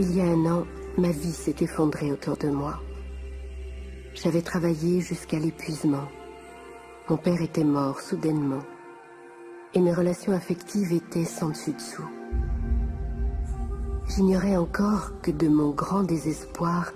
[0.00, 0.66] Il y a un an,
[0.98, 2.80] ma vie s'est effondrée autour de moi.
[4.12, 6.08] J'avais travaillé jusqu'à l'épuisement.
[7.08, 8.64] Mon père était mort soudainement.
[9.72, 12.08] Et mes relations affectives étaient sans dessus-dessous.
[14.08, 16.92] J'ignorais encore que de mon grand désespoir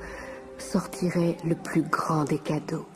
[0.59, 2.87] sortirait le plus grand des cadeaux.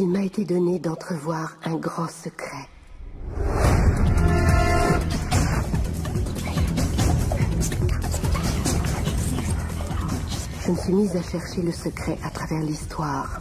[0.00, 2.68] Il m'a été donné d'entrevoir un grand secret.
[10.60, 13.40] Je me suis mise à chercher le secret à travers l'histoire.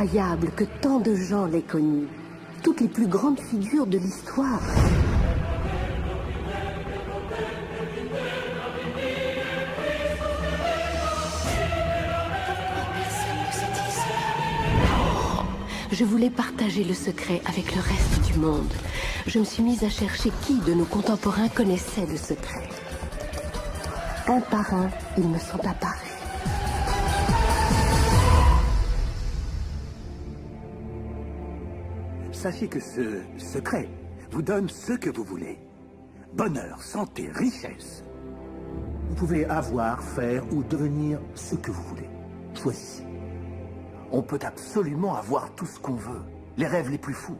[0.00, 2.08] Incroyable que tant de gens l'aient connu.
[2.62, 4.62] Toutes les plus grandes figures de l'histoire.
[15.92, 18.72] Je voulais partager le secret avec le reste du monde.
[19.26, 22.70] Je me suis mise à chercher qui de nos contemporains connaissait le secret.
[24.28, 25.99] Un par un, ils me sont apparus.
[32.40, 33.86] Sachez que ce secret
[34.30, 35.58] vous donne ce que vous voulez.
[36.32, 38.02] Bonheur, santé, richesse.
[39.10, 42.08] Vous pouvez avoir, faire ou devenir ce que vous voulez.
[42.54, 43.04] Choisissez.
[44.10, 46.22] On peut absolument avoir tout ce qu'on veut.
[46.56, 47.36] Les rêves les plus fous.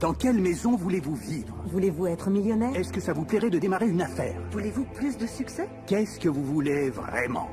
[0.00, 1.54] Dans quelle maison voulez-vous vivre?
[1.66, 2.74] Voulez-vous être millionnaire?
[2.74, 4.40] Est-ce que ça vous plairait de démarrer une affaire?
[4.50, 5.68] Voulez-vous plus de succès?
[5.86, 7.50] Qu'est-ce que vous voulez vraiment?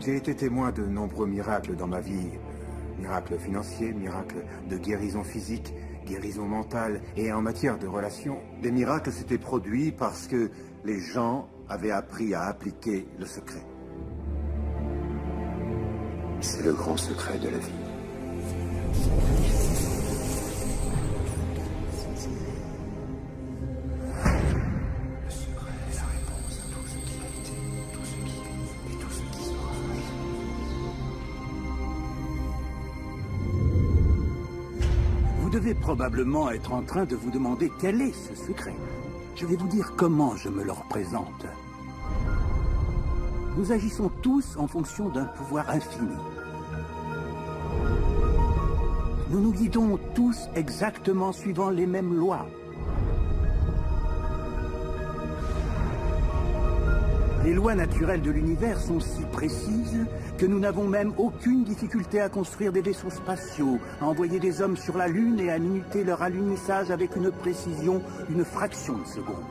[0.00, 2.30] J'ai été témoin de nombreux miracles dans ma vie.
[2.98, 5.72] Miracles financiers, miracles de guérison physique,
[6.06, 8.38] guérison mentale et en matière de relations.
[8.62, 10.50] Des miracles s'étaient produits parce que
[10.84, 13.62] les gens avaient appris à appliquer le secret.
[16.40, 19.87] C'est le grand secret de la vie.
[35.98, 38.76] Probablement être en train de vous demander quel est ce secret.
[39.34, 41.44] Je vais vous dire comment je me le représente.
[43.56, 46.14] Nous agissons tous en fonction d'un pouvoir infini.
[49.30, 52.46] Nous nous guidons tous exactement suivant les mêmes lois.
[57.44, 60.06] Les lois naturelles de l'univers sont si précises
[60.38, 64.76] que nous n'avons même aucune difficulté à construire des vaisseaux spatiaux, à envoyer des hommes
[64.76, 69.44] sur la Lune et à minuter leur alunissage avec une précision d'une fraction de seconde.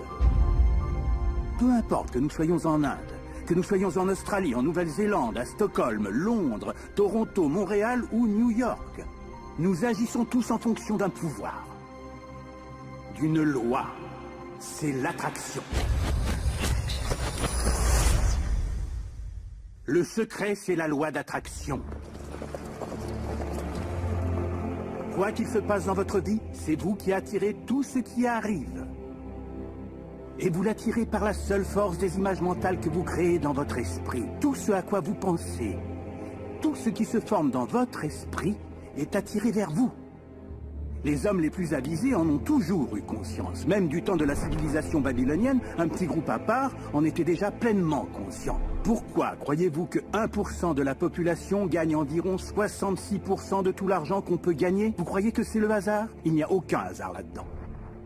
[1.60, 2.98] Peu importe que nous soyons en Inde,
[3.46, 9.04] que nous soyons en Australie, en Nouvelle-Zélande, à Stockholm, Londres, Toronto, Montréal ou New York,
[9.60, 11.68] nous agissons tous en fonction d'un pouvoir,
[13.20, 13.88] d'une loi.
[14.60, 15.64] C'est l'attraction.
[19.90, 21.80] Le secret, c'est la loi d'attraction.
[25.16, 28.86] Quoi qu'il se passe dans votre vie, c'est vous qui attirez tout ce qui arrive.
[30.40, 33.78] Et vous l'attirez par la seule force des images mentales que vous créez dans votre
[33.78, 34.26] esprit.
[34.42, 35.78] Tout ce à quoi vous pensez,
[36.62, 38.58] tout ce qui se forme dans votre esprit
[38.98, 39.94] est attiré vers vous.
[41.06, 43.66] Les hommes les plus avisés en ont toujours eu conscience.
[43.66, 47.52] Même du temps de la civilisation babylonienne, un petit groupe à part en était déjà
[47.52, 48.60] pleinement conscient.
[48.88, 54.54] Pourquoi croyez-vous que 1% de la population gagne environ 66% de tout l'argent qu'on peut
[54.54, 54.94] gagner?
[54.98, 56.08] Vous croyez que c'est le hasard?
[56.24, 57.46] Il n'y a aucun hasard là-dedans.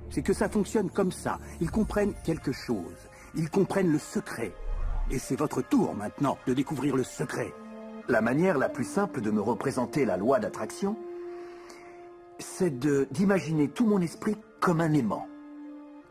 [0.10, 1.38] C'est que ça fonctionne comme ça.
[1.60, 2.98] Ils comprennent quelque chose.
[3.36, 4.54] Ils comprennent le secret.
[5.12, 7.54] Et c'est votre tour maintenant de découvrir le secret.
[8.08, 10.98] La manière la plus simple de me représenter la loi d'attraction,
[12.40, 12.80] c'est
[13.12, 15.28] d'imaginer tout mon esprit comme un aimant.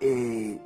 [0.01, 0.61] Et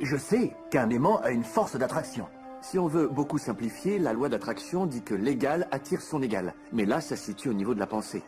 [0.00, 2.26] je sais qu'un aimant a une force d'attraction.
[2.62, 6.54] Si on veut beaucoup simplifier, la loi d'attraction dit que l'égal attire son égal.
[6.72, 8.22] Mais là, ça se situe au niveau de la pensée.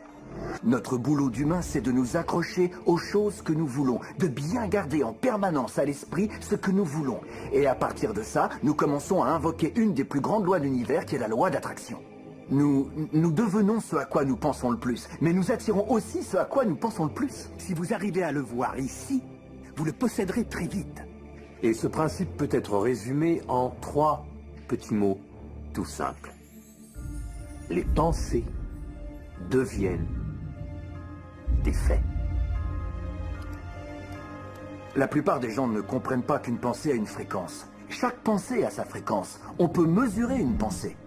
[0.64, 5.04] Notre boulot d'humain, c'est de nous accrocher aux choses que nous voulons, de bien garder
[5.04, 7.20] en permanence à l'esprit ce que nous voulons.
[7.52, 10.64] Et à partir de ça, nous commençons à invoquer une des plus grandes lois de
[10.64, 12.02] l'univers qui est la loi d'attraction.
[12.50, 16.36] Nous, nous devenons ce à quoi nous pensons le plus, mais nous attirons aussi ce
[16.36, 17.50] à quoi nous pensons le plus.
[17.58, 19.22] Si vous arrivez à le voir ici,
[19.76, 21.02] vous le posséderez très vite.
[21.64, 24.26] Et ce principe peut être résumé en trois
[24.68, 25.18] petits mots
[25.72, 26.30] tout simples.
[27.70, 28.44] Les pensées
[29.50, 30.06] deviennent
[31.62, 32.02] des faits.
[34.94, 37.66] La plupart des gens ne comprennent pas qu'une pensée a une fréquence.
[37.88, 39.40] Chaque pensée a sa fréquence.
[39.58, 40.98] On peut mesurer une pensée.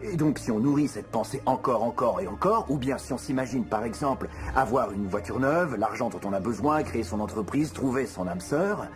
[0.00, 3.18] Et donc si on nourrit cette pensée encore, encore et encore, ou bien si on
[3.18, 7.74] s'imagine par exemple avoir une voiture neuve, l'argent dont on a besoin, créer son entreprise,
[7.74, 8.88] trouver son âme sœur,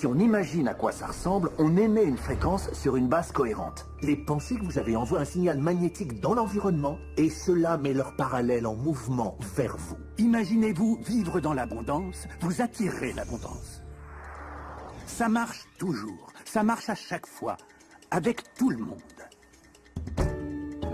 [0.00, 3.86] si on imagine à quoi ça ressemble, on émet une fréquence sur une base cohérente.
[4.00, 8.16] Les pensées que vous avez envoient un signal magnétique dans l'environnement et cela met leur
[8.16, 9.98] parallèle en mouvement vers vous.
[10.16, 13.82] Imaginez-vous vivre dans l'abondance, vous attirerez l'abondance.
[15.04, 17.58] Ça marche toujours, ça marche à chaque fois,
[18.10, 18.96] avec tout le monde.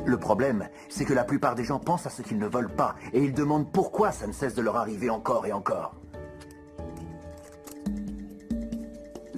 [0.05, 2.97] Le problème, c'est que la plupart des gens pensent à ce qu'ils ne veulent pas
[3.13, 5.95] et ils demandent pourquoi ça ne cesse de leur arriver encore et encore.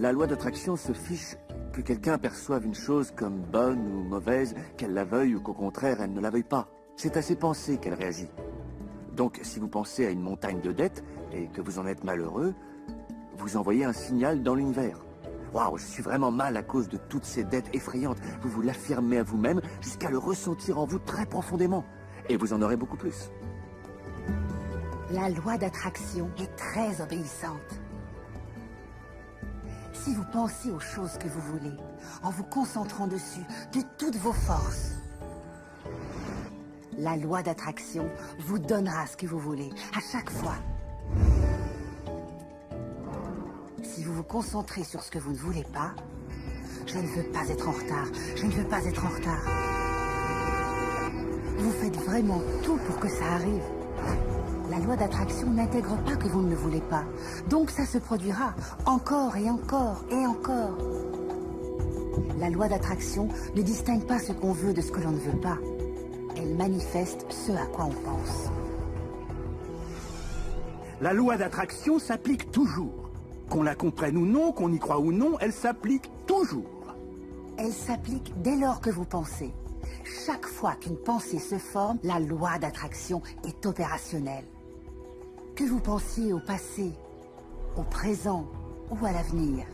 [0.01, 1.35] La loi d'attraction se fiche
[1.73, 6.01] que quelqu'un perçoive une chose comme bonne ou mauvaise, qu'elle la veuille ou qu'au contraire
[6.01, 6.69] elle ne la veuille pas.
[6.95, 8.31] C'est à ses pensées qu'elle réagit.
[9.17, 11.03] Donc si vous pensez à une montagne de dettes
[11.33, 12.55] et que vous en êtes malheureux,
[13.39, 15.05] vous envoyez un signal dans l'univers.
[15.53, 18.19] Waouh, je suis vraiment mal à cause de toutes ces dettes effrayantes.
[18.41, 21.85] Vous vous l'affirmez à vous-même jusqu'à le ressentir en vous très profondément.
[22.29, 23.33] Et vous en aurez beaucoup plus.
[25.11, 27.81] La loi d'attraction est très obéissante.
[30.09, 31.77] Si vous pensez aux choses que vous voulez,
[32.23, 33.45] en vous concentrant dessus
[33.75, 34.93] de toutes vos forces,
[36.97, 38.09] la loi d'attraction
[38.39, 40.55] vous donnera ce que vous voulez, à chaque fois.
[43.83, 45.93] Si vous vous concentrez sur ce que vous ne voulez pas,
[46.87, 49.45] je ne veux pas être en retard, je ne veux pas être en retard.
[51.59, 54.28] Vous faites vraiment tout pour que ça arrive.
[54.79, 57.03] La loi d'attraction n'intègre pas que vous ne le voulez pas.
[57.51, 58.55] Donc ça se produira
[58.87, 60.79] encore et encore et encore.
[62.39, 65.41] La loi d'attraction ne distingue pas ce qu'on veut de ce que l'on ne veut
[65.41, 65.59] pas.
[66.37, 68.53] Elle manifeste ce à quoi on pense.
[71.01, 73.11] La loi d'attraction s'applique toujours.
[73.51, 76.95] Qu'on la comprenne ou non, qu'on y croit ou non, elle s'applique toujours.
[77.57, 79.53] Elle s'applique dès lors que vous pensez.
[80.25, 84.45] Chaque fois qu'une pensée se forme, la loi d'attraction est opérationnelle.
[85.59, 86.93] Que vous pensiez au passé,
[87.77, 88.47] au présent
[88.93, 89.67] ou à l'avenir,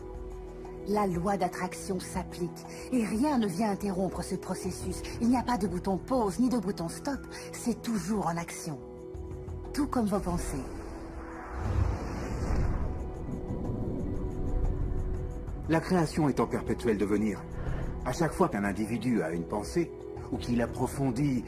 [0.87, 5.03] la loi d'attraction s'applique et rien ne vient interrompre ce processus.
[5.21, 7.19] Il n'y a pas de bouton pause ni de bouton stop,
[7.51, 8.79] c'est toujours en action.
[9.75, 10.57] Tout comme vos pensées.
[15.69, 17.43] La création est en perpétuel devenir.
[18.07, 19.91] À chaque fois qu'un individu a une pensée,
[20.31, 21.43] ou qu'il approfondit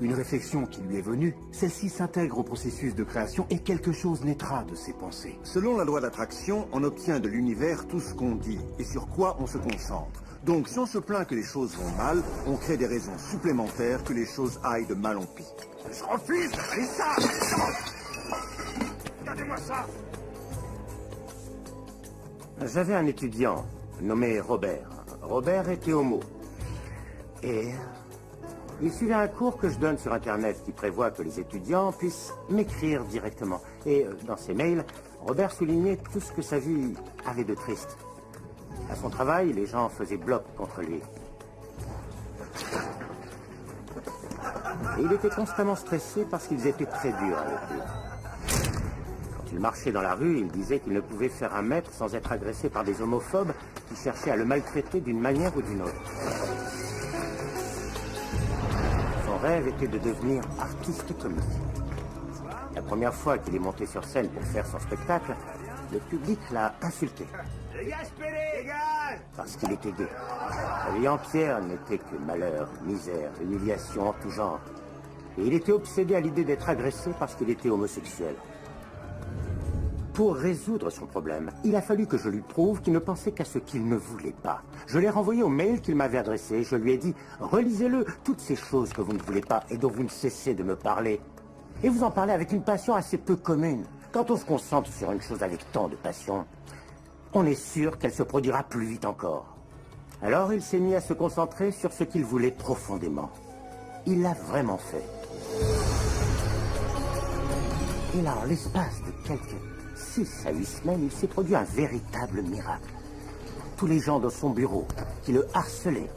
[0.00, 4.24] une réflexion qui lui est venue, celle-ci s'intègre au processus de création et quelque chose
[4.24, 5.38] naîtra de ses pensées.
[5.42, 9.36] Selon la loi d'attraction, on obtient de l'univers tout ce qu'on dit et sur quoi
[9.40, 10.22] on se concentre.
[10.44, 14.04] Donc si on se plaint que les choses vont mal, on crée des raisons supplémentaires
[14.04, 15.46] que les choses aillent de mal en pis.
[15.90, 17.16] Je refuse Allez ça
[19.20, 19.86] Regardez-moi ça
[22.64, 23.66] J'avais un étudiant
[24.00, 24.88] nommé Robert.
[25.22, 26.20] Robert était homo.
[27.42, 27.70] Et
[28.82, 32.34] il suivait un cours que je donne sur Internet qui prévoit que les étudiants puissent
[32.50, 33.60] m'écrire directement.
[33.86, 34.84] Et euh, dans ses mails,
[35.20, 36.94] Robert soulignait tout ce que sa vie
[37.26, 37.96] avait de triste.
[38.90, 41.00] À son travail, les gens faisaient bloc contre lui.
[44.98, 47.80] Et il était constamment stressé parce qu'ils étaient très durs avec lui.
[49.36, 52.14] Quand il marchait dans la rue, il disait qu'il ne pouvait faire un mètre sans
[52.14, 53.52] être agressé par des homophobes
[53.88, 56.95] qui cherchaient à le maltraiter d'une manière ou d'une autre.
[59.36, 61.44] Son rêve était de devenir artiste comique.
[62.74, 65.34] La première fois qu'il est monté sur scène pour faire son spectacle,
[65.92, 67.26] le public l'a insulté.
[69.36, 70.08] Parce qu'il était gay.
[70.96, 74.60] Ayant Pierre n'était que malheur, misère, humiliation en tout genre.
[75.36, 78.36] Et il était obsédé à l'idée d'être agressé parce qu'il était homosexuel.
[80.16, 83.44] Pour résoudre son problème, il a fallu que je lui prouve qu'il ne pensait qu'à
[83.44, 84.62] ce qu'il ne voulait pas.
[84.86, 86.62] Je l'ai renvoyé au mail qu'il m'avait adressé.
[86.62, 89.90] Je lui ai dit, relisez-le, toutes ces choses que vous ne voulez pas et dont
[89.90, 91.20] vous ne cessez de me parler.
[91.82, 93.84] Et vous en parlez avec une passion assez peu commune.
[94.10, 96.46] Quand on se concentre sur une chose avec tant de passion,
[97.34, 99.54] on est sûr qu'elle se produira plus vite encore.
[100.22, 103.30] Alors il s'est mis à se concentrer sur ce qu'il voulait profondément.
[104.06, 105.04] Il l'a vraiment fait.
[108.18, 109.60] Et là, en l'espace de quelques
[110.16, 112.88] six à huit semaines, il s'est produit un véritable miracle.
[113.76, 114.86] Tous les gens de son bureau
[115.22, 116.10] qui le harcelaient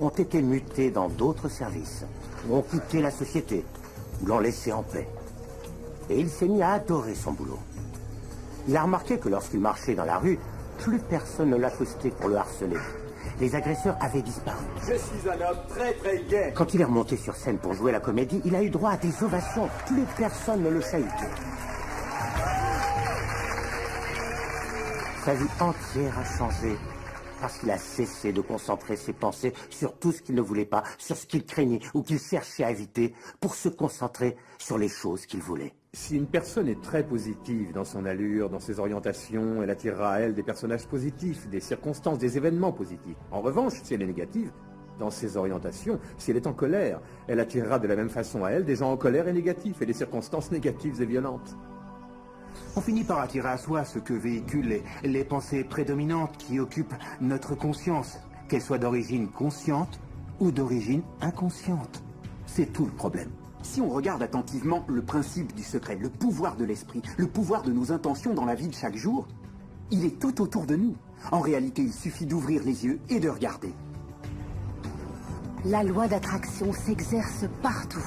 [0.00, 2.04] ont été mutés dans d'autres services,
[2.46, 3.64] ou ont quitté la société,
[4.20, 5.08] ou l'ont laissé en paix.
[6.10, 7.58] Et il s'est mis à adorer son boulot.
[8.68, 10.38] Il a remarqué que lorsqu'il marchait dans la rue,
[10.78, 12.76] plus personne ne l'accostait pour le harceler.
[13.40, 14.64] Les agresseurs avaient disparu.
[14.82, 16.52] Je suis un homme très très gai.
[16.54, 18.96] Quand il est remonté sur scène pour jouer la comédie, il a eu droit à
[18.98, 19.68] des ovations.
[19.86, 21.32] Plus personne ne le chahutait.
[25.28, 26.74] Sa vie entière a changé
[27.38, 30.82] parce qu'il a cessé de concentrer ses pensées sur tout ce qu'il ne voulait pas,
[30.96, 35.26] sur ce qu'il craignait ou qu'il cherchait à éviter, pour se concentrer sur les choses
[35.26, 35.74] qu'il voulait.
[35.92, 40.20] Si une personne est très positive dans son allure, dans ses orientations, elle attirera à
[40.20, 43.18] elle des personnages positifs, des circonstances, des événements positifs.
[43.30, 44.50] En revanche, si elle est négative,
[44.98, 48.52] dans ses orientations, si elle est en colère, elle attirera de la même façon à
[48.52, 51.54] elle des gens en colère et négatifs, et des circonstances négatives et violentes.
[52.76, 57.54] On finit par attirer à soi ce que véhiculent les, pensées prédominantes qui occupent notre
[57.54, 60.00] conscience, qu'elles soient d'origine consciente
[60.40, 62.02] ou d'origine inconsciente.
[62.46, 63.30] C'est tout le problème.
[63.62, 67.72] Si on regarde attentivement le principe du secret, le pouvoir de l'esprit, le pouvoir de
[67.72, 69.26] nos intentions dans la vie de chaque jour,
[69.90, 70.94] il est tout autour de nous.
[71.32, 73.72] En réalité, il suffit d'ouvrir les yeux et de regarder.
[75.64, 78.04] La loi d'attraction s'exerce partout.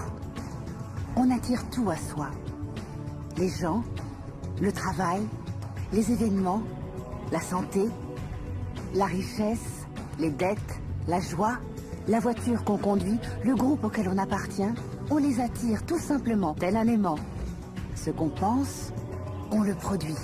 [1.17, 2.29] On attire tout à soi.
[3.37, 3.83] Les gens,
[4.61, 5.21] le travail,
[5.91, 6.61] les événements,
[7.31, 7.81] la santé,
[8.93, 9.87] la richesse,
[10.19, 11.57] les dettes, la joie,
[12.07, 14.71] la voiture qu'on conduit, le groupe auquel on appartient,
[15.09, 17.17] on les attire tout simplement, tel un aimant.
[17.95, 18.91] Ce qu'on pense,
[19.51, 20.15] on le produit.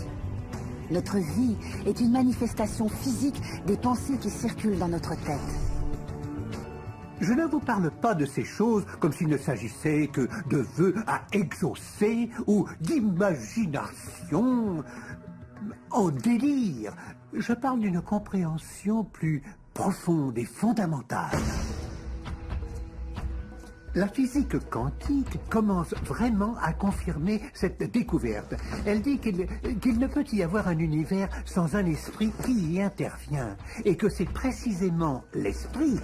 [0.92, 5.77] Notre vie est une manifestation physique des pensées qui circulent dans notre tête.
[7.20, 10.96] Je ne vous parle pas de ces choses comme s'il ne s'agissait que de vœux
[11.08, 14.84] à exaucer ou d'imagination
[15.92, 16.94] en délire.
[17.34, 19.42] Je parle d'une compréhension plus
[19.74, 21.38] profonde et fondamentale.
[23.98, 28.54] La physique quantique commence vraiment à confirmer cette découverte.
[28.86, 29.40] Elle dit qu'il
[30.00, 34.30] ne peut y avoir un univers sans un esprit qui y intervient, et que c'est
[34.30, 35.96] précisément l'esprit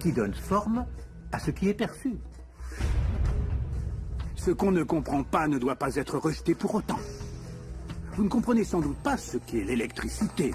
[0.00, 0.86] qui donne forme
[1.32, 2.14] à ce qui est perçu.
[4.36, 6.98] Ce qu'on ne comprend pas ne doit pas être rejeté pour autant.
[8.16, 10.54] Vous ne comprenez sans doute pas ce qu'est l'électricité.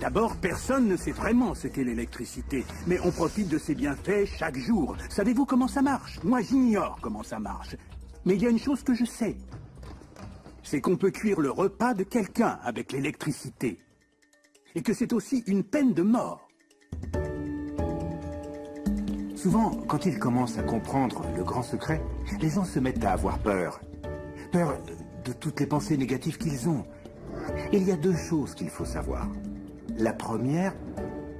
[0.00, 4.58] D'abord, personne ne sait vraiment ce qu'est l'électricité, mais on profite de ses bienfaits chaque
[4.58, 4.96] jour.
[5.08, 6.18] Savez-vous comment ça marche?
[6.24, 7.76] Moi, j'ignore comment ça marche.
[8.24, 9.36] Mais il y a une chose que je sais.
[10.62, 13.78] C'est qu'on peut cuire le repas de quelqu'un avec l'électricité.
[14.74, 16.48] Et que c'est aussi une peine de mort.
[19.36, 22.02] Souvent, quand ils commencent à comprendre le grand secret,
[22.40, 23.80] les gens se mettent à avoir peur.
[24.50, 24.78] Peur
[25.24, 26.84] de toutes les pensées négatives qu'ils ont.
[27.72, 29.28] Il y a deux choses qu'il faut savoir.
[29.96, 30.74] La première,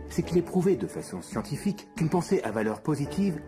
[0.08, 3.40] c'est qu'il est prouvé de façon scientifique qu'une pensée à valeur positive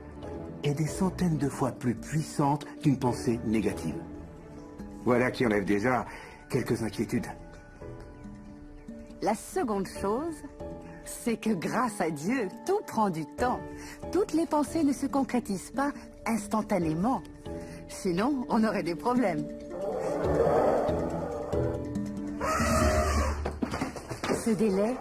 [0.64, 3.94] est des centaines de fois plus puissante qu'une pensée négative.
[5.04, 6.06] Voilà qui enlève déjà
[6.50, 7.26] quelques inquiétudes.
[9.22, 10.34] La seconde chose,
[11.04, 13.60] c'est que grâce à Dieu, tout prend du temps.
[14.10, 15.92] Toutes les pensées ne se concrétisent pas
[16.26, 17.22] instantanément.
[17.88, 19.46] Sinon, on aurait des problèmes.
[24.46, 24.94] Ce délai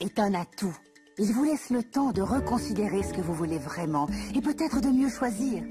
[0.00, 0.74] est un atout.
[1.18, 4.88] Il vous laisse le temps de reconsidérer ce que vous voulez vraiment et peut-être de
[4.88, 5.62] mieux choisir.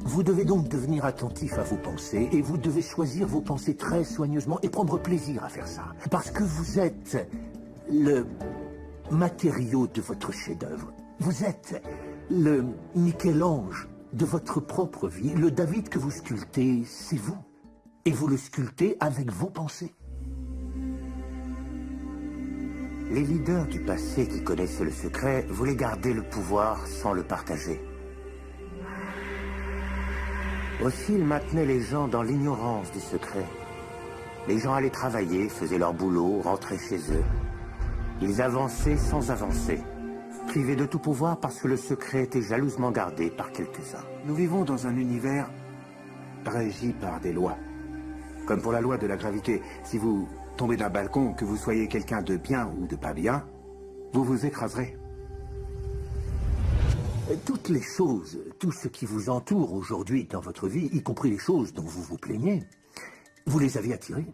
[0.00, 4.02] Vous devez donc devenir attentif à vos pensées et vous devez choisir vos pensées très
[4.02, 5.92] soigneusement et prendre plaisir à faire ça.
[6.10, 7.28] Parce que vous êtes
[7.88, 8.26] le
[9.12, 10.92] matériau de votre chef-d'œuvre.
[11.20, 11.80] Vous êtes
[12.32, 12.64] le
[12.96, 15.34] Michel-Ange de votre propre vie.
[15.34, 17.38] Le David que vous sculptez, c'est vous.
[18.06, 19.94] Et vous le sculptez avec vos pensées.
[23.12, 27.78] Les leaders du passé qui connaissaient le secret voulaient garder le pouvoir sans le partager.
[30.82, 33.44] Aussi, il maintenait les gens dans l'ignorance du secret.
[34.48, 37.24] Les gens allaient travailler, faisaient leur boulot, rentraient chez eux.
[38.22, 39.78] Ils avançaient sans avancer,
[40.46, 44.06] privés de tout pouvoir parce que le secret était jalousement gardé par quelques-uns.
[44.24, 45.50] Nous vivons dans un univers
[46.46, 47.58] régi par des lois.
[48.46, 50.26] Comme pour la loi de la gravité, si vous
[50.56, 53.44] tombez d'un balcon, que vous soyez quelqu'un de bien ou de pas bien,
[54.12, 54.96] vous vous écraserez.
[57.46, 61.38] Toutes les choses, tout ce qui vous entoure aujourd'hui dans votre vie, y compris les
[61.38, 62.62] choses dont vous vous plaignez,
[63.46, 64.26] vous les avez attirées.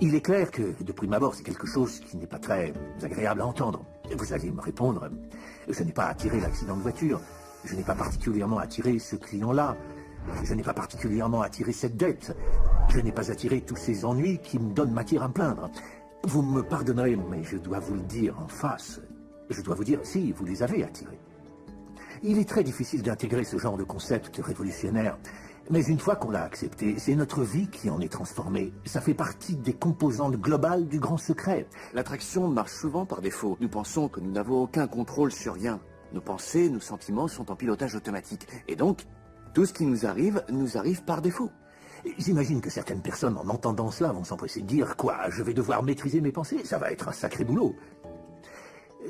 [0.00, 3.40] Il est clair que, de prime abord, c'est quelque chose qui n'est pas très agréable
[3.40, 3.84] à entendre.
[4.16, 5.10] Vous allez me répondre,
[5.68, 7.20] je n'ai pas attiré l'accident de voiture,
[7.64, 9.76] je n'ai pas particulièrement attiré ce client-là,
[10.44, 12.36] je n'ai pas particulièrement attiré cette dette,
[12.88, 15.70] je n'ai pas attiré tous ces ennuis qui me donnent matière à me plaindre.
[16.24, 19.00] Vous me pardonnerez, mais je dois vous le dire en face.
[19.50, 21.18] Je dois vous dire, si, vous les avez attirés.
[22.22, 25.16] Il est très difficile d'intégrer ce genre de concept révolutionnaire.
[25.70, 28.72] Mais une fois qu'on l'a accepté, c'est notre vie qui en est transformée.
[28.86, 31.66] Ça fait partie des composantes globales du grand secret.
[31.92, 33.58] L'attraction marche souvent par défaut.
[33.60, 35.78] Nous pensons que nous n'avons aucun contrôle sur rien.
[36.14, 38.48] Nos pensées, nos sentiments sont en pilotage automatique.
[38.66, 39.04] Et donc,
[39.52, 41.50] tout ce qui nous arrive, nous arrive par défaut.
[42.18, 45.82] J'imagine que certaines personnes, en entendant cela, vont s'empresser de dire «Quoi Je vais devoir
[45.82, 47.74] maîtriser mes pensées Ça va être un sacré boulot!»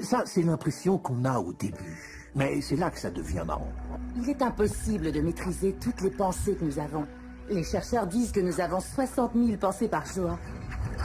[0.03, 2.21] Ça, c'est l'impression qu'on a au début.
[2.35, 3.73] Mais c'est là que ça devient marrant.
[4.17, 7.07] Il est impossible de maîtriser toutes les pensées que nous avons.
[7.51, 10.39] Les chercheurs disent que nous avons 60 000 pensées par jour.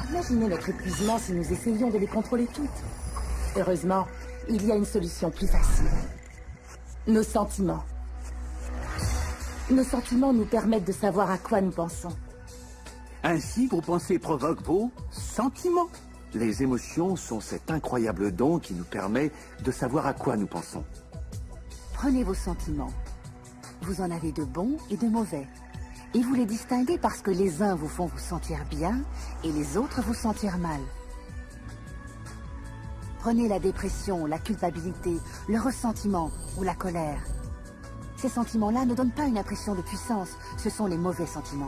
[0.09, 2.69] Imaginez notre épuisement si nous essayions de les contrôler toutes.
[3.55, 4.05] Heureusement,
[4.49, 5.85] il y a une solution plus facile.
[7.07, 7.83] Nos sentiments.
[9.71, 12.11] Nos sentiments nous permettent de savoir à quoi nous pensons.
[13.23, 15.87] Ainsi, vos pensées provoquent vos sentiments.
[16.33, 19.31] Les émotions sont cet incroyable don qui nous permet
[19.63, 20.83] de savoir à quoi nous pensons.
[21.93, 22.91] Prenez vos sentiments.
[23.83, 25.47] Vous en avez de bons et de mauvais.
[26.13, 28.99] Et vous les distinguez parce que les uns vous font vous sentir bien
[29.45, 30.81] et les autres vous sentir mal.
[33.19, 35.17] Prenez la dépression, la culpabilité,
[35.47, 37.23] le ressentiment ou la colère.
[38.23, 41.67] Ces sentiments-là ne donnent pas une impression de puissance, ce sont les mauvais sentiments.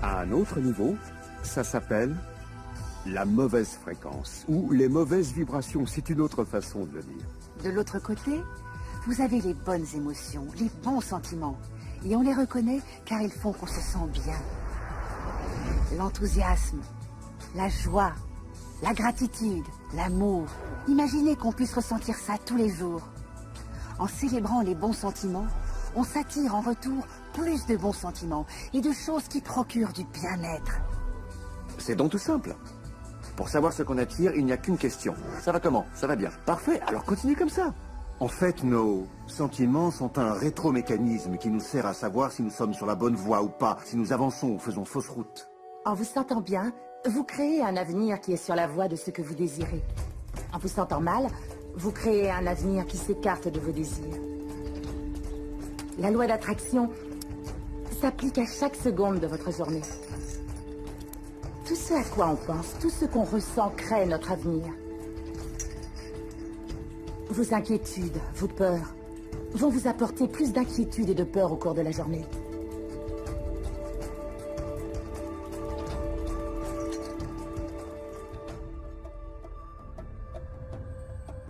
[0.00, 0.96] À un autre niveau,
[1.42, 2.16] ça s'appelle
[3.04, 7.26] la mauvaise fréquence ou les mauvaises vibrations, c'est une autre façon de le dire.
[7.64, 8.40] De l'autre côté,
[9.06, 11.58] vous avez les bonnes émotions, les bons sentiments.
[12.06, 15.98] Et on les reconnaît car ils font qu'on se sent bien.
[15.98, 16.80] L'enthousiasme,
[17.54, 18.12] la joie,
[18.82, 20.46] la gratitude, l'amour.
[20.88, 23.02] Imaginez qu'on puisse ressentir ça tous les jours.
[23.98, 25.46] En célébrant les bons sentiments,
[25.94, 30.80] on s'attire en retour plus de bons sentiments et de choses qui procurent du bien-être.
[31.78, 32.54] C'est donc tout simple.
[33.36, 35.14] Pour savoir ce qu'on attire, il n'y a qu'une question.
[35.40, 35.86] Ça va comment?
[35.94, 36.30] Ça va bien.
[36.44, 37.72] Parfait, alors continue comme ça.
[38.20, 42.74] En fait, nos sentiments sont un rétromécanisme qui nous sert à savoir si nous sommes
[42.74, 45.48] sur la bonne voie ou pas, si nous avançons ou faisons fausse route.
[45.84, 46.72] En vous sentant bien,
[47.06, 49.82] vous créez un avenir qui est sur la voie de ce que vous désirez.
[50.52, 51.26] En vous sentant mal,
[51.74, 54.20] vous créez un avenir qui s'écarte de vos désirs.
[55.98, 56.90] La loi d'attraction
[58.00, 59.82] s'applique à chaque seconde de votre journée.
[61.66, 64.64] Tout ce à quoi on pense, tout ce qu'on ressent crée notre avenir.
[67.30, 68.94] Vos inquiétudes, vos peurs,
[69.54, 72.24] vont vous apporter plus d'inquiétude et de peur au cours de la journée.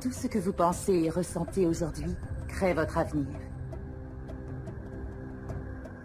[0.02, 2.16] Tout ce que vous pensez et ressentez aujourd'hui
[2.48, 3.38] crée votre avenir.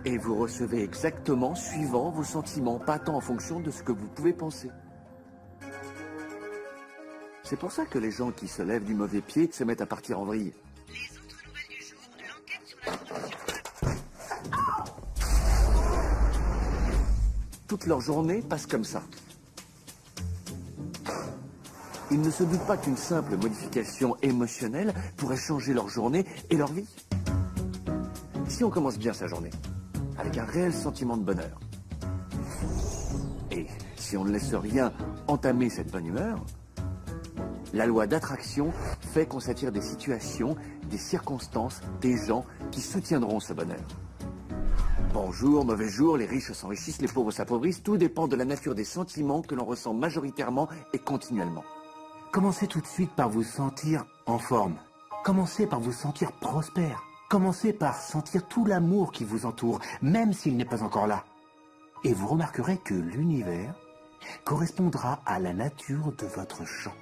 [0.06, 4.08] Et vous recevez exactement suivant vos sentiments, pas tant en fonction de ce que vous
[4.10, 4.70] pouvez penser.
[7.42, 9.88] C'est pour ça que les gens qui se lèvent du mauvais pied se mettent à
[9.88, 10.54] partir en vrille.
[17.68, 19.02] Toute leur journée passe comme ça.
[22.10, 26.72] Ils ne se doutent pas qu'une simple modification émotionnelle pourrait changer leur journée et leur
[26.72, 26.88] vie.
[28.48, 29.50] Si on commence bien sa journée,
[30.18, 31.60] avec un réel sentiment de bonheur,
[33.52, 33.68] et
[33.98, 34.94] si on ne laisse rien
[35.28, 36.46] entamer cette bonne humeur,
[37.74, 40.56] la loi d'attraction fait qu'on s'attire des situations,
[40.90, 43.84] des circonstances, des gens qui soutiendront ce bonheur.
[45.14, 48.86] Bonjour, mauvais jour, les riches s'enrichissent, les pauvres s'appauvrissent, tout dépend de la nature des
[48.86, 51.64] sentiments que l'on ressent majoritairement et continuellement.
[52.32, 54.76] Commencez tout de suite par vous sentir en forme.
[55.24, 57.04] Commencez par vous sentir prospère.
[57.30, 61.24] Commencez par sentir tout l'amour qui vous entoure, même s'il n'est pas encore là.
[62.04, 63.74] Et vous remarquerez que l'univers
[64.46, 66.94] correspondra à la nature de votre champ.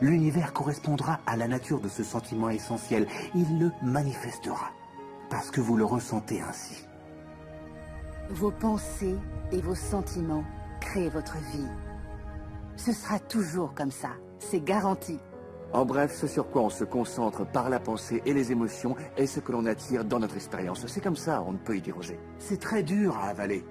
[0.00, 3.06] L'univers correspondra à la nature de ce sentiment essentiel.
[3.34, 4.70] Il le manifestera.
[5.30, 6.86] parce que vous le ressentez ainsi.
[8.30, 9.16] Vos pensées
[9.52, 10.44] et vos sentiments
[10.80, 11.68] créent votre vie.
[12.76, 14.10] Ce sera toujours comme ça,
[14.50, 15.18] c'est garanti.
[15.72, 19.26] En bref, ce sur quoi on se concentre par la pensée et les émotions est
[19.26, 20.86] ce que l'on attire dans notre expérience.
[20.86, 22.18] C'est comme ça, on ne peut y déroger.
[22.38, 23.64] C'est très dur à avaler.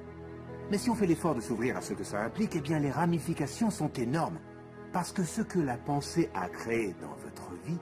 [0.70, 2.92] Mais si on fait l'effort de s'ouvrir à ce que ça implique, eh bien les
[2.92, 4.40] ramifications sont énormes.
[4.92, 7.80] Parce que ce que la pensée a créé dans votre vie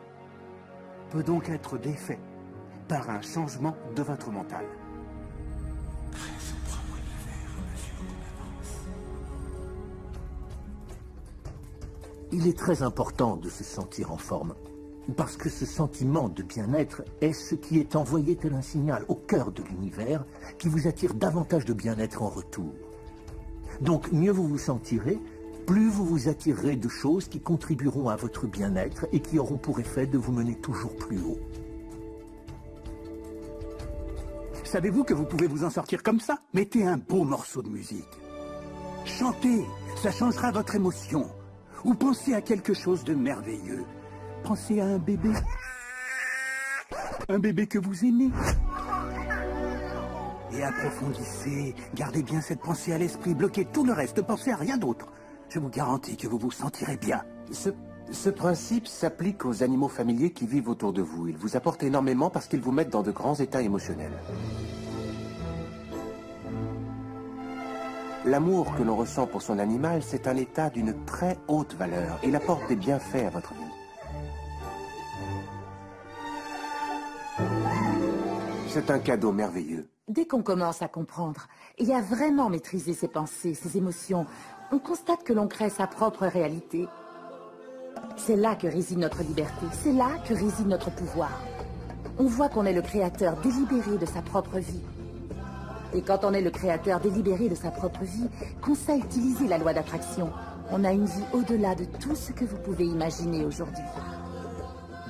[1.10, 2.19] peut donc être défait
[2.88, 4.65] par un changement de votre mental.
[12.34, 14.56] Il est très important de se sentir en forme,
[15.17, 19.15] parce que ce sentiment de bien-être est ce qui est envoyé tel un signal au
[19.15, 20.24] cœur de l'univers
[20.58, 22.72] qui vous attire davantage de bien-être en retour.
[23.82, 25.20] Donc mieux vous vous sentirez,
[25.67, 29.80] plus vous vous attirerez de choses qui contribueront à votre bien-être et qui auront pour
[29.80, 31.39] effet de vous mener toujours plus haut.
[34.63, 36.39] Savez-vous que vous pouvez vous en sortir comme ça?
[36.54, 38.08] Mettez un beau morceau de musique.
[39.04, 39.65] Chantez,
[40.02, 41.30] ça changera votre émotion.
[41.84, 43.86] Ou pensez à quelque chose de merveilleux.
[44.44, 45.32] Pensez à un bébé.
[47.30, 48.30] Un bébé que vous aimez.
[50.54, 54.78] Et approfondissez, gardez bien cette pensée à l'esprit, bloquez tout le reste, pensez à rien
[54.78, 55.08] d'autre.
[55.50, 57.24] Je vous garantis que vous vous sentirez bien.
[57.52, 57.70] Ce,
[58.12, 61.30] ce principe s'applique aux animaux familiers qui vivent autour de vous.
[61.30, 64.17] Ils vous apportent énormément parce qu'ils vous mettent dans de grands états émotionnels.
[68.23, 72.19] L'amour que l'on ressent pour son animal, c'est un état d'une très haute valeur.
[72.23, 73.60] Il apporte des bienfaits à votre vie.
[78.67, 79.89] C'est un cadeau merveilleux.
[80.07, 81.47] Dès qu'on commence à comprendre
[81.79, 84.27] et à vraiment maîtriser ses pensées, ses émotions,
[84.71, 86.88] on constate que l'on crée sa propre réalité.
[88.17, 91.41] C'est là que réside notre liberté, c'est là que réside notre pouvoir.
[92.19, 94.84] On voit qu'on est le créateur délibéré de sa propre vie.
[95.93, 98.30] Et quand on est le créateur délibéré de sa propre vie,
[98.62, 100.32] qu'on sait utiliser la loi d'attraction,
[100.71, 103.84] on a une vie au-delà de tout ce que vous pouvez imaginer aujourd'hui.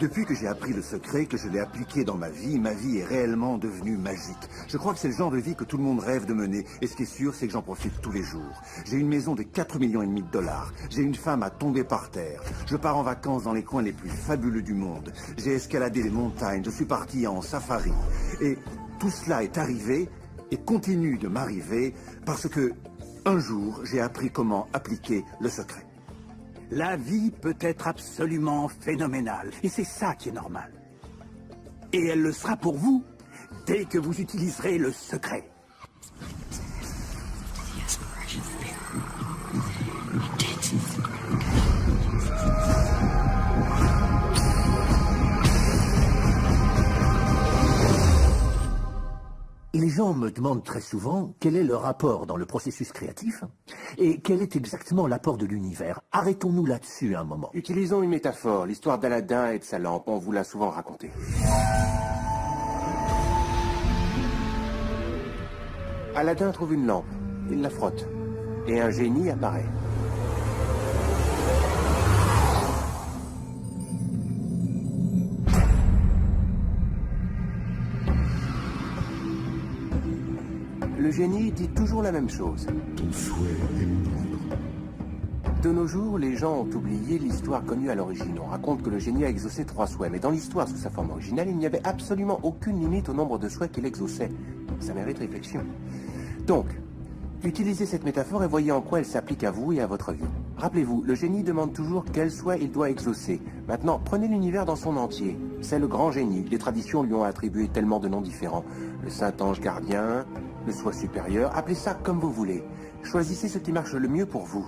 [0.02, 2.98] Depuis que j'ai appris le secret, que je l'ai appliqué dans ma vie, ma vie
[2.98, 4.50] est réellement devenue magique.
[4.67, 6.65] Je crois que c'est le genre de vie que tout le monde rêve de mener.
[6.82, 8.63] Et ce qui est sûr, c'est que j'en profite tous les jours.
[8.86, 10.74] J'ai une maison de 4 millions et demi de dollars.
[10.89, 12.41] J'ai une femme à tomber par terre.
[12.65, 15.13] Je pars en vacances dans les coins les plus fabuleux du monde.
[15.38, 16.63] J'ai escaladé les montagnes.
[16.65, 17.94] Je suis parti en safari.
[18.41, 18.58] Et
[18.98, 20.10] tout cela est arrivé
[20.52, 21.94] et continue de m'arriver
[22.26, 22.74] parce que
[23.26, 25.86] un jour, j'ai appris comment appliquer le secret.
[26.72, 30.72] La vie peut être absolument phénoménale, et c'est ça qui est normal.
[31.94, 33.04] Et elle le sera pour vous
[33.68, 35.51] dès que vous utiliserez le secret.
[49.82, 53.44] Les gens me demandent très souvent quel est le rapport dans le processus créatif
[53.98, 56.02] et quel est exactement l'apport de l'univers.
[56.12, 57.50] Arrêtons-nous là-dessus un moment.
[57.56, 61.10] Utilisons une métaphore, l'histoire d'Aladin et de sa lampe, on vous l'a souvent racontée.
[66.15, 67.06] Aladin trouve une lampe,
[67.50, 68.08] il la frotte,
[68.67, 69.65] et un génie apparaît.
[81.12, 82.67] Le génie dit toujours la même chose.
[82.95, 83.50] Ton souhait
[83.82, 85.62] est mon ordre.
[85.62, 88.39] De nos jours, les gens ont oublié l'histoire connue à l'origine.
[88.41, 91.10] On raconte que le génie a exaucé trois souhaits, mais dans l'histoire sous sa forme
[91.10, 94.30] originale, il n'y avait absolument aucune limite au nombre de souhaits qu'il exauçait.
[94.80, 95.60] Ça mérite réflexion.
[96.47, 96.67] Donc,
[97.43, 100.24] utilisez cette métaphore et voyez en quoi elle s'applique à vous et à votre vie.
[100.56, 103.41] Rappelez-vous, le génie demande toujours quel souhait il doit exaucer.
[103.67, 105.38] Maintenant, prenez l'univers dans son entier.
[105.60, 106.45] C'est le grand génie.
[106.50, 108.63] Les traditions lui ont attribué tellement de noms différents.
[109.04, 110.26] Le Saint-Ange gardien,
[110.65, 112.63] le soi supérieur, appelez ça comme vous voulez.
[113.04, 114.65] Choisissez ce qui marche le mieux pour vous.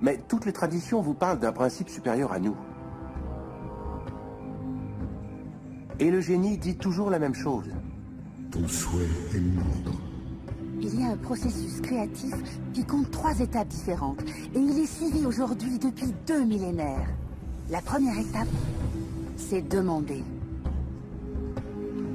[0.00, 2.56] Mais toutes les traditions vous parlent d'un principe supérieur à nous.
[5.98, 7.70] Et le génie dit toujours la même chose.
[8.50, 9.98] Ton souhait est mon ordre.
[10.80, 12.34] Il y a un processus créatif
[12.72, 14.22] qui compte trois étapes différentes.
[14.54, 17.08] Et il est suivi aujourd'hui depuis deux millénaires.
[17.68, 18.48] La première étape,
[19.36, 20.22] c'est demander.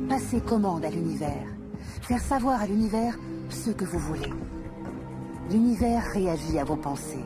[0.08, 1.53] Passer commande à l'univers.
[2.04, 4.30] Faire savoir à l'univers ce que vous voulez.
[5.50, 7.24] L'univers réagit à vos pensées.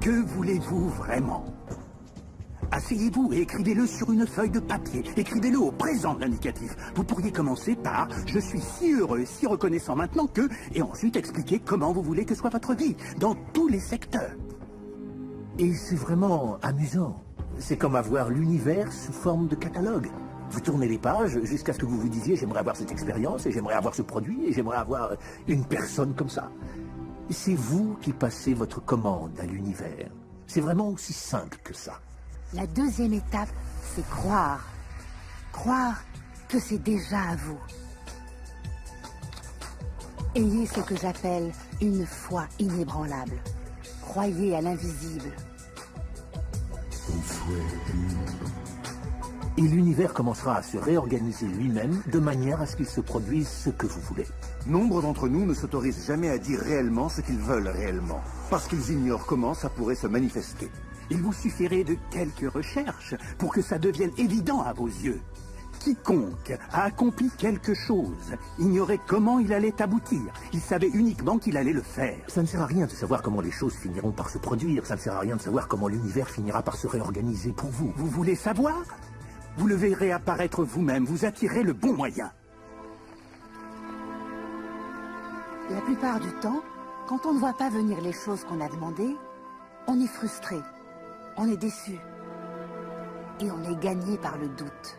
[0.00, 1.44] Que voulez-vous vraiment?
[2.72, 5.04] Asseyez-vous et écrivez-le sur une feuille de papier.
[5.16, 6.74] Écrivez-le au présent de l'indicatif.
[6.96, 11.60] Vous pourriez commencer par «Je suis si heureux, si reconnaissant maintenant que...» et ensuite expliquer
[11.60, 14.34] comment vous voulez que soit votre vie, dans tous les secteurs.
[15.58, 17.22] Et c'est vraiment amusant.
[17.58, 20.08] C'est comme avoir l'univers sous forme de catalogue.
[20.50, 23.52] Vous tournez les pages jusqu'à ce que vous vous disiez j'aimerais avoir cette expérience et
[23.52, 25.12] j'aimerais avoir ce produit et j'aimerais avoir
[25.46, 26.50] une personne comme ça.
[27.30, 30.08] C'est vous qui passez votre commande à l'univers.
[30.46, 32.00] C'est vraiment aussi simple que ça.
[32.54, 33.50] La deuxième étape,
[33.94, 34.64] c'est croire.
[35.52, 36.02] Croire
[36.48, 37.58] que c'est déjà à vous.
[40.34, 43.36] Ayez ce que j'appelle une foi inébranlable.
[44.00, 45.32] Croyez à l'invisible.
[49.56, 53.70] Et l'univers commencera à se réorganiser lui-même de manière à ce qu'il se produise ce
[53.70, 54.26] que vous voulez.
[54.66, 58.92] Nombre d'entre nous ne s'autorisent jamais à dire réellement ce qu'ils veulent réellement, parce qu'ils
[58.92, 60.70] ignorent comment ça pourrait se manifester.
[61.10, 65.20] Il vous suffirait de quelques recherches pour que ça devienne évident à vos yeux.
[65.78, 70.20] Quiconque a accompli quelque chose ignorait comment il allait aboutir.
[70.52, 72.18] Il savait uniquement qu'il allait le faire.
[72.28, 74.86] Ça ne sert à rien de savoir comment les choses finiront par se produire.
[74.86, 77.92] Ça ne sert à rien de savoir comment l'univers finira par se réorganiser pour vous.
[77.96, 78.76] Vous voulez savoir?
[79.56, 81.04] Vous le verrez apparaître vous-même.
[81.04, 82.30] Vous attirez le bon moyen.
[85.70, 86.62] La plupart du temps,
[87.08, 89.16] quand on ne voit pas venir les choses qu'on a demandées,
[89.86, 90.56] on est frustré,
[91.36, 91.98] on est déçu
[93.40, 94.98] et on est gagné par le doute.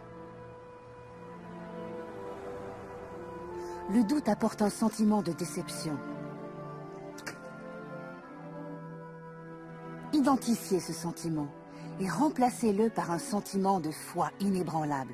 [3.91, 5.97] Le doute apporte un sentiment de déception.
[10.13, 11.47] Identifiez ce sentiment
[11.99, 15.13] et remplacez-le par un sentiment de foi inébranlable.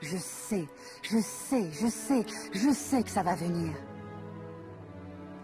[0.00, 0.68] Je sais,
[1.02, 3.72] je sais, je sais, je sais que ça va venir.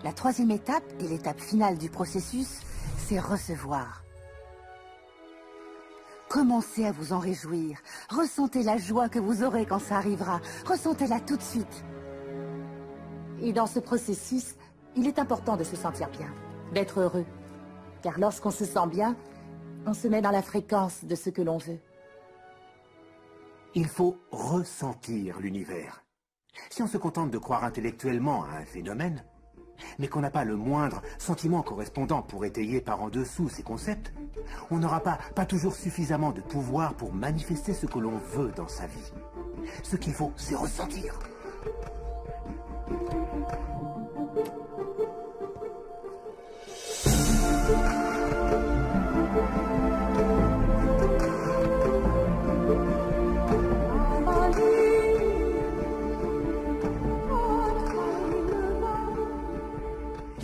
[0.05, 2.61] La troisième étape et l'étape finale du processus,
[2.99, 4.05] c'est recevoir.
[6.31, 7.81] Commencez à vous en réjouir.
[8.09, 10.41] Ressentez la joie que vous aurez quand ça arrivera.
[10.65, 11.85] Ressentez-la tout de suite.
[13.41, 14.55] Et dans ce processus,
[14.95, 16.33] il est important de se sentir bien,
[16.73, 17.27] d'être heureux.
[18.03, 19.17] Car lorsqu'on se sent bien,
[19.87, 21.81] on se met dans la fréquence de ce que l'on veut.
[23.75, 26.05] Il faut ressentir l'univers.
[26.71, 29.25] Si on se contente de croire intellectuellement à un phénomène,
[29.99, 34.13] mais qu'on n'a pas le moindre sentiment correspondant pour étayer par en dessous ces concepts,
[34.71, 38.87] on n'aura pas, toujours suffisamment de pouvoir pour manifester ce que l'on veut dans sa
[38.87, 39.13] vie.
[39.83, 41.19] Ce qu'il faut, c'est ressentir.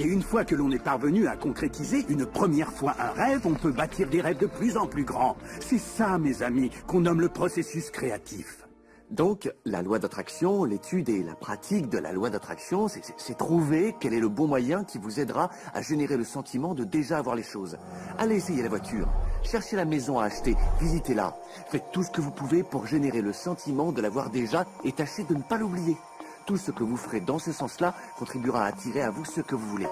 [0.07, 3.73] Une fois que l'on est parvenu à concrétiser une première fois un rêve, on peut
[3.73, 5.37] bâtir des rêves de plus en plus grands.
[5.61, 8.67] C'est ça, mes amis, qu'on nomme le processus créatif.
[9.11, 14.13] Donc, la loi d'attraction, l'étude et la pratique de la loi d'attraction, c'est trouver quel
[14.13, 17.45] est le bon moyen qui vous aidera à générer le sentiment de déjà avoir les
[17.45, 17.79] choses.
[18.19, 19.09] Allez essayer la voiture,
[19.45, 21.37] cherchez la maison à acheter, visitez-la.
[21.69, 25.23] Faites tout ce que vous pouvez pour générer le sentiment de l'avoir déjà et tâchez
[25.23, 25.97] de ne pas l'oublier.
[26.47, 29.57] Tout ce que vous ferez dans ce sens-là contribuera à attirer à vous ce que
[29.57, 29.89] vous voulez.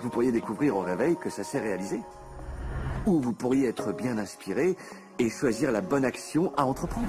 [0.00, 2.00] Vous pourriez découvrir au réveil que ça s'est réalisé.
[3.04, 4.74] Ou vous pourriez être bien inspiré
[5.18, 7.08] et choisir la bonne action à entreprendre.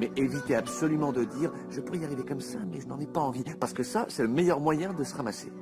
[0.00, 3.06] Mais évitez absolument de dire «je pourrais y arriver comme ça, mais je n'en ai
[3.06, 5.52] pas envie», parce que ça, c'est le meilleur moyen de se ramasser.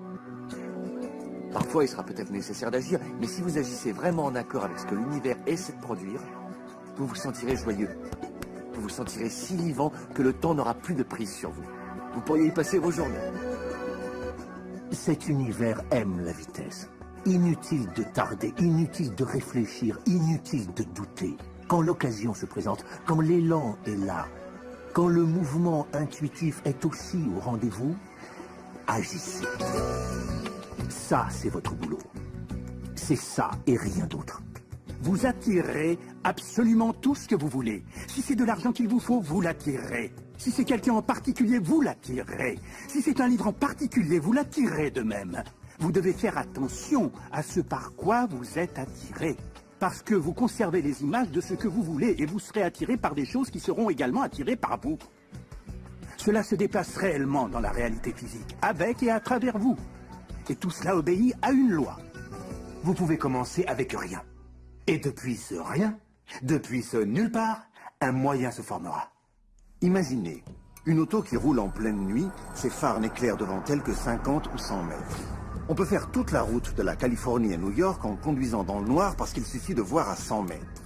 [1.53, 4.87] Parfois, il sera peut-être nécessaire d'agir, mais si vous agissez vraiment en accord avec ce
[4.87, 6.21] que l'univers essaie de produire,
[6.97, 7.91] vous vous sentirez joyeux.
[8.77, 11.65] Vous vous sentirez si vivant que le temps n'aura plus de prise sur vous.
[12.15, 13.15] Vous pourriez y passer vos journées.
[14.93, 16.91] Cet univers aime la vitesse.
[17.25, 21.37] Inutile de tarder, inutile de réfléchir, inutile de douter.
[21.69, 24.27] Quand l'occasion se présente, quand l'élan est là,
[24.93, 27.97] quand le mouvement intuitif est aussi au rendez-vous,
[28.87, 29.47] agissez.
[30.89, 31.99] Ça, c'est votre boulot.
[32.95, 34.43] C'est ça et rien d'autre.
[35.03, 37.85] Vous attirerez absolument tout ce que vous voulez.
[38.09, 40.13] Si c'est de l'argent qu'il vous faut, vous l'attirerez.
[40.39, 42.59] Si c'est quelqu'un en particulier, vous l'attirerez.
[42.89, 45.43] Si c'est un livre en particulier, vous l'attirerez de même.
[45.79, 49.37] Vous devez faire attention à ce par quoi vous êtes attiré.
[49.79, 52.97] Parce que vous conservez les images de ce que vous voulez et vous serez attiré
[52.97, 54.99] par des choses qui seront également attirées par vous.
[56.17, 59.77] Cela se déplace réellement dans la réalité physique, avec et à travers vous.
[60.49, 61.99] Et tout cela obéit à une loi.
[62.83, 64.23] Vous pouvez commencer avec rien.
[64.89, 65.99] Et depuis ce rien,
[66.43, 67.63] depuis ce nulle part,
[68.01, 69.11] un moyen se formera.
[69.81, 70.45] Imaginez,
[70.85, 74.59] une auto qui roule en pleine nuit, ses phares n'éclairent devant elle que 50 ou
[74.59, 75.21] 100 mètres.
[75.69, 78.79] On peut faire toute la route de la Californie à New York en conduisant dans
[78.79, 80.86] le noir parce qu'il suffit de voir à 100 mètres.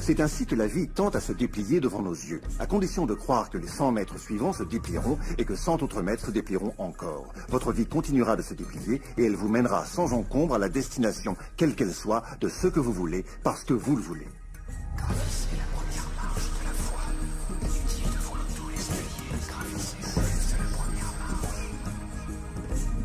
[0.00, 3.14] C'est ainsi que la vie tente à se déplier devant nos yeux, à condition de
[3.14, 6.74] croire que les 100 mètres suivants se déplieront et que 100 autres mètres se déplieront
[6.78, 7.32] encore.
[7.48, 11.36] Votre vie continuera de se déplier et elle vous mènera sans encombre à la destination,
[11.56, 14.28] quelle qu'elle soit, de ce que vous voulez, parce que vous le voulez.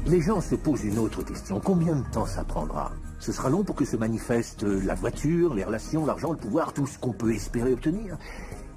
[0.08, 1.60] Les gens se posent une autre question.
[1.60, 2.92] Combien de temps ça prendra?
[3.26, 6.86] Ce sera long pour que se manifeste la voiture, les relations, l'argent, le pouvoir, tout
[6.86, 8.20] ce qu'on peut espérer obtenir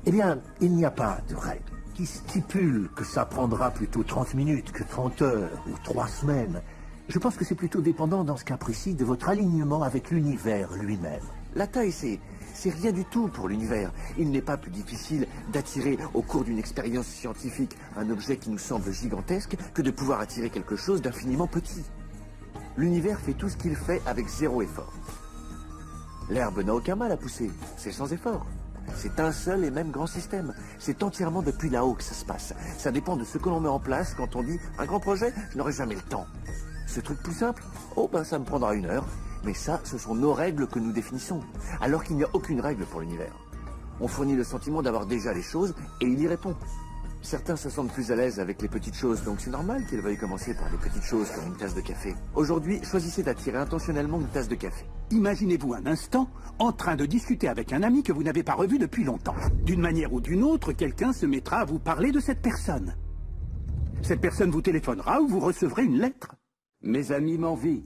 [0.06, 4.32] Eh bien, il n'y a pas de règle qui stipule que ça prendra plutôt 30
[4.32, 6.62] minutes que 30 heures ou 3 semaines.
[7.10, 10.72] Je pense que c'est plutôt dépendant dans ce cas précis de votre alignement avec l'univers
[10.80, 11.20] lui-même.
[11.54, 12.18] La taille, c'est
[12.54, 13.92] c'est rien du tout pour l'univers.
[14.18, 18.58] Il n'est pas plus difficile d'attirer au cours d'une expérience scientifique un objet qui nous
[18.58, 21.84] semble gigantesque que de pouvoir attirer quelque chose d'infiniment petit.
[22.78, 24.92] L'univers fait tout ce qu'il fait avec zéro effort.
[26.30, 28.46] L'herbe n'a aucun mal à pousser, c'est sans effort.
[28.94, 30.54] C'est un seul et même grand système.
[30.78, 32.54] C'est entièrement depuis là-haut que ça se passe.
[32.78, 35.34] Ça dépend de ce que l'on met en place quand on dit un grand projet,
[35.50, 36.28] je n'aurai jamais le temps.
[36.86, 37.64] Ce truc plus simple,
[37.96, 39.06] oh ben ça me prendra une heure.
[39.42, 41.40] Mais ça, ce sont nos règles que nous définissons,
[41.80, 43.34] alors qu'il n'y a aucune règle pour l'univers.
[44.00, 46.54] On fournit le sentiment d'avoir déjà les choses et il y répond.
[47.28, 50.16] Certains se sentent plus à l'aise avec les petites choses, donc c'est normal qu'ils veuillent
[50.16, 52.14] commencer par les petites choses comme une tasse de café.
[52.34, 54.86] Aujourd'hui, choisissez d'attirer intentionnellement une tasse de café.
[55.10, 58.78] Imaginez-vous un instant en train de discuter avec un ami que vous n'avez pas revu
[58.78, 59.34] depuis longtemps.
[59.62, 62.96] D'une manière ou d'une autre, quelqu'un se mettra à vous parler de cette personne.
[64.00, 66.34] Cette personne vous téléphonera ou vous recevrez une lettre.
[66.80, 67.82] Mes amis m'envient.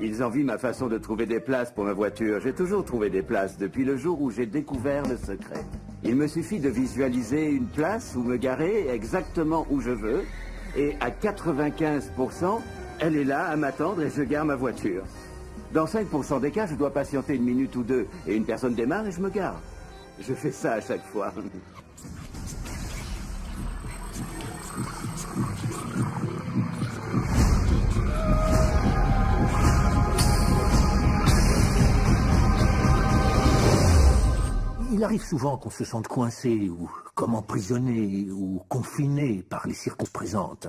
[0.00, 2.40] Ils envient ma façon de trouver des places pour ma voiture.
[2.40, 5.64] J'ai toujours trouvé des places depuis le jour où j'ai découvert le secret.
[6.04, 10.24] Il me suffit de visualiser une place où me garer exactement où je veux.
[10.76, 12.60] Et à 95%,
[13.00, 15.02] elle est là à m'attendre et je gare ma voiture.
[15.72, 18.06] Dans 5% des cas, je dois patienter une minute ou deux.
[18.26, 19.60] Et une personne démarre et je me gare.
[20.20, 21.32] Je fais ça à chaque fois.
[34.90, 40.12] Il arrive souvent qu'on se sente coincé ou comme emprisonné ou confiné par les circonstances
[40.12, 40.68] présentes.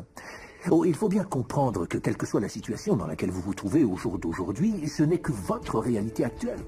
[0.70, 3.54] Oh, il faut bien comprendre que quelle que soit la situation dans laquelle vous vous
[3.54, 6.60] trouvez au jour d'aujourd'hui, ce n'est que votre réalité actuelle.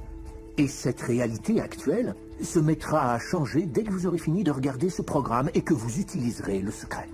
[0.57, 4.89] Et cette réalité actuelle se mettra à changer dès que vous aurez fini de regarder
[4.89, 7.09] ce programme et que vous utiliserez le secret.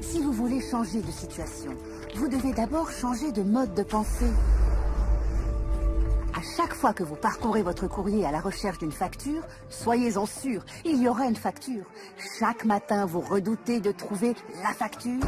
[0.00, 1.72] Si vous voulez changer de situation,
[2.16, 4.32] vous devez d'abord changer de mode de pensée.
[6.36, 10.64] À chaque fois que vous parcourez votre courrier à la recherche d'une facture, soyez-en sûr,
[10.84, 11.84] il y aura une facture.
[12.40, 15.22] Chaque matin, vous redoutez de trouver la facture.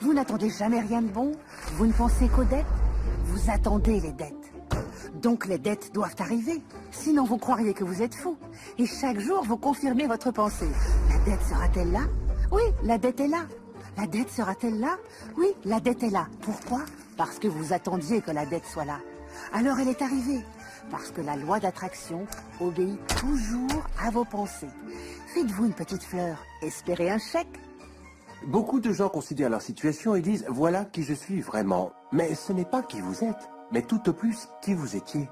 [0.00, 1.32] Vous n'attendez jamais rien de bon.
[1.72, 2.64] Vous ne pensez qu'aux dettes.
[3.24, 4.52] Vous attendez les dettes.
[5.14, 6.62] Donc les dettes doivent arriver.
[6.92, 8.36] Sinon, vous croiriez que vous êtes fou.
[8.78, 10.70] Et chaque jour, vous confirmez votre pensée.
[11.08, 12.02] La dette sera-t-elle là?
[12.52, 13.46] Oui, la dette est là.
[13.96, 14.96] La dette sera-t-elle là?
[15.36, 16.28] Oui, la dette est là.
[16.42, 16.82] Pourquoi?
[17.16, 18.98] Parce que vous attendiez que la dette soit là.
[19.52, 20.44] Alors elle est arrivée,
[20.90, 22.26] parce que la loi d'attraction
[22.60, 24.68] obéit toujours à vos pensées.
[25.34, 27.60] Faites-vous une petite fleur, espérez un chèque.
[28.46, 31.92] Beaucoup de gens considèrent leur situation et disent voilà qui je suis vraiment.
[32.12, 35.28] Mais ce n'est pas qui vous êtes, mais tout au plus qui vous étiez.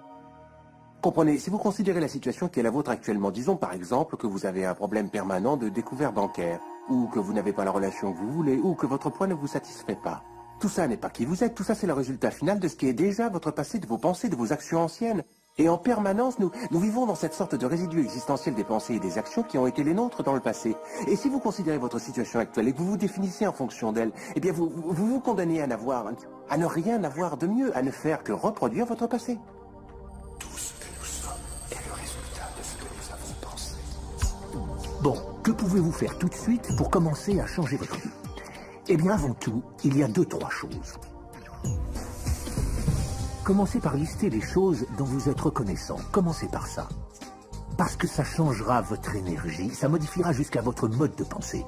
[1.02, 4.26] Comprenez, si vous considérez la situation qui est la vôtre actuellement, disons par exemple que
[4.26, 8.12] vous avez un problème permanent de découvert bancaire, ou que vous n'avez pas la relation
[8.12, 10.22] que vous voulez, ou que votre poids ne vous satisfait pas.
[10.60, 12.76] Tout ça n'est pas qui vous êtes, tout ça c'est le résultat final de ce
[12.76, 15.22] qui est déjà votre passé, de vos pensées, de vos actions anciennes.
[15.56, 18.98] Et en permanence, nous, nous vivons dans cette sorte de résidu existentiel des pensées et
[19.00, 20.74] des actions qui ont été les nôtres dans le passé.
[21.06, 24.10] Et si vous considérez votre situation actuelle et que vous vous définissez en fonction d'elle,
[24.34, 26.06] eh bien vous, vous vous condamnez à n'avoir,
[26.50, 29.38] à ne rien avoir de mieux, à ne faire que reproduire votre passé.
[30.40, 31.32] Tout ce que nous sommes
[31.70, 33.74] est le résultat de ce que nous avons pensé.
[35.02, 38.10] Bon, que pouvez-vous faire tout de suite pour commencer à changer votre vie?
[38.86, 40.98] Eh bien, avant tout, il y a deux, trois choses.
[43.42, 45.96] Commencez par lister les choses dont vous êtes reconnaissant.
[46.12, 46.88] Commencez par ça.
[47.76, 51.64] Parce que ça changera votre énergie, ça modifiera jusqu'à votre mode de pensée.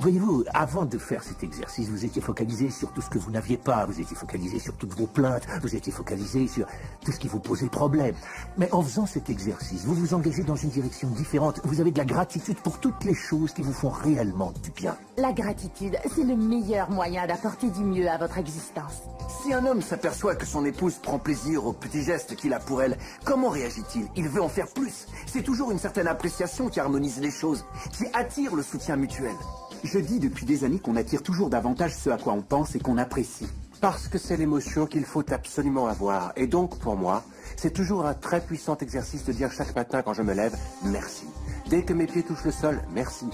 [0.00, 3.58] Voyez-vous, avant de faire cet exercice, vous étiez focalisé sur tout ce que vous n'aviez
[3.58, 6.66] pas, vous étiez focalisé sur toutes vos plaintes, vous étiez focalisé sur
[7.04, 8.14] tout ce qui vous posait problème.
[8.56, 11.60] Mais en faisant cet exercice, vous vous engagez dans une direction différente.
[11.64, 14.96] Vous avez de la gratitude pour toutes les choses qui vous font réellement du bien.
[15.18, 19.02] La gratitude, c'est le meilleur moyen d'apporter du mieux à votre existence.
[19.42, 22.82] Si un homme s'aperçoit que son épouse prend plaisir aux petits gestes qu'il a pour
[22.82, 24.06] elle, comment réagit-il?
[24.16, 25.06] Il veut en faire plus.
[25.26, 29.34] C'est toujours une certaine appréciation qui harmonise les choses, qui attire le soutien mutuel.
[29.82, 32.78] Je dis depuis des années qu'on attire toujours davantage ce à quoi on pense et
[32.78, 33.48] qu'on apprécie.
[33.80, 36.32] Parce que c'est l'émotion qu'il faut absolument avoir.
[36.36, 37.24] Et donc, pour moi,
[37.56, 41.26] c'est toujours un très puissant exercice de dire chaque matin quand je me lève, merci.
[41.68, 43.26] Dès que mes pieds touchent le sol, merci.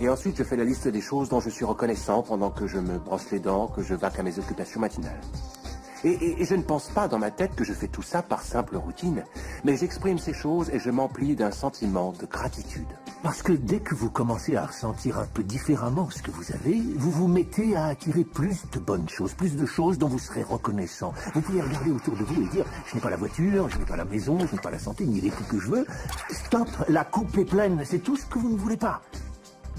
[0.00, 2.78] Et ensuite, je fais la liste des choses dont je suis reconnaissant pendant que je
[2.78, 5.22] me brosse les dents, que je vaque à mes occupations matinales.
[6.04, 8.76] Et, je ne pense pas dans ma tête que je fais tout ça par simple
[8.76, 9.24] routine,
[9.64, 12.86] mais j'exprime ces choses et je m'emplis d'un sentiment de gratitude.
[13.22, 16.78] Parce que dès que vous commencez à ressentir un peu différemment ce que vous avez,
[16.96, 20.42] vous vous mettez à attirer plus de bonnes choses, plus de choses dont vous serez
[20.42, 21.14] reconnaissant.
[21.32, 23.86] Vous pouvez regarder autour de vous et dire, je n'ai pas la voiture, je n'ai
[23.86, 25.86] pas la maison, je n'ai pas la santé, ni l'époux que je veux.
[26.30, 29.00] Stop, la coupe est pleine, c'est tout ce que vous ne voulez pas.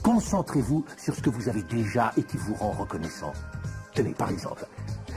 [0.01, 3.33] Concentrez-vous sur ce que vous avez déjà et qui vous rend reconnaissant.
[3.93, 4.67] Tenez, par exemple,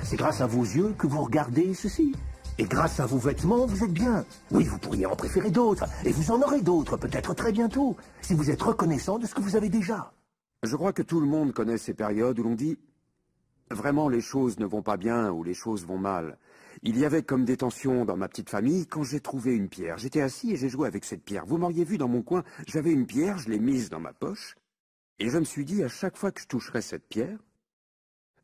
[0.02, 2.14] c'est grâce à vos yeux que vous regardez ceci.
[2.58, 4.24] Et grâce à vos vêtements, vous êtes bien.
[4.50, 5.84] Oui, vous pourriez en préférer d'autres.
[6.04, 9.40] Et vous en aurez d'autres, peut-être très bientôt, si vous êtes reconnaissant de ce que
[9.40, 10.12] vous avez déjà.
[10.64, 12.76] Je crois que tout le monde connaît ces périodes où l'on dit
[13.70, 16.36] «Vraiment, les choses ne vont pas bien ou les choses vont mal».
[16.82, 19.98] Il y avait comme des tensions dans ma petite famille quand j'ai trouvé une pierre.
[19.98, 21.44] J'étais assis et j'ai joué avec cette pierre.
[21.44, 24.56] Vous m'auriez vu dans mon coin, j'avais une pierre, je l'ai mise dans ma poche.
[25.18, 27.38] Et je me suis dit, à chaque fois que je toucherai cette pierre,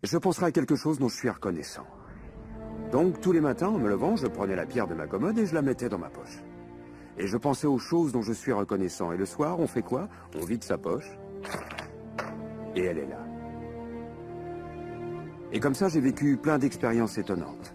[0.05, 1.87] je penserai à quelque chose dont je suis reconnaissant.
[2.93, 5.47] Donc, tous les matins, en me levant, je prenais la pierre de ma commode et
[5.47, 6.43] je la mettais dans ma poche.
[7.19, 9.13] Et je pensais aux choses dont je suis reconnaissant.
[9.13, 10.09] Et le soir, on fait quoi?
[10.37, 11.11] On vide sa poche.
[12.75, 13.25] Et elle est là.
[15.53, 17.75] Et comme ça, j'ai vécu plein d'expériences étonnantes.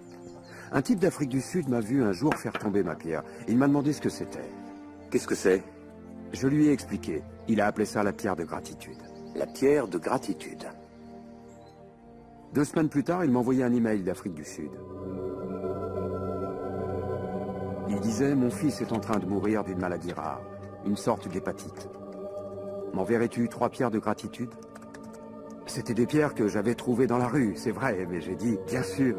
[0.72, 3.24] Un type d'Afrique du Sud m'a vu un jour faire tomber ma pierre.
[3.48, 4.50] Il m'a demandé ce que c'était.
[5.10, 5.64] Qu'est-ce que c'est?
[6.34, 7.24] Je lui ai expliqué.
[7.48, 8.98] Il a appelé ça la pierre de gratitude.
[9.36, 10.68] La pierre de gratitude.
[12.54, 14.72] Deux semaines plus tard, il m'envoyait un email d'Afrique du Sud.
[17.88, 20.42] Il disait «Mon fils est en train de mourir d'une maladie rare,
[20.86, 21.90] une sorte d'hépatite.
[22.94, 24.50] M'enverrais-tu trois pierres de gratitude?»
[25.68, 28.82] C'était des pierres que j'avais trouvées dans la rue, c'est vrai, mais j'ai dit «Bien
[28.82, 29.16] sûr!»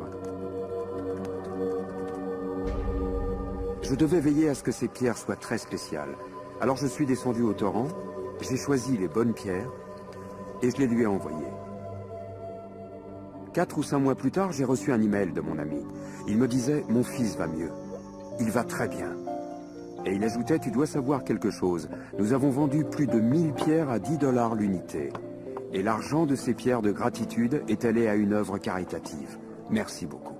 [3.83, 6.17] Je devais veiller à ce que ces pierres soient très spéciales.
[6.61, 7.87] Alors je suis descendu au torrent,
[8.41, 9.71] j'ai choisi les bonnes pierres
[10.63, 11.47] et je les lui ai envoyées.
[13.53, 15.83] Quatre ou cinq mois plus tard, j'ai reçu un email de mon ami.
[16.29, 17.71] Il me disait «Mon fils va mieux.
[18.39, 19.17] Il va très bien.»
[20.07, 21.89] Et il ajoutait «Tu dois savoir quelque chose.
[22.17, 25.09] Nous avons vendu plus de 1000 pierres à 10 dollars l'unité.
[25.73, 29.37] Et l'argent de ces pierres de gratitude est allé à une œuvre caritative.
[29.69, 30.35] Merci beaucoup.»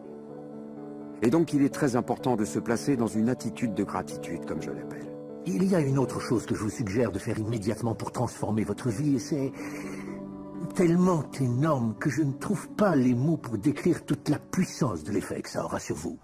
[1.23, 4.63] Et donc il est très important de se placer dans une attitude de gratitude, comme
[4.63, 5.11] je l'appelle.
[5.47, 8.63] Il y a une autre chose que je vous suggère de faire immédiatement pour transformer
[8.63, 9.53] votre vie, et c'est
[10.81, 15.13] tellement énorme que je ne trouve pas les mots pour décrire toute la puissance de
[15.13, 16.19] l'effet que ça aura sur vous.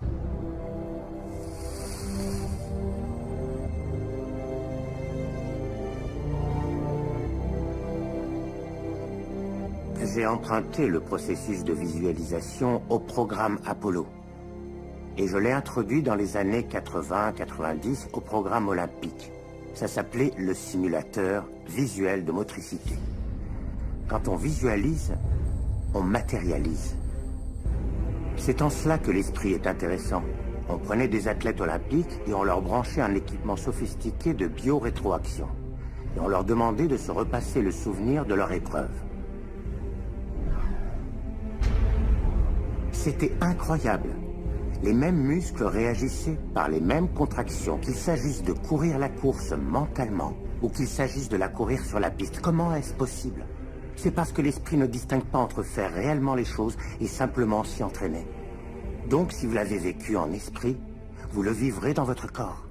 [10.03, 14.07] J'ai emprunté le processus de visualisation au programme Apollo
[15.19, 19.31] et je l'ai introduit dans les années 80-90 au programme olympique.
[19.75, 22.95] Ça s'appelait le simulateur visuel de motricité.
[24.09, 25.13] Quand on visualise,
[25.95, 26.97] on matérialise.
[28.37, 30.23] C'est en cela que l'esprit est intéressant.
[30.69, 35.49] On prenait des athlètes olympiques et on leur branchait un équipement sophistiqué de biorétroaction.
[36.17, 38.91] Et on leur demandait de se repasser le souvenir de leur épreuve.
[42.93, 44.11] C'était incroyable
[44.83, 50.35] les mêmes muscles réagissaient par les mêmes contractions, qu'il s'agisse de courir la course mentalement
[50.63, 52.41] ou qu'il s'agisse de la courir sur la piste.
[52.41, 53.45] Comment est-ce possible?
[53.97, 57.83] C'est parce que l'esprit ne distingue pas entre faire réellement les choses et simplement s'y
[57.83, 58.27] entraîner.
[59.09, 60.77] Donc si vous l'avez vécu en esprit,
[61.33, 62.67] vous le vivrez dans votre corps.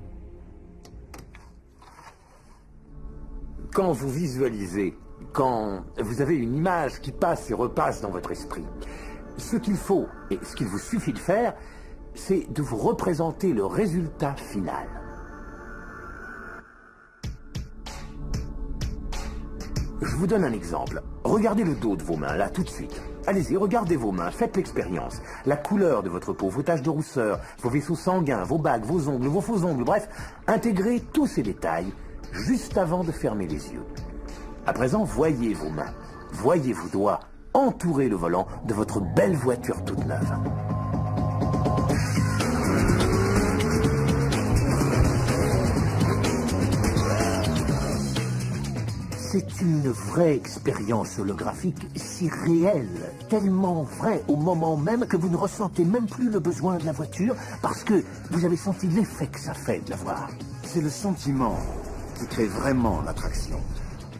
[3.73, 4.97] Quand vous visualisez,
[5.33, 8.65] quand vous avez une image qui passe et repasse dans votre esprit,
[9.37, 11.55] ce qu'il faut et ce qu'il vous suffit de faire,
[12.13, 14.87] c'est de vous représenter le résultat final.
[20.01, 21.01] Je vous donne un exemple.
[21.23, 23.01] Regardez le dos de vos mains, là, tout de suite.
[23.27, 25.21] Allez-y, regardez vos mains, faites l'expérience.
[25.45, 29.07] La couleur de votre peau, vos taches de rousseur, vos vaisseaux sanguins, vos bagues, vos
[29.07, 30.09] ongles, vos faux ongles, bref,
[30.47, 31.93] intégrez tous ces détails
[32.33, 33.85] juste avant de fermer les yeux.
[34.67, 35.93] À présent, voyez vos mains,
[36.31, 37.21] voyez vos doigts,
[37.53, 40.33] entourez le volant de votre belle voiture toute neuve.
[49.35, 52.87] C'est une vraie expérience holographique, si réelle,
[53.29, 56.93] tellement vraie au moment même que vous ne ressentez même plus le besoin de la
[56.93, 60.29] voiture parce que vous avez senti l'effet que ça fait de la voir.
[60.63, 61.59] C'est le sentiment
[62.17, 63.59] qui crée vraiment l'attraction.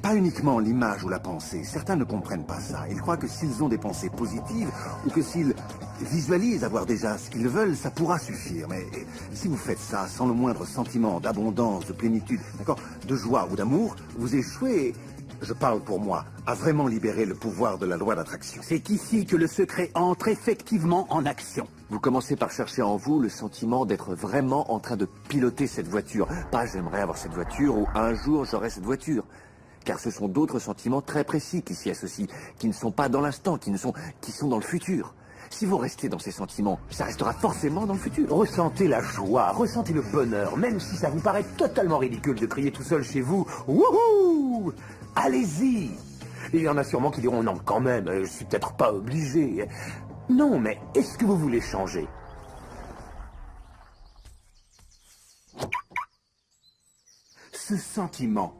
[0.02, 1.64] pas uniquement l'image ou la pensée.
[1.64, 2.84] Certains ne comprennent pas ça.
[2.92, 4.70] Ils croient que s'ils ont des pensées positives
[5.08, 5.56] ou que s'ils
[6.02, 8.68] visualisent avoir déjà ce qu'ils veulent, ça pourra suffire.
[8.70, 8.86] Mais
[9.34, 13.56] si vous faites ça sans le moindre sentiment d'abondance, de plénitude, d'accord, de joie ou
[13.56, 14.94] d'amour, vous échouez
[15.42, 18.62] je parle pour moi, à vraiment libérer le pouvoir de la loi d'attraction.
[18.64, 21.68] C'est ici que le secret entre effectivement en action.
[21.90, 25.88] Vous commencez par chercher en vous le sentiment d'être vraiment en train de piloter cette
[25.88, 26.28] voiture.
[26.52, 29.24] Pas j'aimerais avoir cette voiture ou un jour j'aurai cette voiture.
[29.84, 32.28] Car ce sont d'autres sentiments très précis qui s'y associent,
[32.58, 35.14] qui ne sont pas dans l'instant, qui ne sont, qui sont dans le futur.
[35.50, 38.30] Si vous restez dans ces sentiments, ça restera forcément dans le futur.
[38.30, 42.72] Ressentez la joie, ressentez le bonheur, même si ça vous paraît totalement ridicule de crier
[42.72, 43.46] tout seul chez vous.
[43.68, 44.74] Wouhou
[45.16, 45.92] Allez-y
[46.54, 49.68] Il y en a sûrement qui diront non, quand même, je suis peut-être pas obligé.
[50.30, 52.08] Non, mais est-ce que vous voulez changer?
[57.54, 58.54] Ce sentiment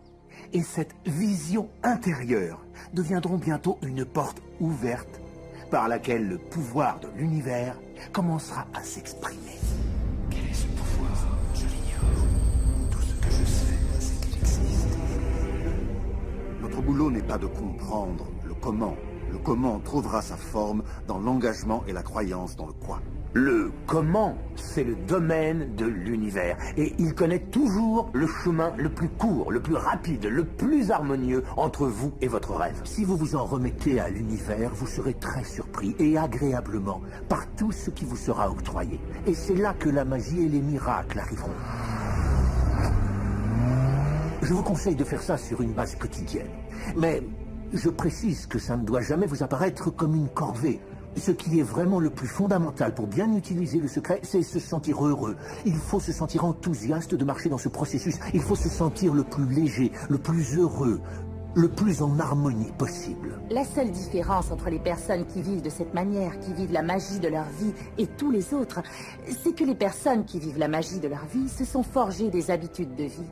[0.54, 5.22] et cette vision intérieure deviendront bientôt une porte ouverte
[5.70, 7.78] par laquelle le pouvoir de l'univers
[8.12, 9.60] commencera à s'exprimer.
[10.30, 11.12] Quel est ce pouvoir?
[11.54, 12.28] Je l'ignore.
[12.92, 14.98] Tout ce que je sais, c'est qu'il existe.
[16.62, 18.96] Notre boulot n'est pas de comprendre le comment.
[19.32, 23.02] Le comment trouvera sa forme dans l'engagement et la croyance dans le quoi.
[23.38, 26.56] Le comment, c'est le domaine de l'univers.
[26.78, 31.44] Et il connaît toujours le chemin le plus court, le plus rapide, le plus harmonieux
[31.58, 32.80] entre vous et votre rêve.
[32.86, 37.74] Si vous vous en remettez à l'univers, vous serez très surpris et agréablement par tout
[37.74, 39.02] ce qui vous sera octroyé.
[39.28, 41.52] Et c'est là que la magie et les miracles arriveront.
[44.44, 46.48] Je vous conseille de faire ça sur une base quotidienne.
[46.96, 47.22] Mais
[47.74, 50.80] je précise que ça ne doit jamais vous apparaître comme une corvée.
[51.18, 55.06] Ce qui est vraiment le plus fondamental pour bien utiliser le secret, c'est se sentir
[55.06, 55.36] heureux.
[55.66, 58.16] Il faut se sentir enthousiaste de marcher dans ce processus.
[58.34, 61.00] Il faut se sentir le plus léger, le plus heureux,
[61.56, 63.40] le plus en harmonie possible.
[63.50, 67.20] La seule différence entre les personnes qui vivent de cette manière, qui vivent la magie
[67.20, 68.82] de leur vie, et tous les autres,
[69.42, 72.52] c'est que les personnes qui vivent la magie de leur vie se sont forgées des
[72.52, 73.32] habitudes de vie.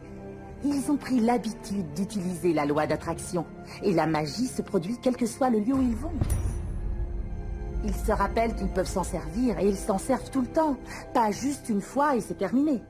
[0.64, 3.46] Ils ont pris l'habitude d'utiliser la loi d'attraction.
[3.84, 6.14] Et la magie se produit quel que soit le lieu où ils vont.
[7.84, 10.78] Ils se rappellent qu'ils peuvent s'en servir et ils s'en servent tout le temps.
[11.14, 12.82] Pas juste une fois et c'est terminé.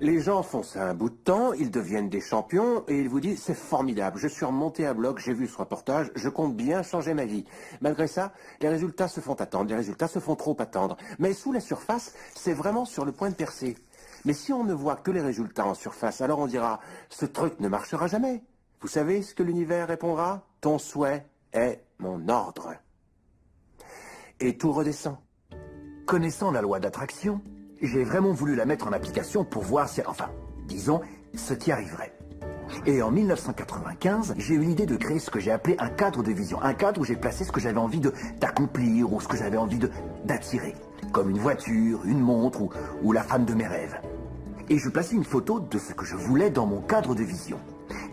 [0.00, 3.20] Les gens font ça un bout de temps, ils deviennent des champions et ils vous
[3.20, 6.82] disent c'est formidable, je suis remonté à bloc, j'ai vu ce reportage, je compte bien
[6.82, 7.44] changer ma vie.
[7.80, 10.96] Malgré ça, les résultats se font attendre, les résultats se font trop attendre.
[11.20, 13.76] Mais sous la surface, c'est vraiment sur le point de percer.
[14.24, 17.60] Mais si on ne voit que les résultats en surface, alors on dira ce truc
[17.60, 18.42] ne marchera jamais.
[18.80, 20.42] Vous savez ce que l'univers répondra?
[20.60, 22.74] Ton souhait est mon ordre.
[24.44, 25.18] Et tout redescend.
[26.04, 27.40] Connaissant la loi d'attraction,
[27.80, 30.30] j'ai vraiment voulu la mettre en application pour voir si, enfin,
[30.66, 31.00] disons,
[31.32, 32.12] ce qui arriverait.
[32.84, 36.32] Et en 1995, j'ai eu l'idée de créer ce que j'ai appelé un cadre de
[36.32, 36.60] vision.
[36.60, 38.00] Un cadre où j'ai placé ce que j'avais envie
[38.40, 39.78] d'accomplir ou ce que j'avais envie
[40.24, 40.74] d'attirer.
[41.12, 42.70] Comme une voiture, une montre ou,
[43.04, 44.00] ou la femme de mes rêves.
[44.68, 47.60] Et je plaçais une photo de ce que je voulais dans mon cadre de vision.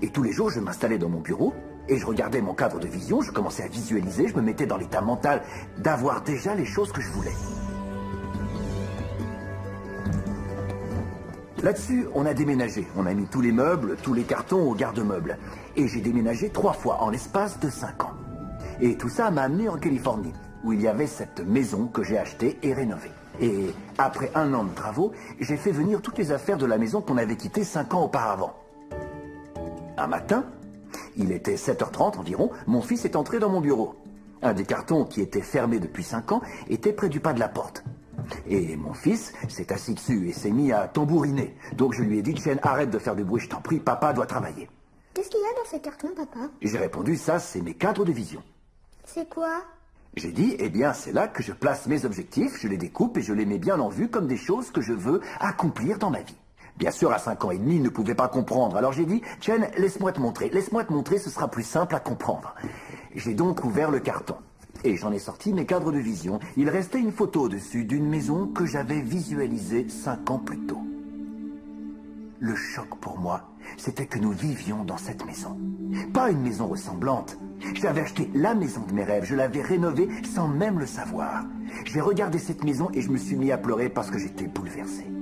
[0.03, 1.55] Et tous les jours, je m'installais dans mon bureau
[1.89, 4.77] et je regardais mon cadre de vision, je commençais à visualiser, je me mettais dans
[4.77, 5.41] l'état mental
[5.77, 7.33] d'avoir déjà les choses que je voulais.
[11.61, 12.87] Là-dessus, on a déménagé.
[12.95, 15.37] On a mis tous les meubles, tous les cartons au garde-meubles.
[15.75, 18.13] Et j'ai déménagé trois fois en l'espace de cinq ans.
[18.79, 20.31] Et tout ça m'a amené en Californie,
[20.63, 23.11] où il y avait cette maison que j'ai achetée et rénovée.
[23.41, 25.11] Et après un an de travaux,
[25.41, 28.53] j'ai fait venir toutes les affaires de la maison qu'on avait quittée cinq ans auparavant.
[29.97, 30.45] Un matin,
[31.17, 33.95] il était 7h30 environ, mon fils est entré dans mon bureau.
[34.41, 37.49] Un des cartons qui était fermé depuis cinq ans était près du pas de la
[37.49, 37.83] porte.
[38.47, 41.55] Et mon fils s'est assis dessus et s'est mis à tambouriner.
[41.75, 44.13] Donc je lui ai dit, Chen, arrête de faire du bruit, je t'en prie, papa
[44.13, 44.69] doit travailler.
[45.13, 46.39] Qu'est-ce qu'il y a dans ces cartons, papa?
[46.61, 48.41] J'ai répondu, ça, c'est mes cadres de vision.
[49.05, 49.63] C'est quoi?
[50.15, 53.21] J'ai dit, eh bien, c'est là que je place mes objectifs, je les découpe et
[53.21, 56.21] je les mets bien en vue comme des choses que je veux accomplir dans ma
[56.21, 56.37] vie.
[56.79, 58.77] Bien sûr, à 5 ans et demi, il ne pouvait pas comprendre.
[58.77, 60.49] Alors j'ai dit, Chen, laisse-moi te montrer.
[60.49, 62.55] Laisse-moi te montrer, ce sera plus simple à comprendre.
[63.13, 64.35] J'ai donc ouvert le carton.
[64.85, 66.39] Et j'en ai sorti mes cadres de vision.
[66.55, 70.79] Il restait une photo dessus d'une maison que j'avais visualisée cinq ans plus tôt.
[72.39, 73.41] Le choc pour moi,
[73.75, 75.57] c'était que nous vivions dans cette maison.
[76.13, 77.37] Pas une maison ressemblante.
[77.73, 81.43] J'avais acheté la maison de mes rêves, je l'avais rénovée sans même le savoir.
[81.83, 85.18] J'ai regardé cette maison et je me suis mis à pleurer parce que j'étais bouleversé.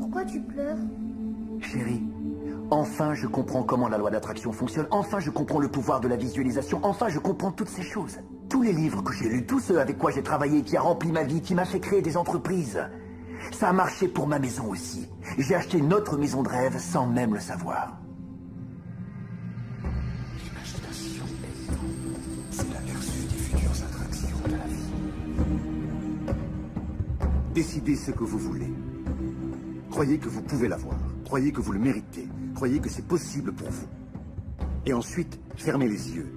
[0.00, 0.78] Pourquoi tu pleures
[1.60, 2.02] Chérie,
[2.70, 6.16] enfin je comprends comment la loi d'attraction fonctionne, enfin je comprends le pouvoir de la
[6.16, 8.18] visualisation, enfin je comprends toutes ces choses.
[8.48, 11.12] Tous les livres que j'ai lus, tous ceux avec quoi j'ai travaillé, qui a rempli
[11.12, 12.80] ma vie, qui m'a fait créer des entreprises.
[13.52, 15.06] Ça a marché pour ma maison aussi.
[15.36, 18.00] J'ai acheté notre maison de rêve sans même le savoir.
[20.42, 21.74] L'imagination étant,
[22.50, 26.34] c'est l'aperçu des futures attractions de la vie.
[27.52, 28.72] Décidez ce que vous voulez.
[29.90, 30.96] Croyez que vous pouvez l'avoir.
[31.24, 32.28] Croyez que vous le méritez.
[32.54, 33.86] Croyez que c'est possible pour vous.
[34.86, 36.30] Et ensuite, fermez les yeux.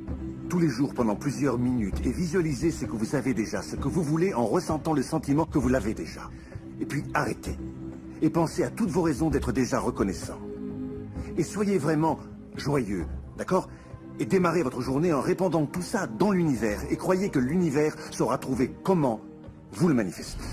[0.50, 3.88] Tous les jours pendant plusieurs minutes et visualisez ce que vous avez déjà, ce que
[3.88, 6.30] vous voulez en ressentant le sentiment que vous l'avez déjà.
[6.82, 7.58] Et puis arrêtez.
[8.22, 10.40] Et pensez à toutes vos raisons d'être déjà reconnaissant.
[11.38, 12.20] Et soyez vraiment
[12.56, 13.06] joyeux,
[13.38, 13.70] d'accord?
[14.20, 16.80] Et démarrez votre journée en répandant tout ça dans l'univers.
[16.92, 19.22] Et croyez que l'univers saura trouver comment
[19.72, 20.44] vous le manifester.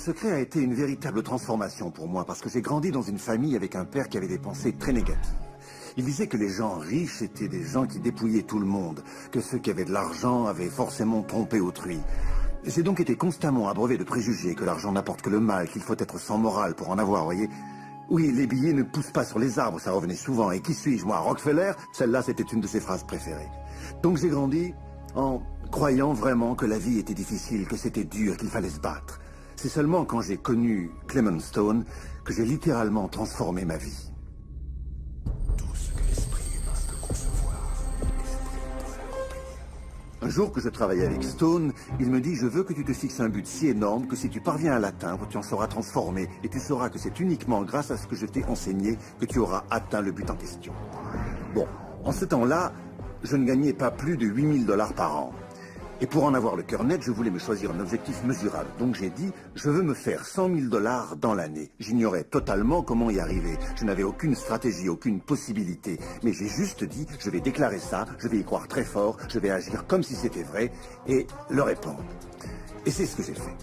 [0.00, 3.54] Secret a été une véritable transformation pour moi parce que j'ai grandi dans une famille
[3.54, 5.34] avec un père qui avait des pensées très négatives.
[5.96, 9.40] Il disait que les gens riches étaient des gens qui dépouillaient tout le monde, que
[9.40, 12.00] ceux qui avaient de l'argent avaient forcément trompé autrui.
[12.64, 15.96] J'ai donc été constamment abreuvé de préjugés que l'argent n'apporte que le mal, qu'il faut
[15.98, 17.50] être sans morale pour en avoir, voyez.
[18.08, 20.50] Oui, les billets ne poussent pas sur les arbres, ça revenait souvent.
[20.50, 21.72] Et qui suis-je, moi Rockefeller?
[21.92, 23.48] Celle-là, c'était une de ses phrases préférées.
[24.02, 24.74] Donc j'ai grandi
[25.14, 29.20] en croyant vraiment que la vie était difficile, que c'était dur, qu'il fallait se battre.
[29.62, 31.84] C'est seulement quand j'ai connu Clement Stone
[32.24, 34.10] que j'ai littéralement transformé ma vie.
[40.22, 42.94] Un jour que je travaillais avec Stone, il me dit Je veux que tu te
[42.94, 46.30] fixes un but si énorme que si tu parviens à l'atteindre, tu en seras transformé
[46.42, 49.40] et tu sauras que c'est uniquement grâce à ce que je t'ai enseigné que tu
[49.40, 50.72] auras atteint le but en question.
[51.54, 51.66] Bon,
[52.02, 52.72] en ce temps-là,
[53.22, 55.32] je ne gagnais pas plus de 8000 dollars par an.
[56.02, 58.70] Et pour en avoir le cœur net, je voulais me choisir un objectif mesurable.
[58.78, 61.70] Donc j'ai dit, je veux me faire 100 000 dollars dans l'année.
[61.78, 63.58] J'ignorais totalement comment y arriver.
[63.76, 65.98] Je n'avais aucune stratégie, aucune possibilité.
[66.22, 69.38] Mais j'ai juste dit, je vais déclarer ça, je vais y croire très fort, je
[69.38, 70.72] vais agir comme si c'était vrai
[71.06, 72.02] et le répondre.
[72.86, 73.56] Et c'est ce que j'ai fait.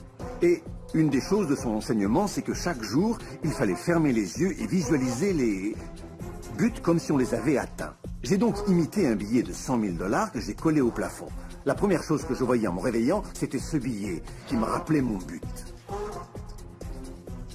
[0.43, 0.61] Et
[0.93, 4.53] une des choses de son enseignement, c'est que chaque jour, il fallait fermer les yeux
[4.61, 5.75] et visualiser les
[6.55, 7.95] buts comme si on les avait atteints.
[8.21, 11.29] J'ai donc imité un billet de 100 000 dollars que j'ai collé au plafond.
[11.67, 15.01] La première chose que je voyais en me réveillant, c'était ce billet qui me rappelait
[15.01, 15.43] mon but.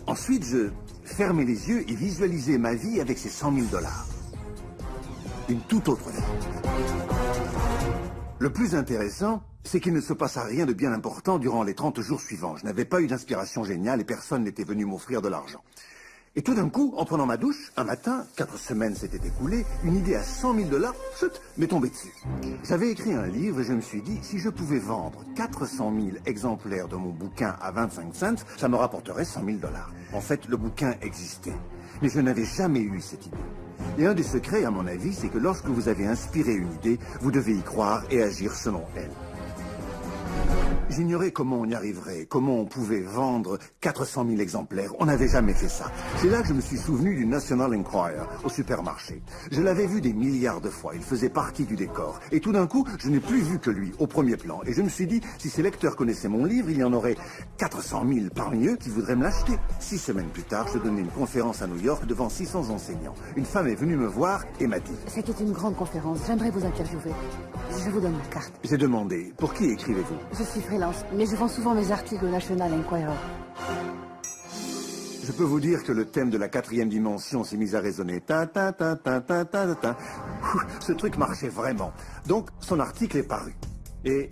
[0.06, 0.68] Ensuite, je
[1.02, 4.04] fermais les yeux et visualisais ma vie avec ces 100 000 dollars.
[5.48, 6.68] Une toute autre vie.
[8.38, 12.02] Le plus intéressant, c'est qu'il ne se passa rien de bien important durant les 30
[12.02, 12.58] jours suivants.
[12.58, 15.64] Je n'avais pas eu d'inspiration géniale et personne n'était venu m'offrir de l'argent.
[16.34, 19.96] Et tout d'un coup, en prenant ma douche, un matin, quatre semaines s'étaient écoulées, une
[19.96, 20.94] idée à 100 000 dollars,
[21.58, 22.14] m'est tombée dessus.
[22.64, 26.16] J'avais écrit un livre et je me suis dit, si je pouvais vendre 400 000
[26.24, 29.92] exemplaires de mon bouquin à 25 cents, ça me rapporterait 100 000 dollars.
[30.14, 31.52] En fait, le bouquin existait.
[32.00, 33.36] Mais je n'avais jamais eu cette idée.
[33.98, 36.98] Et un des secrets, à mon avis, c'est que lorsque vous avez inspiré une idée,
[37.20, 39.10] vous devez y croire et agir selon elle.
[40.94, 44.92] J'ignorais comment on y arriverait, comment on pouvait vendre 400 000 exemplaires.
[44.98, 45.86] On n'avait jamais fait ça.
[46.18, 49.22] C'est là que je me suis souvenu du National Enquirer au supermarché.
[49.50, 50.92] Je l'avais vu des milliards de fois.
[50.94, 52.20] Il faisait partie du décor.
[52.30, 54.60] Et tout d'un coup, je n'ai plus vu que lui au premier plan.
[54.66, 57.16] Et je me suis dit, si ces lecteurs connaissaient mon livre, il y en aurait
[57.56, 59.54] 400 000 parmi eux qui voudraient me l'acheter.
[59.80, 63.14] Six semaines plus tard, je donnais une conférence à New York devant 600 enseignants.
[63.36, 64.92] Une femme est venue me voir et m'a dit...
[65.06, 66.18] C'était une grande conférence.
[66.26, 67.12] J'aimerais vous interviewer.
[67.70, 68.52] Je vous donne ma carte.
[68.62, 70.16] J'ai demandé, pour qui écrivez-vous?
[70.38, 70.60] Je suis
[71.14, 73.12] mais je vends souvent mes articles au National Enquirer.
[75.24, 78.20] Je peux vous dire que le thème de la quatrième dimension s'est mis à résonner.
[80.80, 81.92] Ce truc marchait vraiment.
[82.26, 83.54] Donc, son article est paru.
[84.04, 84.30] Et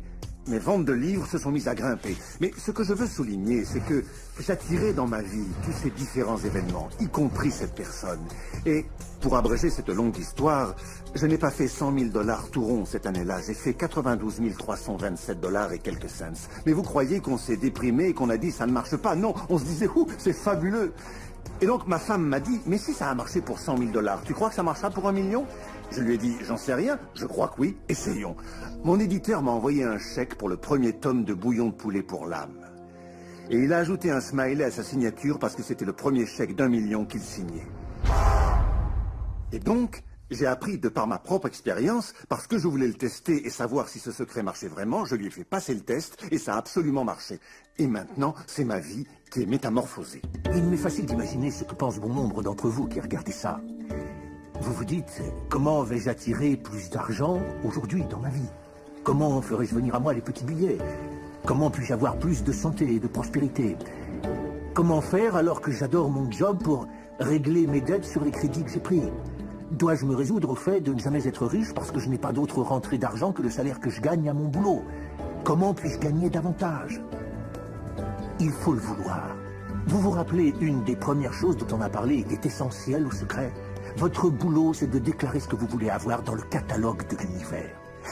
[0.48, 2.16] mes ventes de livres se sont mises à grimper.
[2.40, 4.02] Mais ce que je veux souligner, c'est que
[4.40, 8.20] j'attirais dans ma vie tous ces différents événements, y compris cette personne.
[8.66, 8.84] Et
[9.20, 10.74] pour abréger cette longue histoire,
[11.14, 13.40] je n'ai pas fait 100 000 dollars tout rond cette année-là.
[13.46, 16.48] J'ai fait 92 327 dollars et quelques cents.
[16.66, 19.16] Mais vous croyez qu'on s'est déprimé et qu'on a dit ça ne marche pas?
[19.16, 20.92] Non, on se disait, ouh, c'est fabuleux.
[21.60, 24.22] Et donc ma femme m'a dit, mais si ça a marché pour 100 000 dollars,
[24.24, 25.46] tu crois que ça marchera pour un million?
[25.90, 28.36] Je lui ai dit, j'en sais rien, je crois que oui, essayons.
[28.84, 32.26] Mon éditeur m'a envoyé un chèque pour le premier tome de bouillon de poulet pour
[32.26, 32.54] l'âme.
[33.50, 36.54] Et il a ajouté un smiley à sa signature parce que c'était le premier chèque
[36.54, 37.66] d'un million qu'il signait.
[39.52, 43.46] Et donc, j'ai appris de par ma propre expérience, parce que je voulais le tester
[43.46, 46.38] et savoir si ce secret marchait vraiment, je lui ai fait passer le test et
[46.38, 47.40] ça a absolument marché.
[47.78, 50.22] Et maintenant, c'est ma vie qui est métamorphosée.
[50.54, 53.60] Il m'est facile d'imaginer ce que pense bon nombre d'entre vous qui regardez ça.
[54.60, 58.50] Vous vous dites, comment vais-je attirer plus d'argent aujourd'hui dans ma vie?
[59.02, 60.78] Comment ferai-je venir à moi les petits billets?
[61.46, 63.76] Comment puis-je avoir plus de santé et de prospérité?
[64.74, 66.86] Comment faire alors que j'adore mon job pour
[67.18, 69.02] régler mes dettes sur les crédits que j'ai pris?
[69.70, 72.32] Dois-je me résoudre au fait de ne jamais être riche parce que je n'ai pas
[72.32, 74.82] d'autre rentrée d'argent que le salaire que je gagne à mon boulot?
[75.44, 77.00] Comment puis-je gagner davantage?
[78.40, 79.36] Il faut le vouloir.
[79.86, 83.06] Vous vous rappelez une des premières choses dont on a parlé et qui est essentielle
[83.06, 83.52] au secret
[83.96, 87.70] Votre boulot, c'est de déclarer ce que vous voulez avoir dans le catalogue de l'univers.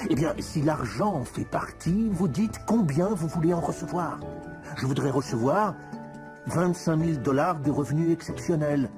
[0.09, 4.21] Eh bien, si l'argent en fait partie, vous dites combien vous voulez en recevoir.
[4.77, 5.75] Je voudrais recevoir
[6.47, 8.89] 25 000 dollars de revenus exceptionnels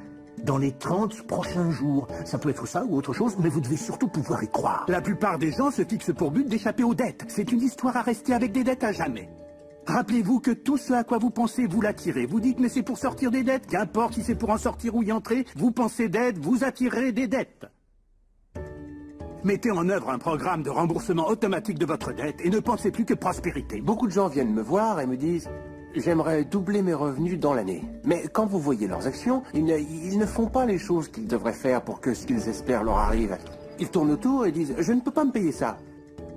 [0.45, 2.07] dans les 30 prochains jours.
[2.25, 4.85] Ça peut être ça ou autre chose, mais vous devez surtout pouvoir y croire.
[4.89, 7.25] La plupart des gens se fixent pour but d'échapper aux dettes.
[7.29, 9.29] C'est une histoire à rester avec des dettes à jamais.
[9.87, 12.27] Rappelez-vous que tout ce à quoi vous pensez, vous l'attirez.
[12.27, 13.67] Vous dites, mais c'est pour sortir des dettes.
[13.67, 17.27] Qu'importe si c'est pour en sortir ou y entrer, vous pensez dettes, vous attirez des
[17.27, 17.67] dettes.
[19.43, 23.07] Mettez en œuvre un programme de remboursement automatique de votre dette et ne pensez plus
[23.07, 23.81] que prospérité.
[23.81, 25.49] Beaucoup de gens viennent me voir et me disent
[25.95, 27.83] J'aimerais doubler mes revenus dans l'année.
[28.05, 29.65] Mais quand vous voyez leurs actions, ils
[30.19, 33.37] ne, font pas les choses qu'ils devraient faire pour que ce qu'ils espèrent leur arrive.
[33.81, 35.79] Ils tournent autour et disent Je ne peux pas me payer ça.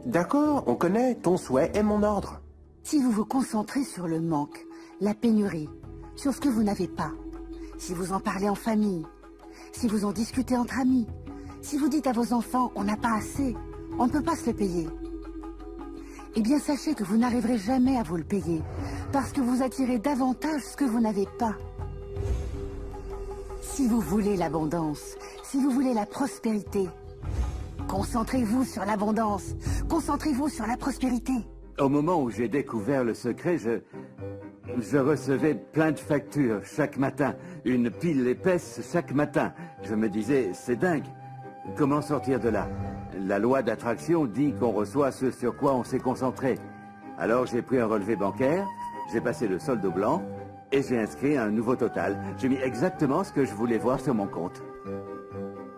[0.06, 2.41] D'accord, on connaît, ton souhait est mon ordre.
[2.84, 4.66] Si vous vous concentrez sur le manque,
[4.99, 5.70] la pénurie,
[6.16, 7.12] sur ce que vous n'avez pas,
[7.78, 9.06] si vous en parlez en famille,
[9.72, 11.08] si vous en discutez entre amis,
[11.62, 13.56] si vous dites à vos enfants on n'a pas assez,
[13.97, 14.89] on ne peut pas se le payer,
[16.36, 18.61] eh bien sachez que vous n'arriverez jamais à vous le payer,
[19.11, 21.55] parce que vous attirez davantage ce que vous n'avez pas.
[23.61, 26.89] Si vous voulez l'abondance, si vous voulez la prospérité,
[27.88, 29.55] concentrez-vous sur l'abondance,
[29.89, 31.34] concentrez-vous sur la prospérité.
[31.79, 33.81] Au moment où j'ai découvert le secret, je...
[34.79, 39.53] Je recevais plein de factures chaque matin, une pile épaisse chaque matin.
[39.84, 41.05] Je me disais, c'est dingue.
[41.77, 42.67] Comment sortir de là?
[43.20, 46.57] La loi d'attraction dit qu'on reçoit ce sur quoi on s'est concentré.
[47.18, 48.66] Alors j'ai pris un relevé bancaire,
[49.11, 50.24] j'ai passé le solde blanc
[50.72, 52.18] et j'ai inscrit un nouveau total.
[52.38, 54.64] J'ai mis exactement ce que je voulais voir sur mon compte.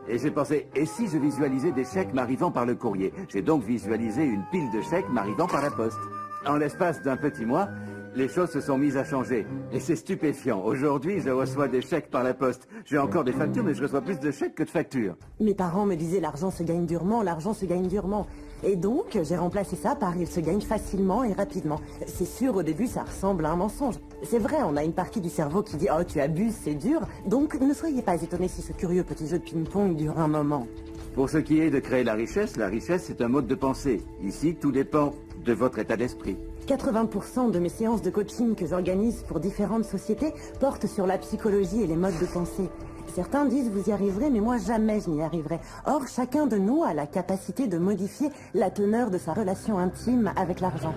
[0.08, 3.12] Et j'ai pensé, et si je visualisais des chèques m'arrivant par le courrier?
[3.28, 6.00] J'ai donc visualisé une pile de chèques m'arrivant par la poste.
[6.46, 7.68] En l'espace d'un petit mois,
[8.16, 9.46] les choses se sont mises à changer.
[9.74, 10.64] Et c'est stupéfiant.
[10.64, 12.68] Aujourd'hui, je reçois des chèques par la poste.
[12.86, 15.16] J'ai encore des factures, mais je reçois plus de chèques que de factures.
[15.40, 18.26] Mes parents me disaient l'argent se gagne durement, l'argent se gagne durement.
[18.64, 21.80] Et donc, j'ai remplacé ça par il se gagne facilement et rapidement.
[22.08, 23.96] C'est sûr, au début, ça ressemble à un mensonge.
[24.24, 27.02] C'est vrai, on a une partie du cerveau qui dit «Oh, tu abuses, c'est dur».
[27.28, 30.68] Donc, ne soyez pas étonnés si ce curieux petit jeu de ping-pong dure un moment.
[31.14, 34.02] Pour ce qui est de créer la richesse, la richesse, c'est un mode de pensée.
[34.24, 35.12] Ici, tout dépend
[35.46, 36.38] de votre état d'esprit.
[36.66, 41.82] 80% de mes séances de coaching que j'organise pour différentes sociétés portent sur la psychologie
[41.82, 42.70] et les modes de pensée.
[43.14, 45.60] Certains disent vous y arriverez, mais moi jamais je n'y arriverai.
[45.86, 50.34] Or, chacun de nous a la capacité de modifier la teneur de sa relation intime
[50.36, 50.94] avec l'argent.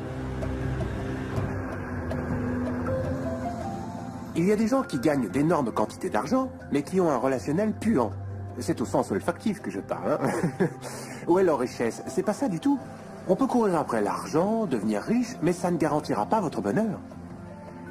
[4.35, 7.73] Il y a des gens qui gagnent d'énormes quantités d'argent, mais qui ont un relationnel
[7.73, 8.13] puant.
[8.59, 10.19] C'est au sens olfactif que je parle.
[10.61, 10.67] Hein
[11.29, 12.79] Où est leur richesse C'est pas ça du tout.
[13.31, 16.99] On peut courir après l'argent, devenir riche, mais ça ne garantira pas votre bonheur.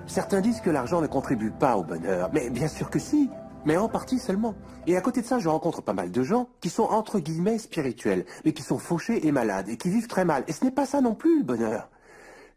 [0.08, 3.30] Certains disent que l'argent ne contribue pas au bonheur, mais bien sûr que si,
[3.64, 4.56] mais en partie seulement.
[4.88, 7.60] Et à côté de ça, je rencontre pas mal de gens qui sont entre guillemets
[7.60, 10.44] spirituels, mais qui sont fauchés et malades, et qui vivent très mal.
[10.48, 11.90] Et ce n'est pas ça non plus le bonheur.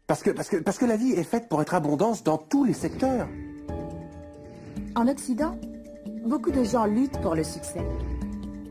[0.07, 3.27] Parce que, la vie est faite pour être abondance dans tous les secteurs.
[4.95, 5.55] En Occident,
[6.25, 7.85] beaucoup de gens luttent pour le succès.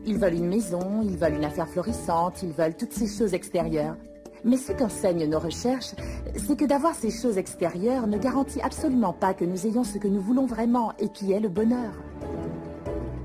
[0.05, 3.95] Ils veulent une maison, ils veulent une affaire florissante, ils veulent toutes ces choses extérieures.
[4.43, 5.93] Mais ce qu'enseignent nos recherches,
[6.35, 10.07] c'est que d'avoir ces choses extérieures ne garantit absolument pas que nous ayons ce que
[10.07, 11.93] nous voulons vraiment et qui est le bonheur.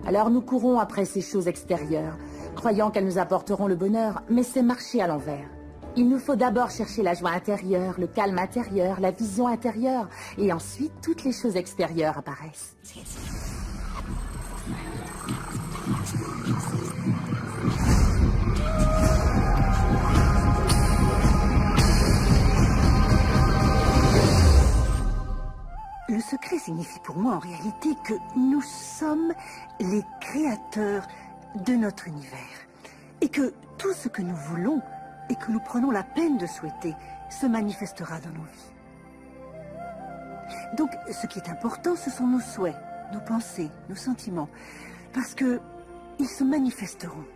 [0.06, 2.18] Alors nous courons après ces choses extérieures,
[2.54, 5.48] croyant qu'elles nous apporteront le bonheur, mais c'est marcher à l'envers.
[5.96, 10.52] Il nous faut d'abord chercher la joie intérieure, le calme intérieur, la vision intérieure, et
[10.52, 12.76] ensuite toutes les choses extérieures apparaissent.
[26.16, 29.34] Le secret signifie pour moi en réalité que nous sommes
[29.80, 31.06] les créateurs
[31.56, 32.56] de notre univers.
[33.20, 34.80] Et que tout ce que nous voulons
[35.28, 36.94] et que nous prenons la peine de souhaiter
[37.28, 38.72] se manifestera dans nos vies.
[40.78, 42.76] Donc, ce qui est important, ce sont nos souhaits,
[43.12, 44.48] nos pensées, nos sentiments.
[45.12, 45.60] Parce que
[46.18, 47.26] ils se manifesteront.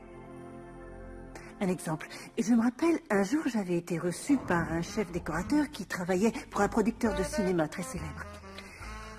[1.61, 2.09] Un exemple.
[2.39, 6.62] Je me rappelle, un jour, j'avais été reçue par un chef décorateur qui travaillait pour
[6.62, 8.24] un producteur de cinéma très célèbre.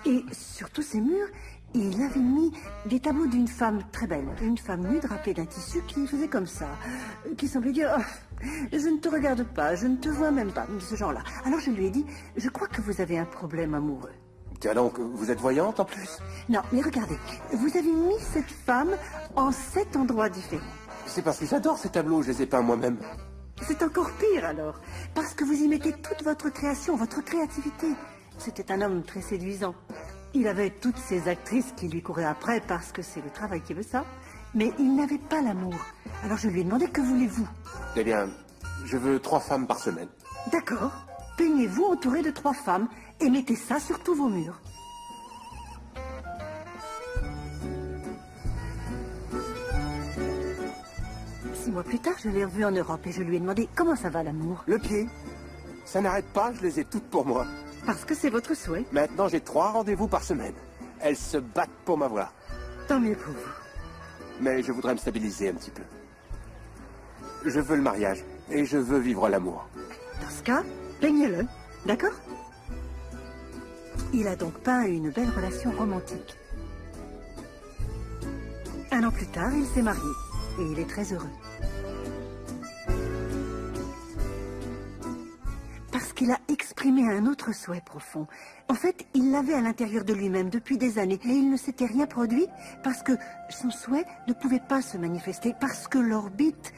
[0.04, 1.28] Et sur tous ces murs,
[1.74, 2.52] il avait mis
[2.86, 6.46] des tableaux d'une femme très belle, une femme nue drapée d'un tissu qui faisait comme
[6.46, 6.66] ça,
[7.36, 8.02] qui semblait dire oh,
[8.72, 11.22] Je ne te regarde pas, je ne te vois même pas, de ce genre-là.
[11.44, 12.04] Alors je lui ai dit
[12.36, 14.12] Je crois que vous avez un problème amoureux.
[14.60, 17.18] Tiens donc, vous êtes voyante en plus Non, mais regardez,
[17.52, 18.90] vous avez mis cette femme
[19.34, 20.62] en sept endroits différents.
[21.06, 22.98] C'est parce que j'adore ces tableaux, je les ai peints moi-même.
[23.62, 24.80] C'est encore pire alors,
[25.14, 27.86] parce que vous y mettez toute votre création, votre créativité.
[28.44, 29.72] C'était un homme très séduisant.
[30.34, 33.72] Il avait toutes ces actrices qui lui couraient après parce que c'est le travail qui
[33.72, 34.04] veut ça.
[34.54, 35.76] Mais il n'avait pas l'amour.
[36.24, 37.46] Alors je lui ai demandé que voulez-vous?
[37.96, 38.28] Eh bien,
[38.84, 40.08] je veux trois femmes par semaine.
[40.50, 40.90] D'accord.
[41.38, 42.88] Peignez-vous entouré de trois femmes
[43.20, 44.60] et mettez ça sur tous vos murs.
[51.54, 53.94] Six mois plus tard, je l'ai revu en Europe et je lui ai demandé comment
[53.94, 54.64] ça va l'amour?
[54.66, 55.06] Le pied
[55.84, 57.46] Ça n'arrête pas, je les ai toutes pour moi.
[57.86, 58.84] Parce que c'est votre souhait.
[58.92, 60.54] Maintenant, j'ai trois rendez-vous par semaine.
[61.00, 62.32] Elles se battent pour m'avoir.
[62.88, 63.52] Tant mieux pour vous.
[64.40, 65.82] Mais je voudrais me stabiliser un petit peu.
[67.44, 69.66] Je veux le mariage et je veux vivre l'amour.
[70.20, 70.62] Dans ce cas,
[71.00, 71.44] peignez-le.
[71.86, 72.12] D'accord?
[74.12, 76.36] Il a donc peint une belle relation romantique.
[78.92, 80.00] Un an plus tard, il s'est marié
[80.60, 81.30] et il est très heureux.
[85.92, 88.26] Parce qu'il a exprimé un autre souhait profond.
[88.68, 91.84] En fait, il l'avait à l'intérieur de lui-même depuis des années et il ne s'était
[91.84, 92.46] rien produit
[92.82, 93.12] parce que
[93.50, 96.72] son souhait ne pouvait pas se manifester, parce que l'orbite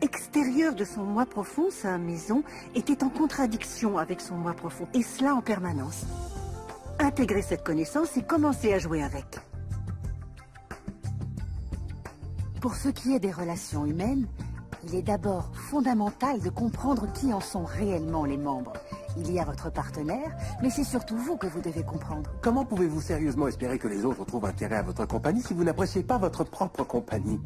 [0.00, 2.42] extérieure de son moi profond, sa maison,
[2.74, 6.04] était en contradiction avec son moi profond, et cela en permanence.
[6.98, 9.38] Intégrer cette connaissance et commencer à jouer avec.
[12.60, 14.26] Pour ce qui est des relations humaines,
[14.84, 18.72] il est d'abord fondamental de comprendre qui en sont réellement les membres.
[19.16, 22.30] Il y a votre partenaire, mais c'est surtout vous que vous devez comprendre.
[22.40, 26.02] Comment pouvez-vous sérieusement espérer que les autres trouvent intérêt à votre compagnie si vous n'appréciez
[26.02, 27.40] pas votre propre compagnie?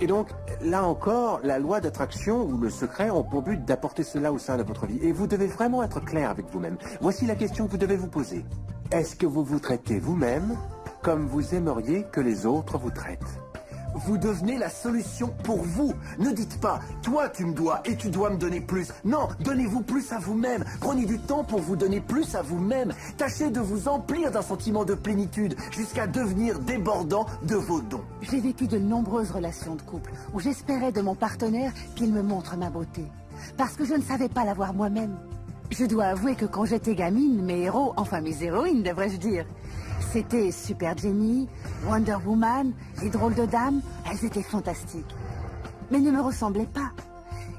[0.00, 0.28] Et donc,
[0.60, 4.56] là encore, la loi d'attraction ou le secret ont pour but d'apporter cela au sein
[4.56, 4.98] de votre vie.
[5.02, 6.76] Et vous devez vraiment être clair avec vous-même.
[7.00, 8.44] Voici la question que vous devez vous poser.
[8.90, 10.56] Est-ce que vous vous traitez vous-même
[11.02, 13.43] comme vous aimeriez que les autres vous traitent?
[13.94, 15.94] Vous devenez la solution pour vous.
[16.18, 18.88] Ne dites pas, toi tu me dois et tu dois me donner plus.
[19.04, 20.64] Non, donnez-vous plus à vous-même.
[20.80, 22.92] Prenez du temps pour vous donner plus à vous-même.
[23.16, 28.04] Tâchez de vous emplir d'un sentiment de plénitude jusqu'à devenir débordant de vos dons.
[28.22, 32.56] J'ai vécu de nombreuses relations de couple où j'espérais de mon partenaire qu'il me montre
[32.56, 33.04] ma beauté.
[33.56, 35.16] Parce que je ne savais pas l'avoir moi-même.
[35.70, 39.44] Je dois avouer que quand j'étais gamine, mes héros, enfin mes héroïnes devrais-je dire,
[40.14, 41.48] c'était Super Jenny,
[41.88, 45.12] Wonder Woman, les drôles de dames, elles étaient fantastiques.
[45.90, 46.92] Mais ne me ressemblaient pas.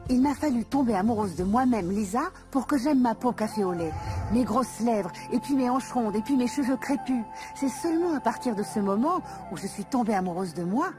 [0.09, 3.73] Il m'a fallu tomber amoureuse de moi-même, Lisa, pour que j'aime ma peau café au
[3.73, 3.91] lait,
[4.31, 7.25] mes grosses lèvres, et puis mes hanches rondes, et puis mes cheveux crépus.
[7.55, 9.19] C'est seulement à partir de ce moment
[9.51, 10.91] où je suis tombée amoureuse de moi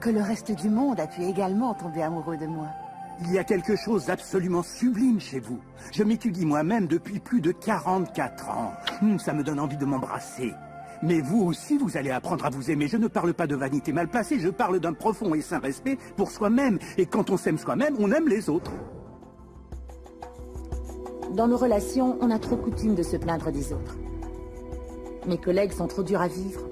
[0.00, 2.66] que le reste du monde a pu également tomber amoureux de moi.
[3.20, 5.60] Il y a quelque chose d'absolument sublime chez vous.
[5.92, 8.72] Je m'étudie moi-même depuis plus de 44 ans.
[9.00, 10.52] Hum, ça me donne envie de m'embrasser.
[11.04, 12.88] Mais vous aussi, vous allez apprendre à vous aimer.
[12.88, 15.98] Je ne parle pas de vanité mal placée, je parle d'un profond et sain respect
[16.16, 16.78] pour soi-même.
[16.96, 18.72] Et quand on s'aime soi-même, on aime les autres.
[21.34, 23.98] Dans nos relations, on a trop coutume de se plaindre des autres.
[25.26, 26.62] Mes collègues sont trop durs à vivre.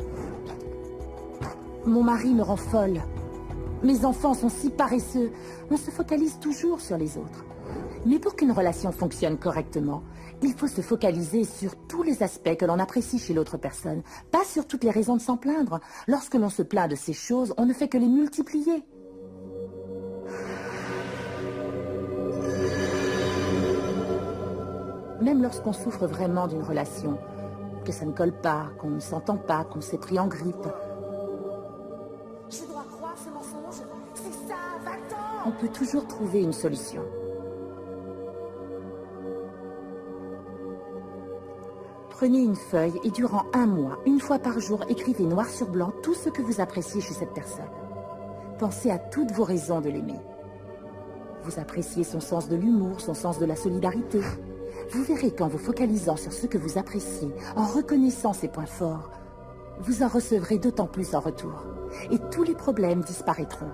[1.84, 3.02] Mon mari me rend folle.
[3.82, 5.30] Mes enfants sont si paresseux.
[5.70, 7.44] On se focalise toujours sur les autres.
[8.06, 10.02] Mais pour qu'une relation fonctionne correctement,
[10.42, 14.44] il faut se focaliser sur tous les aspects que l'on apprécie chez l'autre personne, pas
[14.44, 15.80] sur toutes les raisons de s'en plaindre.
[16.08, 18.84] Lorsque l'on se plaint de ces choses, on ne fait que les multiplier.
[25.20, 27.16] Même lorsqu'on souffre vraiment d'une relation,
[27.84, 30.68] que ça ne colle pas, qu'on ne s'entend pas, qu'on s'est pris en grippe,
[32.50, 37.02] Je dois croire ce mensonge C'est ça, va-t'en on peut toujours trouver une solution.
[42.22, 45.92] Prenez une feuille et durant un mois, une fois par jour, écrivez noir sur blanc
[46.04, 47.68] tout ce que vous appréciez chez cette personne.
[48.60, 50.20] Pensez à toutes vos raisons de l'aimer.
[51.42, 54.20] Vous appréciez son sens de l'humour, son sens de la solidarité.
[54.92, 59.10] Vous verrez qu'en vous focalisant sur ce que vous appréciez, en reconnaissant ses points forts,
[59.80, 61.64] vous en recevrez d'autant plus en retour.
[62.12, 63.72] Et tous les problèmes disparaîtront.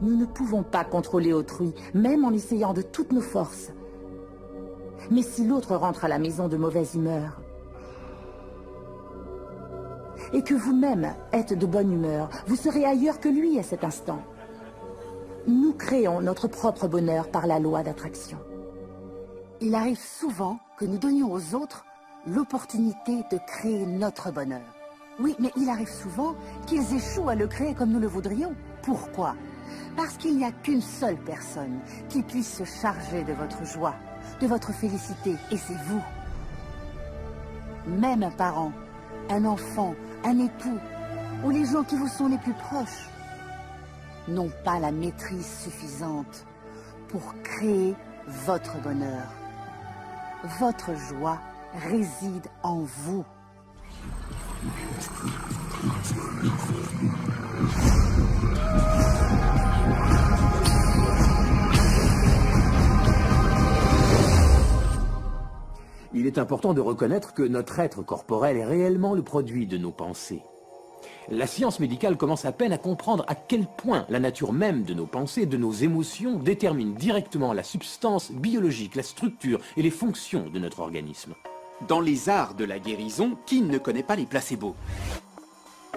[0.00, 3.70] Nous ne pouvons pas contrôler autrui, même en essayant de toutes nos forces.
[5.10, 7.40] Mais si l'autre rentre à la maison de mauvaise humeur,
[10.32, 14.22] et que vous-même êtes de bonne humeur, vous serez ailleurs que lui à cet instant.
[15.46, 18.38] Nous créons notre propre bonheur par la loi d'attraction.
[19.60, 21.84] Il arrive souvent que nous donnions aux autres
[22.26, 24.74] l'opportunité de créer notre bonheur.
[25.18, 26.34] Oui, mais il arrive souvent
[26.66, 28.54] qu'ils échouent à le créer comme nous le voudrions.
[28.82, 29.34] Pourquoi?
[29.96, 31.78] Parce qu'il n'y a qu'une seule personne
[32.08, 33.94] qui puisse se charger de votre joie,
[34.40, 36.02] de votre félicité, et c'est vous.
[37.86, 38.72] Même un parent,
[39.30, 40.78] un enfant, un époux,
[41.44, 43.08] ou les gens qui vous sont les plus proches,
[44.28, 46.46] n'ont pas la maîtrise suffisante
[47.08, 47.94] pour créer
[48.26, 49.22] votre bonheur.
[50.58, 51.38] Votre joie
[51.88, 53.24] réside en vous.
[66.18, 69.90] Il est important de reconnaître que notre être corporel est réellement le produit de nos
[69.90, 70.40] pensées.
[71.28, 74.94] La science médicale commence à peine à comprendre à quel point la nature même de
[74.94, 80.48] nos pensées, de nos émotions, détermine directement la substance biologique, la structure et les fonctions
[80.48, 81.34] de notre organisme.
[81.86, 84.74] Dans les arts de la guérison, qui ne connaît pas les placebos?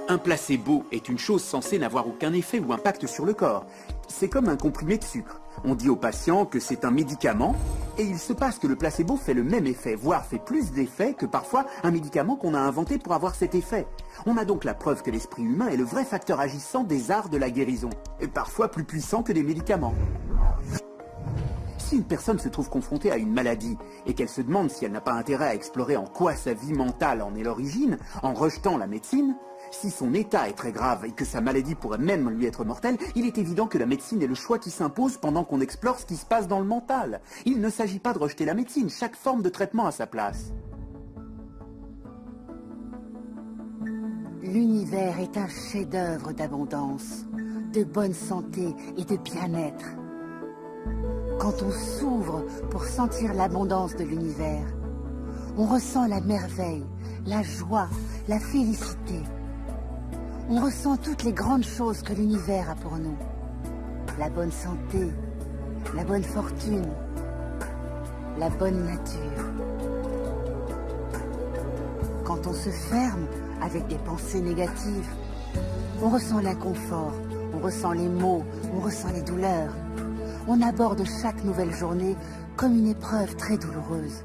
[0.10, 3.66] Un placebo est une chose censée n'avoir aucun effet ou impact sur le corps.
[4.10, 5.39] C'est comme un comprimé de sucre.
[5.64, 7.56] On dit au patient que c'est un médicament,
[7.98, 11.14] et il se passe que le placebo fait le même effet, voire fait plus d'effet
[11.14, 13.88] que parfois un médicament qu'on a inventé pour avoir cet effet.
[14.26, 17.30] On a donc la preuve que l'esprit humain est le vrai facteur agissant des arts
[17.30, 17.90] de la guérison,
[18.20, 19.94] et parfois plus puissant que des médicaments.
[21.78, 23.76] Si une personne se trouve confrontée à une maladie
[24.06, 26.74] et qu'elle se demande si elle n'a pas intérêt à explorer en quoi sa vie
[26.74, 29.36] mentale en est l'origine, en rejetant la médecine,
[29.72, 32.98] si son état est très grave et que sa maladie pourrait même lui être mortelle,
[33.16, 36.06] il est évident que la médecine est le choix qui s'impose pendant qu'on explore ce
[36.06, 37.22] qui se passe dans le mental.
[37.46, 40.52] Il ne s'agit pas de rejeter la médecine, chaque forme de traitement a sa place.
[44.42, 47.26] L'univers est un chef-d'œuvre d'abondance,
[47.74, 49.86] de bonne santé et de bien-être.
[51.40, 54.66] Quand on s'ouvre pour sentir l'abondance de l'univers,
[55.58, 56.86] on ressent la merveille,
[57.26, 57.90] la joie,
[58.28, 59.22] la félicité.
[60.52, 63.16] On ressent toutes les grandes choses que l'univers a pour nous.
[64.18, 65.08] La bonne santé,
[65.96, 66.88] la bonne fortune,
[68.40, 69.46] la bonne nature.
[72.24, 73.28] Quand on se ferme
[73.62, 75.08] avec des pensées négatives,
[76.02, 77.14] on ressent l'inconfort,
[77.54, 78.44] on ressent les maux,
[78.76, 79.76] on ressent les douleurs.
[80.48, 82.16] On aborde chaque nouvelle journée
[82.56, 84.24] comme une épreuve très douloureuse.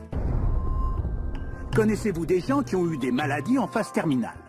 [1.76, 4.43] Connaissez-vous des gens qui ont eu des maladies en phase terminale?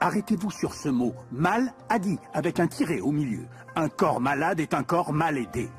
[0.00, 3.46] Arrêtez-vous sur ce mot mal a dit avec un tiret au milieu.
[3.76, 5.70] Un corps malade est un corps mal aidé.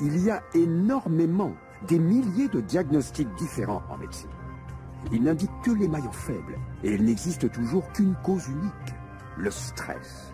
[0.00, 1.52] Il y a énormément,
[1.86, 4.30] des milliers de diagnostics différents en médecine.
[5.12, 8.94] Ils n'indiquent que les maillons faibles et il n'existe toujours qu'une cause unique,
[9.38, 10.32] le stress.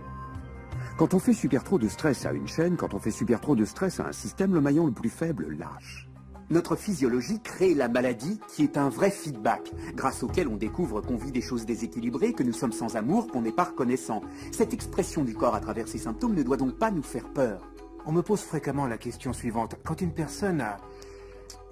[0.98, 3.54] Quand on fait super trop de stress à une chaîne, quand on fait super trop
[3.54, 6.08] de stress à un système, le maillon le plus faible lâche.
[6.50, 11.16] Notre physiologie crée la maladie qui est un vrai feedback, grâce auquel on découvre qu'on
[11.16, 14.20] vit des choses déséquilibrées, que nous sommes sans amour, qu'on n'est pas reconnaissant.
[14.52, 17.66] Cette expression du corps à travers ces symptômes ne doit donc pas nous faire peur.
[18.06, 19.76] On me pose fréquemment la question suivante.
[19.84, 20.76] Quand une personne a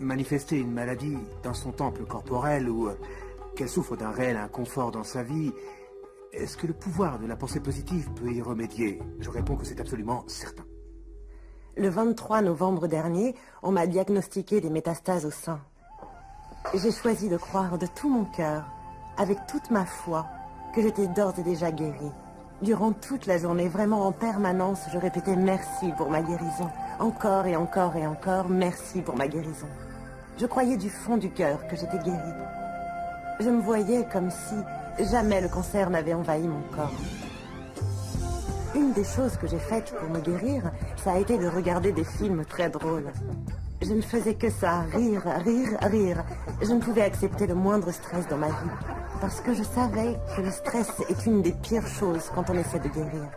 [0.00, 2.94] manifesté une maladie dans son temple corporel ou euh,
[3.54, 5.52] qu'elle souffre d'un réel inconfort dans sa vie,
[6.32, 9.00] est-ce que le pouvoir de la pensée positive peut y remédier?
[9.20, 10.64] Je réponds que c'est absolument certain.
[11.74, 15.58] Le 23 novembre dernier, on m'a diagnostiqué des métastases au sein.
[16.74, 18.64] J'ai choisi de croire de tout mon cœur,
[19.16, 20.26] avec toute ma foi,
[20.74, 22.12] que j'étais d'ores et déjà guérie.
[22.60, 26.68] Durant toute la journée, vraiment en permanence, je répétais merci pour ma guérison.
[27.00, 29.68] Encore et encore et encore, merci pour ma guérison.
[30.38, 32.38] Je croyais du fond du cœur que j'étais guérie.
[33.40, 36.92] Je me voyais comme si jamais le cancer n'avait envahi mon corps.
[38.74, 42.04] Une des choses que j'ai faites pour me guérir, ça a été de regarder des
[42.04, 43.12] films très drôles.
[43.82, 46.24] Je ne faisais que ça, rire, rire, rire.
[46.62, 48.70] Je ne pouvais accepter le moindre stress dans ma vie.
[49.20, 52.78] Parce que je savais que le stress est une des pires choses quand on essaie
[52.78, 53.28] de guérir.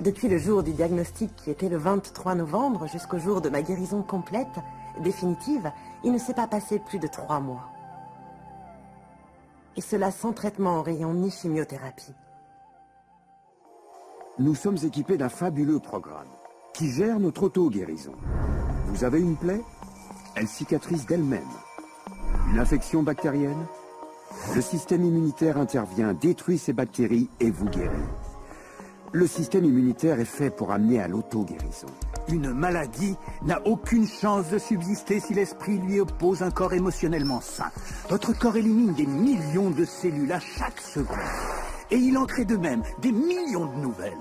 [0.00, 4.02] Depuis le jour du diagnostic qui était le 23 novembre jusqu'au jour de ma guérison
[4.02, 4.58] complète,
[5.00, 5.70] définitive,
[6.04, 7.70] il ne s'est pas passé plus de trois mois.
[9.76, 12.12] Et cela sans traitement en rayon ni chimiothérapie.
[14.38, 16.26] Nous sommes équipés d'un fabuleux programme
[16.72, 18.14] qui gère notre auto-guérison.
[18.86, 19.60] Vous avez une plaie?
[20.34, 21.40] Elle cicatrise d'elle-même.
[22.50, 23.66] Une infection bactérienne?
[24.54, 27.90] Le système immunitaire intervient, détruit ces bactéries et vous guérit.
[29.12, 31.88] Le système immunitaire est fait pour amener à l'auto-guérison.
[32.28, 37.70] Une maladie n'a aucune chance de subsister si l'esprit lui oppose un corps émotionnellement sain.
[38.08, 41.18] Votre corps élimine des millions de cellules à chaque seconde.
[41.92, 44.12] Et il en crée de même des millions de nouvelles.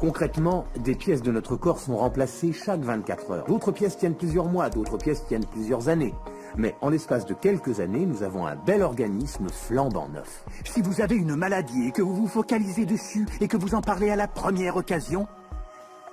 [0.00, 3.46] Concrètement, des pièces de notre corps sont remplacées chaque 24 heures.
[3.46, 6.14] D'autres pièces tiennent plusieurs mois, d'autres pièces tiennent plusieurs années.
[6.58, 10.44] Mais en l'espace de quelques années, nous avons un bel organisme flambant neuf.
[10.66, 13.80] Si vous avez une maladie et que vous vous focalisez dessus et que vous en
[13.80, 15.26] parlez à la première occasion,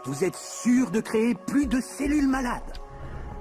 [0.06, 2.80] vous êtes sûr de créer plus de cellules malades.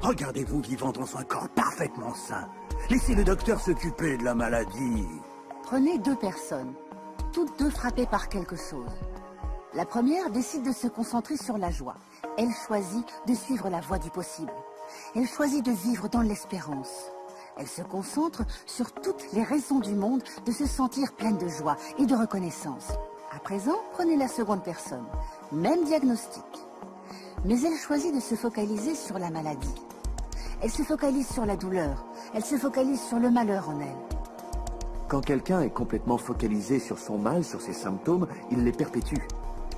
[0.02, 2.48] Regardez-vous vivant dans un corps parfaitement sain.
[2.90, 5.06] Laissez le docteur s'occuper de la maladie.
[5.62, 6.74] Prenez deux personnes,
[7.34, 8.92] toutes deux frappées par quelque chose.
[9.74, 11.96] La première décide de se concentrer sur la joie.
[12.38, 14.52] Elle choisit de suivre la voie du possible.
[15.16, 17.10] Elle choisit de vivre dans l'espérance.
[17.58, 21.76] Elle se concentre sur toutes les raisons du monde de se sentir pleine de joie
[21.98, 22.92] et de reconnaissance.
[23.34, 25.04] À présent, prenez la seconde personne.
[25.50, 26.44] Même diagnostic.
[27.44, 29.74] Mais elle choisit de se focaliser sur la maladie.
[30.62, 32.06] Elle se focalise sur la douleur.
[32.32, 34.13] Elle se focalise sur le malheur en elle.
[35.08, 39.20] Quand quelqu'un est complètement focalisé sur son mal, sur ses symptômes, il les perpétue.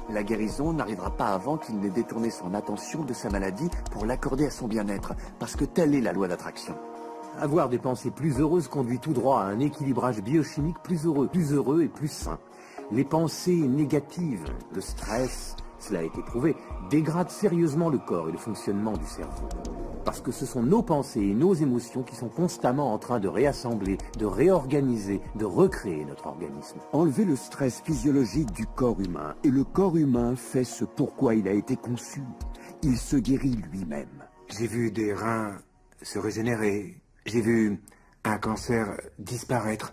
[0.08, 4.46] La guérison n'arrivera pas avant qu'il n'ait détourné son attention de sa maladie pour l'accorder
[4.46, 6.76] à son bien-être, parce que telle est la loi d'attraction.
[7.40, 11.52] Avoir des pensées plus heureuses conduit tout droit à un équilibrage biochimique plus heureux, plus
[11.52, 12.38] heureux et plus sain.
[12.92, 16.54] Les pensées négatives, le stress, cela a été prouvé,
[16.88, 19.48] dégradent sérieusement le corps et le fonctionnement du cerveau.
[20.06, 23.28] Parce que ce sont nos pensées et nos émotions qui sont constamment en train de
[23.28, 26.78] réassembler, de réorganiser, de recréer notre organisme.
[26.92, 31.48] Enlever le stress physiologique du corps humain, et le corps humain fait ce pourquoi il
[31.48, 32.22] a été conçu.
[32.82, 34.24] Il se guérit lui-même.
[34.48, 35.58] J'ai vu des reins
[36.02, 37.02] se régénérer.
[37.26, 37.82] J'ai vu
[38.24, 39.92] un cancer disparaître.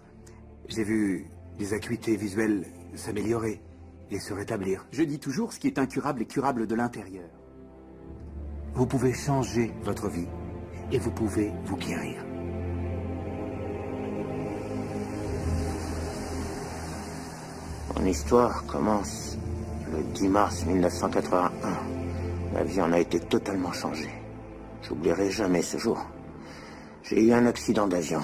[0.67, 1.25] J'ai vu
[1.57, 3.61] des acuités visuelles s'améliorer
[4.11, 4.85] et se rétablir.
[4.91, 7.29] Je dis toujours, ce qui est incurable est curable de l'intérieur.
[8.75, 10.27] Vous pouvez changer votre vie
[10.91, 12.15] et vous pouvez vous guérir.
[17.95, 19.37] Mon histoire commence
[19.91, 21.51] le 10 mars 1981.
[22.53, 24.09] Ma vie en a été totalement changée.
[24.81, 26.03] J'oublierai jamais ce jour.
[27.03, 28.21] J'ai eu un accident d'avion.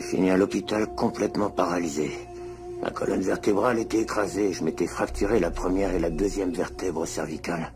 [0.00, 2.10] J'ai fini à l'hôpital complètement paralysé.
[2.82, 4.54] Ma colonne vertébrale était écrasée.
[4.54, 7.70] Je m'étais fracturé la première et la deuxième vertèbre cervicale.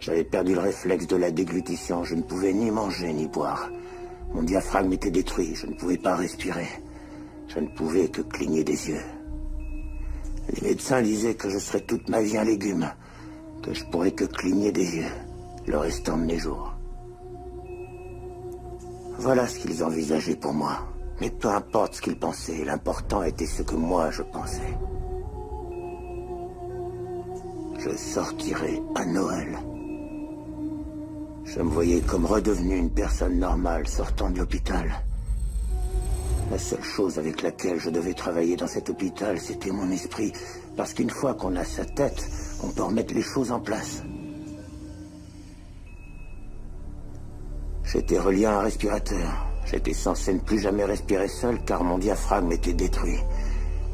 [0.00, 2.02] J'avais perdu le réflexe de la déglutition.
[2.02, 3.68] Je ne pouvais ni manger ni boire.
[4.32, 5.54] Mon diaphragme était détruit.
[5.54, 6.66] Je ne pouvais pas respirer.
[7.48, 9.04] Je ne pouvais que cligner des yeux.
[10.48, 12.88] Les médecins disaient que je serais toute ma vie un légume,
[13.62, 15.12] que je pourrais que cligner des yeux
[15.66, 16.72] le restant de mes jours.
[19.18, 20.93] Voilà ce qu'ils envisageaient pour moi.
[21.20, 24.78] Mais peu importe ce qu'ils pensaient, l'important était ce que moi je pensais.
[27.78, 29.58] Je sortirai à Noël.
[31.44, 34.90] Je me voyais comme redevenu une personne normale sortant de l'hôpital.
[36.50, 40.32] La seule chose avec laquelle je devais travailler dans cet hôpital, c'était mon esprit.
[40.76, 42.28] Parce qu'une fois qu'on a sa tête,
[42.62, 44.02] on peut remettre les choses en place.
[47.84, 49.53] J'étais relié à un respirateur.
[49.66, 53.18] J'étais censé ne plus jamais respirer seul car mon diaphragme était détruit.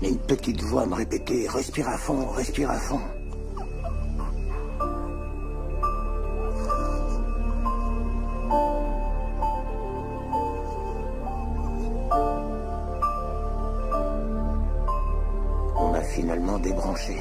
[0.02, 3.00] Mais une petite voix me répétait «Respire à fond, respire à fond».
[15.76, 17.16] On m'a finalement débranché.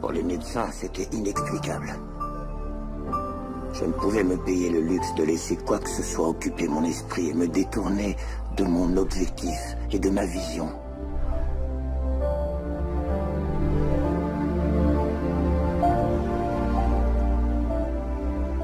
[0.00, 1.92] Pour les médecins, c'était inexplicable.
[3.82, 6.84] Je ne pouvais me payer le luxe de laisser quoi que ce soit occuper mon
[6.84, 8.16] esprit et me détourner
[8.56, 9.58] de mon objectif
[9.90, 10.68] et de ma vision.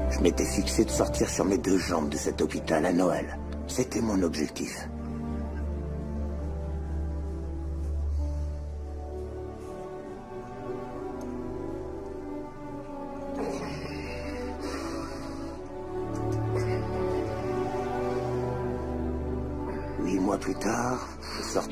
[0.09, 3.37] Je m'étais fixé de sortir sur mes deux jambes de cet hôpital à Noël.
[3.67, 4.87] C'était mon objectif.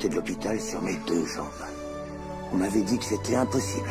[0.06, 1.46] De l'hôpital sur mes deux jambes.
[2.52, 3.90] On m'avait dit que c'était impossible.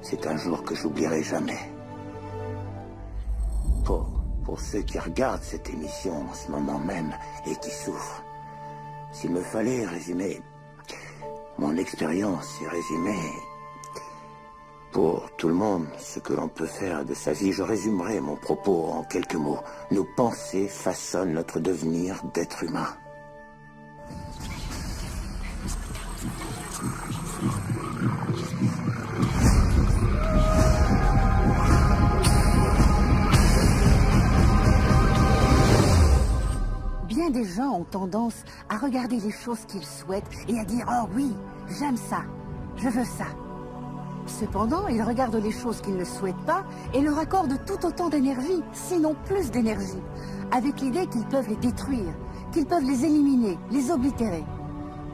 [0.00, 1.58] C'est un jour que j'oublierai jamais.
[3.84, 4.08] Pour,
[4.44, 7.12] pour ceux qui regardent cette émission en ce moment même
[7.46, 8.22] et qui souffrent,
[9.12, 10.40] s'il me fallait résumer
[11.58, 13.18] mon expérience et résumer
[14.92, 18.36] pour tout le monde ce que l'on peut faire de sa vie, je résumerai mon
[18.36, 19.58] propos en quelques mots.
[19.90, 22.88] Nos pensées façonnent notre devenir d'être humain.
[37.24, 41.08] Bien des gens ont tendance à regarder les choses qu'ils souhaitent et à dire «Oh
[41.16, 41.34] oui,
[41.78, 42.18] j'aime ça,
[42.76, 43.24] je veux ça».
[44.26, 48.62] Cependant, ils regardent les choses qu'ils ne souhaitent pas et leur accordent tout autant d'énergie,
[48.74, 50.02] sinon plus d'énergie,
[50.52, 52.12] avec l'idée qu'ils peuvent les détruire,
[52.52, 54.44] qu'ils peuvent les éliminer, les oblitérer.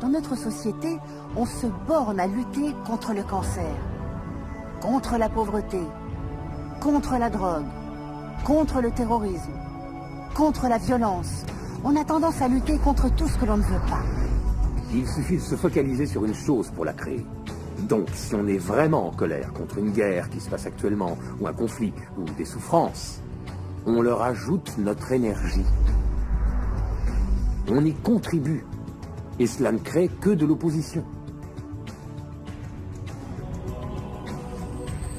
[0.00, 0.98] Dans notre société,
[1.36, 3.76] on se borne à lutter contre le cancer,
[4.80, 5.82] contre la pauvreté,
[6.80, 7.68] contre la drogue,
[8.44, 9.52] contre le terrorisme,
[10.34, 11.44] contre la violence.
[11.82, 14.02] On a tendance à lutter contre tout ce que l'on ne veut pas.
[14.92, 17.24] Il suffit de se focaliser sur une chose pour la créer.
[17.88, 21.46] Donc, si on est vraiment en colère contre une guerre qui se passe actuellement, ou
[21.46, 23.20] un conflit, ou des souffrances,
[23.86, 25.64] on leur ajoute notre énergie.
[27.68, 28.66] On y contribue.
[29.38, 31.02] Et cela ne crée que de l'opposition.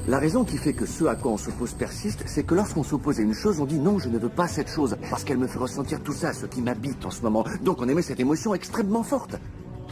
[0.08, 3.20] La raison qui fait que ce à quoi on s'oppose persiste, c'est que lorsqu'on s'oppose
[3.20, 5.46] à une chose, on dit non, je ne veux pas cette chose, parce qu'elle me
[5.46, 7.44] fait ressentir tout ça, ce qui m'habite en ce moment.
[7.62, 9.36] Donc on émet cette émotion extrêmement forte.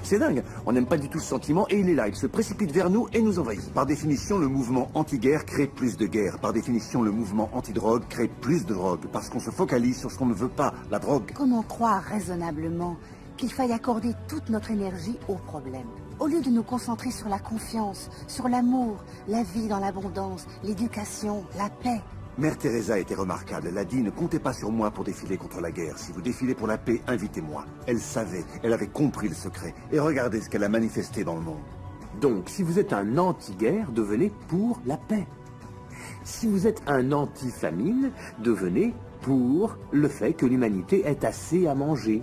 [0.02, 2.26] C'est dingue, on n'aime pas du tout ce sentiment et il est là, il se
[2.26, 3.72] précipite vers nous et nous envahit.
[3.72, 6.40] Par définition, le mouvement anti-guerre crée plus de guerre.
[6.40, 10.18] Par définition, le mouvement anti-drogue crée plus de drogue, parce qu'on se focalise sur ce
[10.18, 11.30] qu'on ne veut pas, la drogue.
[11.36, 12.96] Comment croire raisonnablement
[13.36, 15.86] qu'il faille accorder toute notre énergie au problème?
[16.20, 21.44] Au lieu de nous concentrer sur la confiance, sur l'amour, la vie dans l'abondance, l'éducation,
[21.56, 22.02] la paix,
[22.36, 23.68] Mère Teresa était remarquable.
[23.68, 25.98] Elle a dit, ne comptez pas sur moi pour défiler contre la guerre.
[25.98, 27.64] Si vous défilez pour la paix, invitez-moi.
[27.86, 29.74] Elle savait, elle avait compris le secret.
[29.92, 31.60] Et regardez ce qu'elle a manifesté dans le monde.
[32.20, 35.26] Donc, si vous êtes un anti-guerre, devenez pour la paix.
[36.22, 42.22] Si vous êtes un anti-famine, devenez pour le fait que l'humanité ait assez à manger.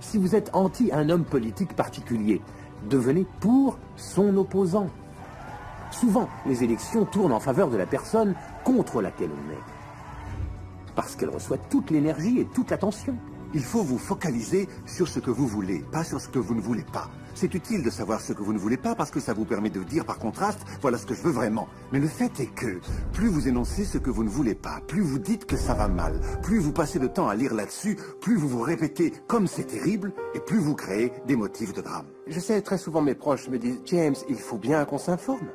[0.00, 2.40] Si vous êtes anti un homme politique particulier,
[2.88, 4.88] devenez pour son opposant.
[5.90, 8.34] Souvent, les élections tournent en faveur de la personne
[8.64, 10.94] contre laquelle on est.
[10.94, 13.16] Parce qu'elle reçoit toute l'énergie et toute l'attention.
[13.54, 16.60] Il faut vous focaliser sur ce que vous voulez, pas sur ce que vous ne
[16.60, 17.10] voulez pas.
[17.36, 19.68] C'est utile de savoir ce que vous ne voulez pas parce que ça vous permet
[19.68, 21.68] de dire par contraste, voilà ce que je veux vraiment.
[21.92, 22.80] Mais le fait est que,
[23.12, 25.86] plus vous énoncez ce que vous ne voulez pas, plus vous dites que ça va
[25.86, 29.64] mal, plus vous passez de temps à lire là-dessus, plus vous vous répétez comme c'est
[29.64, 32.06] terrible, et plus vous créez des motifs de drame.
[32.26, 35.48] Je sais, très souvent mes proches me disent, James, il faut bien qu'on s'informe.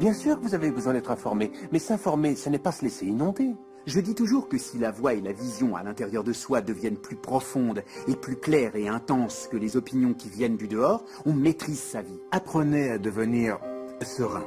[0.00, 3.06] Bien sûr que vous avez besoin d'être informé, mais s'informer, ce n'est pas se laisser
[3.06, 3.54] inonder.
[3.86, 6.98] Je dis toujours que si la voix et la vision à l'intérieur de soi deviennent
[6.98, 11.32] plus profondes et plus claires et intenses que les opinions qui viennent du dehors, on
[11.32, 12.20] maîtrise sa vie.
[12.30, 13.58] Apprenez à devenir
[14.02, 14.46] serein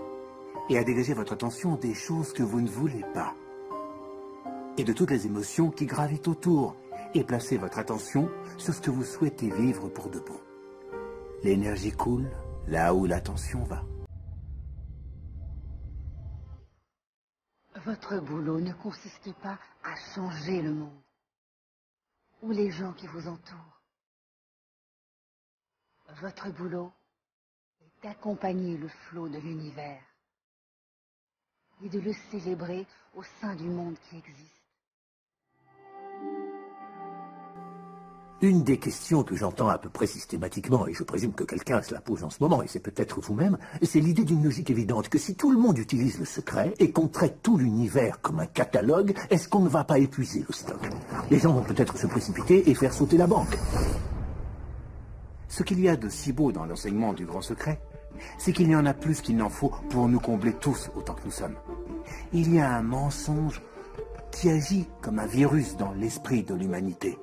[0.69, 3.33] et à dégager votre attention des choses que vous ne voulez pas
[4.77, 6.75] et de toutes les émotions qui gravitent autour
[7.13, 10.39] et placez votre attention sur ce que vous souhaitez vivre pour de bon.
[11.43, 12.29] L'énergie coule
[12.67, 13.83] là où l'attention va.
[17.85, 21.03] Votre boulot ne consiste pas à changer le monde
[22.41, 23.81] ou les gens qui vous entourent.
[26.21, 26.93] Votre boulot
[27.81, 30.03] est d'accompagner le flot de l'univers
[31.81, 34.52] et de le célébrer au sein du monde qui existe.
[38.43, 41.93] Une des questions que j'entends à peu près systématiquement, et je présume que quelqu'un se
[41.93, 45.17] la pose en ce moment, et c'est peut-être vous-même, c'est l'idée d'une logique évidente, que
[45.17, 49.15] si tout le monde utilise le secret, et qu'on traite tout l'univers comme un catalogue,
[49.29, 50.81] est-ce qu'on ne va pas épuiser le stock?
[51.31, 53.57] Les gens vont peut-être se précipiter et faire sauter la banque.
[55.47, 57.79] Ce qu'il y a de si beau dans l'enseignement du grand secret,
[58.37, 61.23] c'est qu'il y en a plus qu'il n'en faut pour nous combler tous autant que
[61.23, 61.55] nous sommes.
[62.33, 63.61] Il y a un mensonge
[64.33, 67.17] qui agit comme un virus dans l'esprit de l'humanité.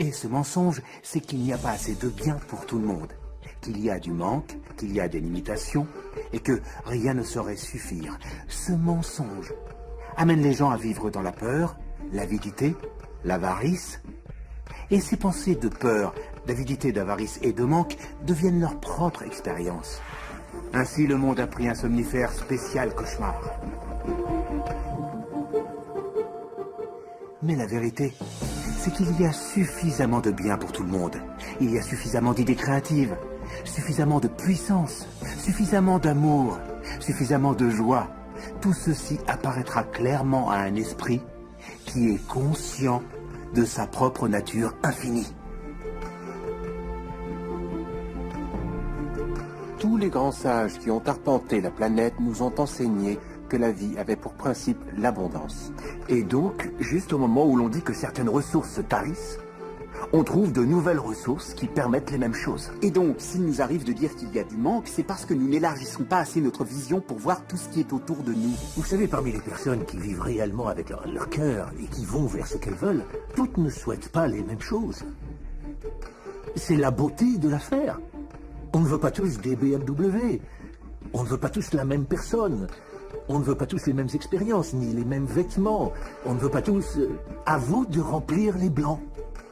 [0.00, 3.12] Et ce mensonge, c'est qu'il n'y a pas assez de bien pour tout le monde,
[3.60, 5.86] qu'il y a du manque, qu'il y a des limitations,
[6.32, 8.18] et que rien ne saurait suffire.
[8.48, 9.52] Ce mensonge
[10.16, 11.76] amène les gens à vivre dans la peur,
[12.14, 12.74] l'avidité,
[13.24, 14.00] l'avarice,
[14.90, 16.14] et ces pensées de peur,
[16.46, 20.00] d'avidité, d'avarice et de manque deviennent leur propre expérience.
[20.72, 23.38] Ainsi, le monde a pris un somnifère spécial cauchemar.
[27.42, 28.14] Mais la vérité,
[28.80, 31.16] c'est qu'il y a suffisamment de bien pour tout le monde.
[31.60, 33.14] Il y a suffisamment d'idées créatives,
[33.64, 35.06] suffisamment de puissance,
[35.38, 36.58] suffisamment d'amour,
[36.98, 38.08] suffisamment de joie.
[38.62, 41.20] Tout ceci apparaîtra clairement à un esprit
[41.84, 43.02] qui est conscient
[43.54, 45.30] de sa propre nature infinie.
[49.78, 53.18] Tous les grands sages qui ont arpenté la planète nous ont enseigné
[53.50, 55.72] que la vie avait pour principe l'abondance.
[56.08, 59.38] Et donc, juste au moment où l'on dit que certaines ressources se tarissent,
[60.12, 62.70] on trouve de nouvelles ressources qui permettent les mêmes choses.
[62.80, 65.34] Et donc, s'il nous arrive de dire qu'il y a du manque, c'est parce que
[65.34, 68.54] nous n'élargissons pas assez notre vision pour voir tout ce qui est autour de nous.
[68.76, 72.26] Vous savez, parmi les personnes qui vivent réellement avec leur, leur cœur et qui vont
[72.26, 73.04] vers ce qu'elles veulent,
[73.34, 75.04] toutes ne souhaitent pas les mêmes choses.
[76.54, 78.00] C'est la beauté de l'affaire.
[78.72, 80.40] On ne veut pas tous des BMW.
[81.12, 82.68] On ne veut pas tous la même personne.
[83.32, 85.92] On ne veut pas tous les mêmes expériences, ni les mêmes vêtements.
[86.26, 86.96] On ne veut pas tous...
[86.96, 87.16] euh,
[87.46, 88.98] à vous de remplir les blancs.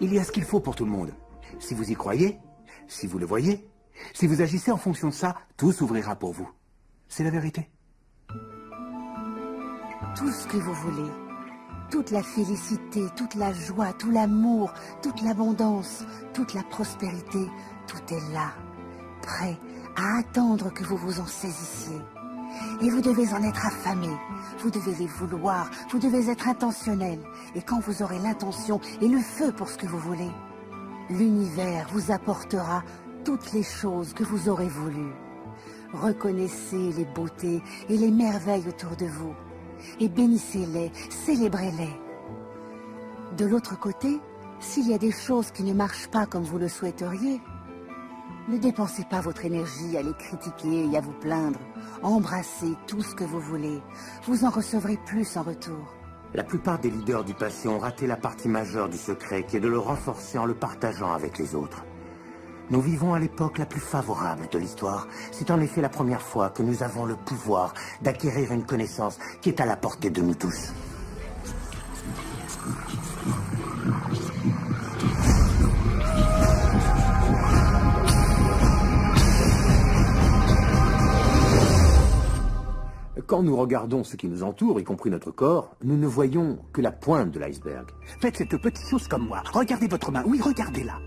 [0.00, 1.12] Il y a ce qu'il faut pour tout le monde.
[1.60, 2.40] Si vous y croyez,
[2.88, 3.70] si vous le voyez,
[4.14, 6.50] si vous agissez en fonction de ça, tout s'ouvrira pour vous.
[7.06, 7.70] C'est la vérité.
[10.16, 11.10] Tout ce que vous voulez,
[11.88, 14.72] toute la félicité, toute la joie, tout l'amour,
[15.02, 17.46] toute l'abondance, toute la prospérité,
[17.86, 18.50] tout est là,
[19.22, 19.56] prêt
[19.94, 22.00] à attendre que vous vous en saisissiez.
[22.80, 24.10] Et vous devez en être affamé,
[24.60, 27.18] vous devez les vouloir, vous devez être intentionnel.
[27.54, 30.30] Et quand vous aurez l'intention et le feu pour ce que vous voulez,
[31.10, 32.82] l'univers vous apportera
[33.24, 35.12] toutes les choses que vous aurez voulu.
[35.92, 39.34] Reconnaissez les beautés et les merveilles autour de vous
[40.00, 41.94] et bénissez-les, célébrez-les.
[43.36, 44.20] De l'autre côté,
[44.60, 47.40] s'il y a des choses qui ne marchent pas comme vous le souhaiteriez,
[48.48, 51.60] ne dépensez pas votre énergie à les critiquer et à vous plaindre.
[52.02, 53.80] Embrassez tout ce que vous voulez.
[54.26, 55.94] Vous en recevrez plus en retour.
[56.34, 59.60] La plupart des leaders du passé ont raté la partie majeure du secret, qui est
[59.60, 61.84] de le renforcer en le partageant avec les autres.
[62.70, 65.08] Nous vivons à l'époque la plus favorable de l'histoire.
[65.32, 67.72] C'est en effet la première fois que nous avons le pouvoir
[68.02, 70.72] d'acquérir une connaissance qui est à la portée de nous tous.
[83.28, 86.80] Quand nous regardons ce qui nous entoure, y compris notre corps, nous ne voyons que
[86.80, 87.86] la pointe de l'iceberg.
[88.22, 89.42] Faites cette petite chose comme moi.
[89.52, 90.22] Regardez votre main.
[90.26, 90.98] Oui, regardez-la.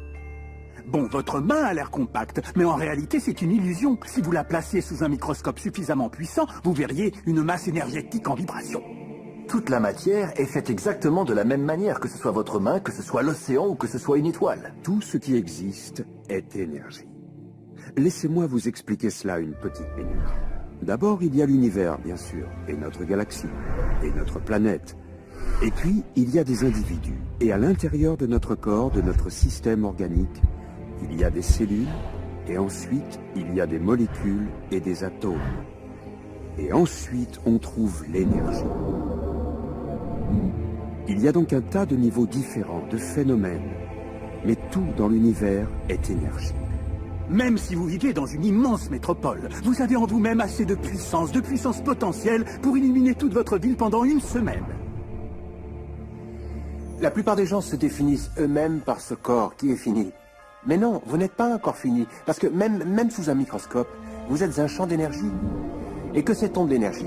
[0.86, 3.98] Bon, votre main a l'air compacte, mais en réalité, c'est une illusion.
[4.06, 8.36] Si vous la placiez sous un microscope suffisamment puissant, vous verriez une masse énergétique en
[8.36, 8.84] vibration.
[9.48, 12.80] Toute la matière est faite exactement de la même manière, que ce soit votre main,
[12.80, 14.76] que ce soit l'océan ou que ce soit une étoile.
[14.84, 17.08] Tout ce qui existe est énergie.
[17.98, 20.61] Laissez-moi vous expliquer cela une petite minute.
[20.82, 23.48] D'abord, il y a l'univers, bien sûr, et notre galaxie,
[24.04, 24.98] et notre planète.
[25.64, 27.22] Et puis, il y a des individus.
[27.40, 30.42] Et à l'intérieur de notre corps, de notre système organique,
[31.04, 31.88] il y a des cellules,
[32.48, 35.38] et ensuite, il y a des molécules et des atomes.
[36.58, 38.64] Et ensuite, on trouve l'énergie.
[41.08, 43.70] Il y a donc un tas de niveaux différents, de phénomènes.
[44.46, 46.56] Mais tout dans l'univers est énergie.
[47.32, 51.32] Même si vous vivez dans une immense métropole, vous avez en vous-même assez de puissance,
[51.32, 54.66] de puissance potentielle pour illuminer toute votre ville pendant une semaine.
[57.00, 60.12] La plupart des gens se définissent eux-mêmes par ce corps qui est fini.
[60.68, 63.90] Mais non, vous n'êtes pas un corps fini, parce que même, sous un microscope,
[64.28, 65.32] vous êtes un champ d'énergie.
[66.14, 67.06] Et que sait-on de l'énergie?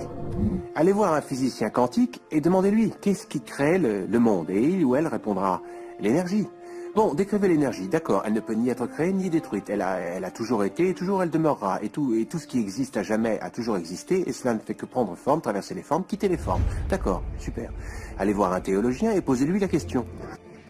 [0.74, 4.96] Allez voir un physicien quantique et demandez-lui qu'est-ce qui crée le monde, et il ou
[4.96, 5.60] elle répondra
[6.00, 6.48] l'énergie.
[6.94, 10.62] Bon, décrivez l'énergie, d'accord, elle ne peut ni être créée ni détruite, elle a, toujours
[10.62, 13.50] été et toujours elle demeurera, et tout, et tout ce qui existe à jamais a
[13.50, 16.62] toujours existé, et cela ne fait que prendre forme, traverser les formes, quitter les formes.
[16.88, 17.72] D'accord, super.
[18.16, 20.06] Allez voir un théologien et posez-lui la question.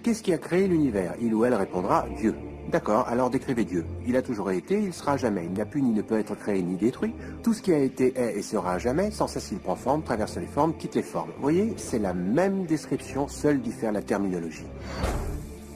[0.03, 1.13] Qu'est-ce qui a créé l'univers?
[1.21, 2.35] Il ou elle répondra Dieu.
[2.71, 3.85] D'accord, alors décrivez Dieu.
[4.07, 5.45] Il a toujours été, il sera jamais.
[5.45, 7.15] Il n'a pu ni ne peut être créé ni détruit.
[7.43, 10.03] Tout ce qui a été est et sera à jamais, sans cesse il prend forme,
[10.03, 11.33] traverse les formes, quitte les formes.
[11.37, 14.65] Vous voyez, c'est la même description, seule diffère la terminologie.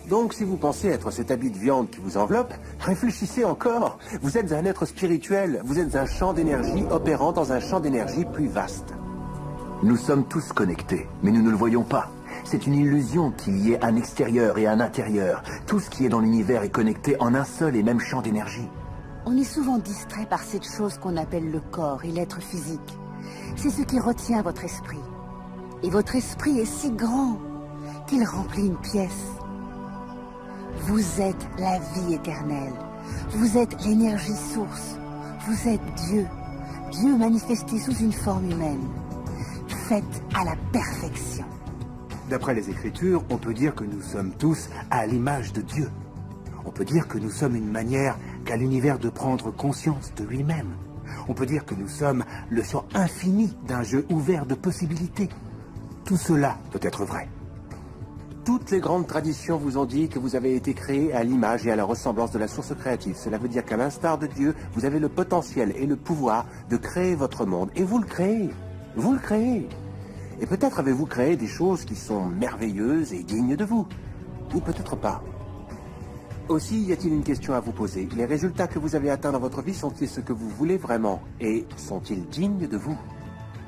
[0.09, 3.99] Donc si vous pensez être cet habit de viande qui vous enveloppe, réfléchissez encore.
[4.23, 8.25] Vous êtes un être spirituel, vous êtes un champ d'énergie opérant dans un champ d'énergie
[8.25, 8.95] plus vaste.
[9.83, 12.11] Nous sommes tous connectés, mais nous ne le voyons pas.
[12.45, 15.43] C'est une illusion qu'il y ait un extérieur et un intérieur.
[15.67, 18.69] Tout ce qui est dans l'univers est connecté en un seul et même champ d'énergie.
[19.27, 22.99] On est souvent distrait par cette chose qu'on appelle le corps et l'être physique.
[23.57, 24.99] C'est ce qui retient votre esprit.
[25.83, 27.39] Et votre esprit est si grand
[28.07, 29.38] qu'il remplit une pièce.
[30.77, 32.73] Vous êtes la vie éternelle.
[33.31, 34.97] Vous êtes l'énergie source.
[35.47, 36.27] Vous êtes Dieu.
[36.93, 38.87] Dieu manifesté sous une forme humaine.
[39.89, 41.45] Faite à la perfection.
[42.29, 45.91] D'après les Écritures, on peut dire que nous sommes tous à l'image de Dieu.
[46.67, 50.75] On peut dire que nous sommes une manière qu'a l'univers de prendre conscience de lui-même.
[51.29, 55.29] On peut dire que nous sommes le champ infini d'un jeu ouvert de possibilités.
[56.05, 57.29] Tout cela peut être vrai.
[58.49, 61.71] Toutes les grandes traditions vous ont dit que vous avez été créé à l'image et
[61.71, 63.15] à la ressemblance de la source créative.
[63.15, 66.79] Cela veut dire qu'à l'instar de Dieu, vous avez le potentiel et le pouvoir de
[66.79, 67.69] créer votre monde.
[67.77, 68.49] Et vous le créez.
[68.97, 69.69] Vous le créez.
[70.41, 73.87] Et peut-être avez-vous créé des choses qui sont merveilleuses et dignes de vous.
[74.55, 75.23] Ou peut-être pas.
[76.49, 79.41] Aussi, y a-t-il une question à vous poser Les résultats que vous avez atteints dans
[79.41, 81.21] votre vie sont-ils ce que vous voulez vraiment?
[81.39, 82.97] Et sont-ils dignes de vous?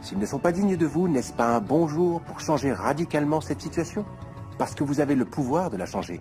[0.01, 3.43] S'ils ne sont pas dignes de vous, n'est-ce pas un bon jour pour changer radicalement
[3.43, 4.07] cette situation?
[4.61, 6.21] Parce que vous avez le pouvoir de la changer.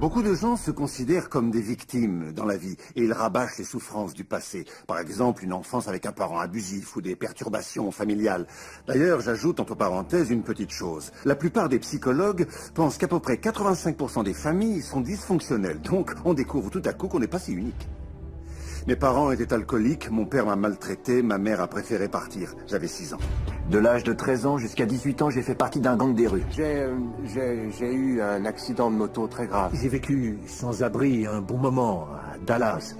[0.00, 3.64] Beaucoup de gens se considèrent comme des victimes dans la vie et ils rabâchent les
[3.64, 4.64] souffrances du passé.
[4.86, 8.46] Par exemple, une enfance avec un parent abusif ou des perturbations familiales.
[8.86, 11.12] D'ailleurs, j'ajoute entre parenthèses une petite chose.
[11.26, 15.82] La plupart des psychologues pensent qu'à peu près 85% des familles sont dysfonctionnelles.
[15.82, 17.86] Donc, on découvre tout à coup qu'on n'est pas si unique.
[18.86, 22.54] Mes parents étaient alcooliques, mon père m'a maltraité, ma mère a préféré partir.
[22.68, 23.18] J'avais 6 ans.
[23.68, 26.44] De l'âge de 13 ans jusqu'à 18 ans, j'ai fait partie d'un gang des rues.
[26.60, 29.72] euh, J'ai eu un accident de moto très grave.
[29.74, 32.94] J'ai vécu sans abri un bon moment à Dallas.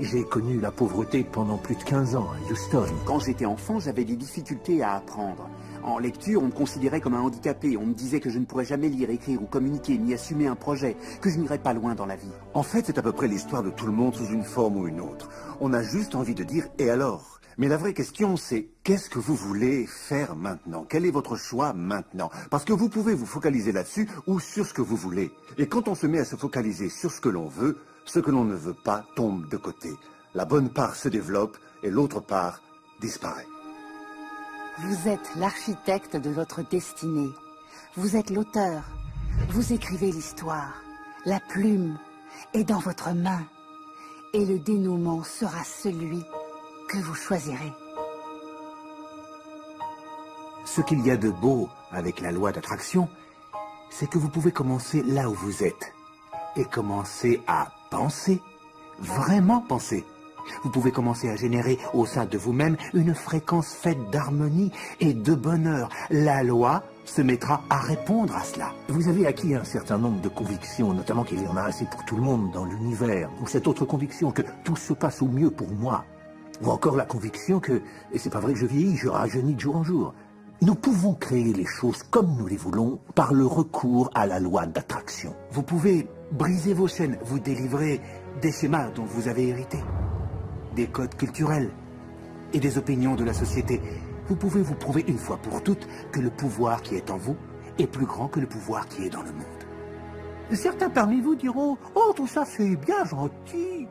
[0.00, 2.86] J'ai connu la pauvreté pendant plus de 15 ans à Houston.
[3.06, 5.48] Quand j'étais enfant, j'avais des difficultés à apprendre.
[5.88, 7.78] En lecture, on me considérait comme un handicapé.
[7.78, 10.54] On me disait que je ne pourrais jamais lire, écrire ou communiquer, ni assumer un
[10.54, 12.30] projet, que je n'irais pas loin dans la vie.
[12.52, 14.86] En fait, c'est à peu près l'histoire de tout le monde sous une forme ou
[14.86, 15.30] une autre.
[15.60, 19.18] On a juste envie de dire «et alors?» Mais la vraie question, c'est qu'est-ce que
[19.18, 20.84] vous voulez faire maintenant?
[20.86, 22.30] Quel est votre choix maintenant?
[22.50, 25.32] Parce que vous pouvez vous focaliser là-dessus ou sur ce que vous voulez.
[25.56, 28.30] Et quand on se met à se focaliser sur ce que l'on veut, ce que
[28.30, 29.90] l'on ne veut pas tombe de côté.
[30.34, 32.62] La bonne part se développe et l'autre part
[33.00, 33.46] disparaît.
[34.80, 37.32] Vous êtes l'architecte de votre destinée.
[37.96, 38.84] Vous êtes l'auteur.
[39.50, 40.72] Vous écrivez l'histoire.
[41.24, 41.98] La plume
[42.54, 43.42] est dans votre main.
[44.34, 46.22] Et le dénouement sera celui
[46.88, 47.72] que vous choisirez.
[50.64, 53.08] Ce qu'il y a de beau avec la loi d'attraction,
[53.90, 55.92] c'est que vous pouvez commencer là où vous êtes
[56.54, 58.40] et commencer à penser,
[59.00, 60.04] vraiment penser.
[60.62, 65.34] Vous pouvez commencer à générer au sein de vous-même une fréquence faite d'harmonie et de
[65.34, 65.88] bonheur.
[66.10, 68.72] La loi se mettra à répondre à cela.
[68.88, 72.04] Vous avez acquis un certain nombre de convictions, notamment qu'il y en a assez pour
[72.04, 75.50] tout le monde dans l'univers, ou cette autre conviction que tout se passe au mieux
[75.50, 76.04] pour moi,
[76.62, 79.60] ou encore la conviction que, et c'est pas vrai que je vieillis, je rajeunis de
[79.60, 80.14] jour en jour.
[80.60, 84.66] Nous pouvons créer les choses comme nous les voulons par le recours à la loi
[84.66, 85.34] d'attraction.
[85.52, 88.00] Vous pouvez briser vos chaînes, vous délivrer
[88.42, 89.78] des schémas dont vous avez hérité,
[90.78, 91.70] des codes culturels
[92.52, 93.80] et des opinions de la société.
[94.28, 97.36] Vous pouvez vous prouver une fois pour toutes que le pouvoir qui est en vous
[97.78, 99.62] est plus grand que le pouvoir qui est dans le monde.
[100.52, 103.88] Certains parmi vous diront «Oh, tout ça c'est bien gentil,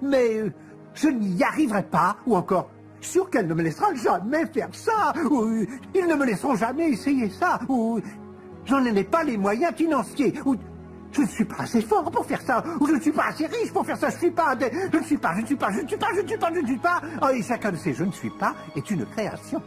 [0.00, 0.52] mais euh,
[0.94, 2.70] je n'y arriverai pas» ou encore
[3.02, 6.88] «Sûr qu'elle ne me laissera jamais faire ça» ou euh, «Ils ne me laisseront jamais
[6.88, 8.00] essayer ça» ou
[8.64, 10.56] «J'en ai pas les moyens financiers» ou
[11.16, 13.46] je ne suis pas assez fort pour faire ça, ou je ne suis pas assez
[13.46, 15.56] riche pour faire ça, je ne suis pas, je ne suis pas, je ne suis
[15.56, 17.00] pas, je ne suis pas, je ne suis pas, je ne suis pas.
[17.22, 19.62] Oh, et chacun de ces je ne suis pas est une création.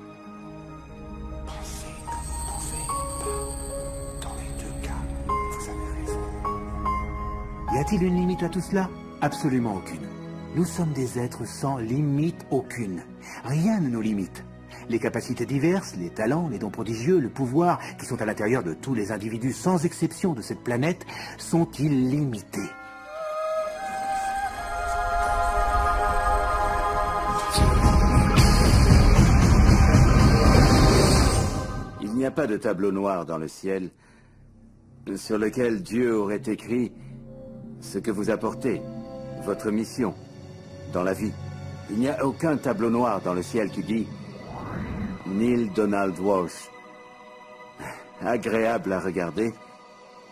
[1.45, 2.11] Pensez que
[2.91, 3.41] vous pouvez
[4.21, 4.27] pas.
[4.27, 6.21] Dans les deux cas, vous avez raison.
[7.73, 8.89] Y a-t-il une limite à tout cela?
[9.21, 10.07] Absolument aucune.
[10.55, 13.03] Nous sommes des êtres sans limite aucune.
[13.43, 14.43] Rien ne nous limite.
[14.89, 18.73] Les capacités diverses, les talents, les dons prodigieux, le pouvoir, qui sont à l'intérieur de
[18.73, 21.05] tous les individus sans exception de cette planète,
[21.37, 22.59] sont illimités.
[32.01, 33.91] Il n'y a pas de tableau noir dans le ciel
[35.15, 36.91] sur lequel Dieu aurait écrit
[37.79, 38.81] ce que vous apportez,
[39.45, 40.13] votre mission
[40.93, 41.31] dans la vie.
[41.91, 44.07] Il n'y a aucun tableau noir dans le ciel qui dit
[45.29, 46.69] Neil Donald Walsh.
[48.21, 49.53] Agréable à regarder,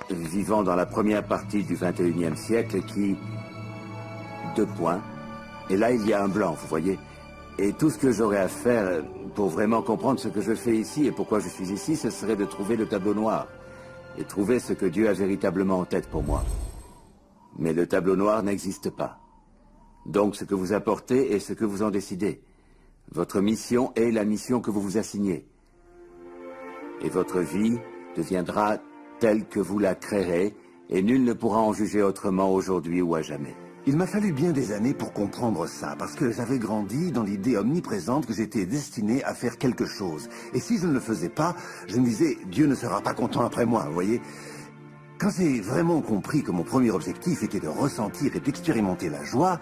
[0.09, 3.15] vivant dans la première partie du 21e siècle qui...
[4.55, 5.01] Deux points.
[5.69, 6.97] Et là, il y a un blanc, vous voyez.
[7.59, 9.03] Et tout ce que j'aurais à faire
[9.35, 12.35] pour vraiment comprendre ce que je fais ici et pourquoi je suis ici, ce serait
[12.35, 13.47] de trouver le tableau noir.
[14.17, 16.43] Et trouver ce que Dieu a véritablement en tête pour moi.
[17.59, 19.19] Mais le tableau noir n'existe pas.
[20.05, 22.41] Donc ce que vous apportez est ce que vous en décidez.
[23.11, 25.45] Votre mission est la mission que vous vous assignez.
[27.01, 27.77] Et votre vie
[28.17, 28.79] deviendra
[29.19, 30.53] telle que vous la créerez,
[30.89, 33.55] et nul ne pourra en juger autrement aujourd'hui ou à jamais.
[33.85, 37.55] Il m'a fallu bien des années pour comprendre ça, parce que j'avais grandi dans l'idée
[37.55, 40.27] omniprésente que j'étais destiné à faire quelque chose.
[40.53, 41.55] Et si je ne le faisais pas,
[41.87, 44.21] je me disais, Dieu ne sera pas content après moi, vous voyez
[45.17, 49.61] Quand j'ai vraiment compris que mon premier objectif était de ressentir et d'expérimenter la joie,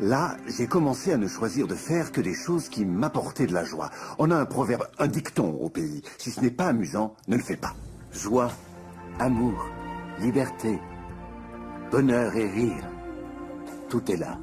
[0.00, 3.64] Là, j'ai commencé à ne choisir de faire que des choses qui m'apportaient de la
[3.64, 3.90] joie.
[4.18, 6.02] On a un proverbe, un dicton au pays.
[6.18, 7.74] Si ce n'est pas amusant, ne le fais pas.
[8.12, 8.50] Joie,
[9.18, 9.68] amour,
[10.20, 10.78] liberté,
[11.90, 12.88] bonheur et rire.
[13.88, 14.38] Tout est là.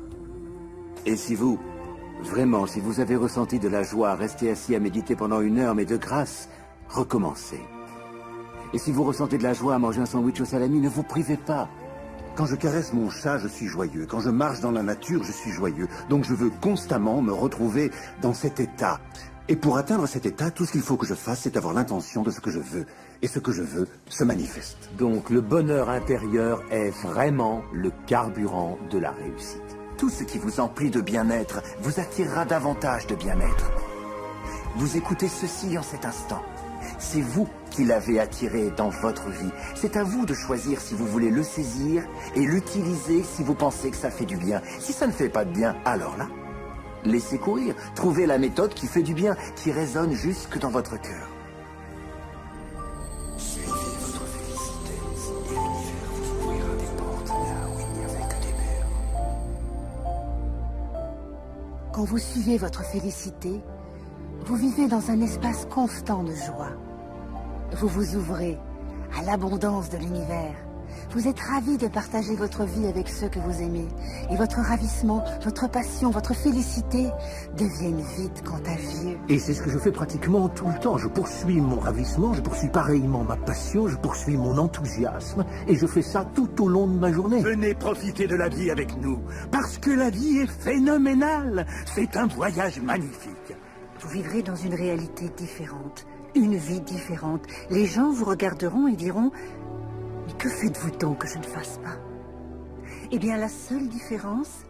[1.05, 1.59] Et si vous,
[2.21, 5.75] vraiment, si vous avez ressenti de la joie, restez assis à méditer pendant une heure,
[5.75, 6.49] mais de grâce,
[6.87, 7.61] recommencez.
[8.73, 11.03] Et si vous ressentez de la joie à manger un sandwich au salami, ne vous
[11.03, 11.67] privez pas.
[12.39, 14.05] Quand je caresse mon chat, je suis joyeux.
[14.05, 15.89] Quand je marche dans la nature, je suis joyeux.
[16.09, 17.91] Donc je veux constamment me retrouver
[18.21, 19.01] dans cet état.
[19.49, 22.23] Et pour atteindre cet état, tout ce qu'il faut que je fasse, c'est avoir l'intention
[22.23, 22.85] de ce que je veux.
[23.21, 24.89] Et ce que je veux se manifeste.
[24.97, 29.77] Donc le bonheur intérieur est vraiment le carburant de la réussite.
[29.97, 33.69] Tout ce qui vous emplit de bien-être vous attirera davantage de bien-être.
[34.77, 36.41] Vous écoutez ceci en cet instant.
[36.99, 39.51] C'est vous qui l'avez attiré dans votre vie.
[39.75, 42.03] C'est à vous de choisir si vous voulez le saisir
[42.35, 44.61] et l'utiliser si vous pensez que ça fait du bien.
[44.79, 46.27] Si ça ne fait pas de bien, alors là,
[47.03, 47.75] laissez courir.
[47.95, 51.29] Trouvez la méthode qui fait du bien, qui résonne jusque dans votre cœur.
[58.41, 58.83] Avait.
[61.93, 63.61] Quand vous suivez votre félicité,
[64.45, 66.71] vous vivez dans un espace constant de joie.
[67.77, 68.57] Vous vous ouvrez
[69.17, 70.55] à l'abondance de l'univers.
[71.11, 73.87] Vous êtes ravi de partager votre vie avec ceux que vous aimez.
[74.31, 77.09] Et votre ravissement, votre passion, votre félicité
[77.57, 79.17] deviennent vite contagieux.
[79.27, 80.97] Et c'est ce que je fais pratiquement tout le temps.
[80.97, 85.85] Je poursuis mon ravissement, je poursuis pareillement ma passion, je poursuis mon enthousiasme, et je
[85.85, 87.41] fais ça tout au long de ma journée.
[87.41, 89.19] Venez profiter de la vie avec nous,
[89.51, 91.65] parce que la vie est phénoménale.
[91.85, 93.55] C'est un voyage magnifique.
[93.99, 96.05] Vous vivrez dans une réalité différente,
[96.39, 97.43] une vie différente.
[97.69, 99.31] Les gens vous regarderont et diront
[100.27, 101.97] Mais que faites-vous donc que je ne fasse pas?
[103.11, 104.65] Eh bien, la seule différence,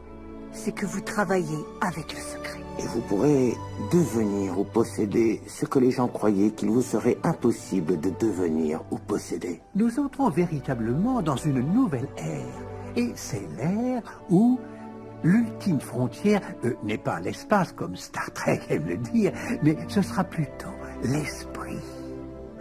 [0.52, 2.60] c'est que vous travaillez avec le secret.
[2.80, 3.54] Et vous pourrez
[3.92, 8.98] devenir ou posséder ce que les gens croyaient qu'il vous serait impossible de devenir ou
[8.98, 9.62] posséder.
[9.76, 12.64] Nous entrons véritablement dans une nouvelle ère.
[12.96, 14.58] Et c'est l'ère où
[15.24, 20.24] l'ultime frontière euh, n'est pas l'espace comme Star Trek aime le dire, mais ce sera
[20.24, 20.68] plutôt
[21.04, 21.80] l'esprit.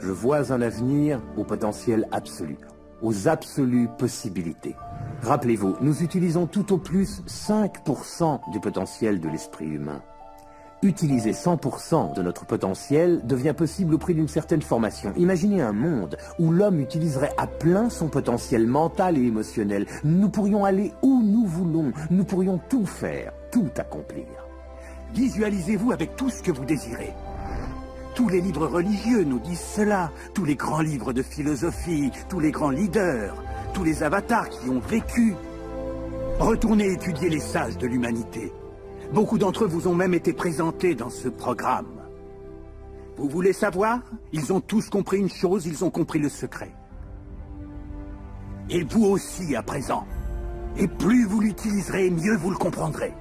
[0.01, 2.57] Je vois un avenir au potentiel absolu,
[3.03, 4.77] aux absolues possibilités.
[5.23, 10.03] Rappelez-vous, nous utilisons tout au plus 5% du potentiel de l'esprit humain.
[10.83, 15.13] Utiliser 100% de notre potentiel devient possible au prix d'une certaine formation.
[15.17, 19.87] Imaginez un monde où l'homme utiliserait à plein son potentiel mental et émotionnel.
[20.05, 24.27] Nous pourrions aller où nous voulons, nous pourrions tout faire, tout accomplir.
[25.15, 27.13] Visualisez-vous avec tout ce que vous désirez.
[28.19, 32.51] Tous les livres religieux nous disent cela, tous les grands livres de philosophie, tous les
[32.51, 33.33] grands leaders,
[33.75, 35.37] tous les avatars qui ont vécu.
[36.41, 38.53] Retournez étudier les sages de l'humanité.
[39.15, 42.03] Beaucoup d'entre eux vous ont même été présentés dans ce programme.
[43.17, 44.01] Vous voulez savoir?
[44.33, 46.73] Ils ont tous compris une chose, ils ont compris le secret.
[48.69, 50.05] Et vous aussi à présent.
[50.77, 53.15] Et plus vous l'utiliserez, mieux vous le comprendrez.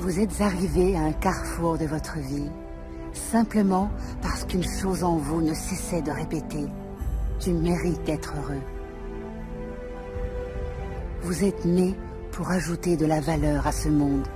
[0.00, 2.50] Vous êtes arrivé à un carrefour de votre vie,
[3.12, 3.90] simplement
[4.22, 6.64] parce qu'une chose en vous ne cessait de répéter.
[7.38, 8.62] Tu mérites d'être heureux.
[11.20, 11.94] Vous êtes né
[12.32, 14.26] pour ajouter de la valeur à ce monde,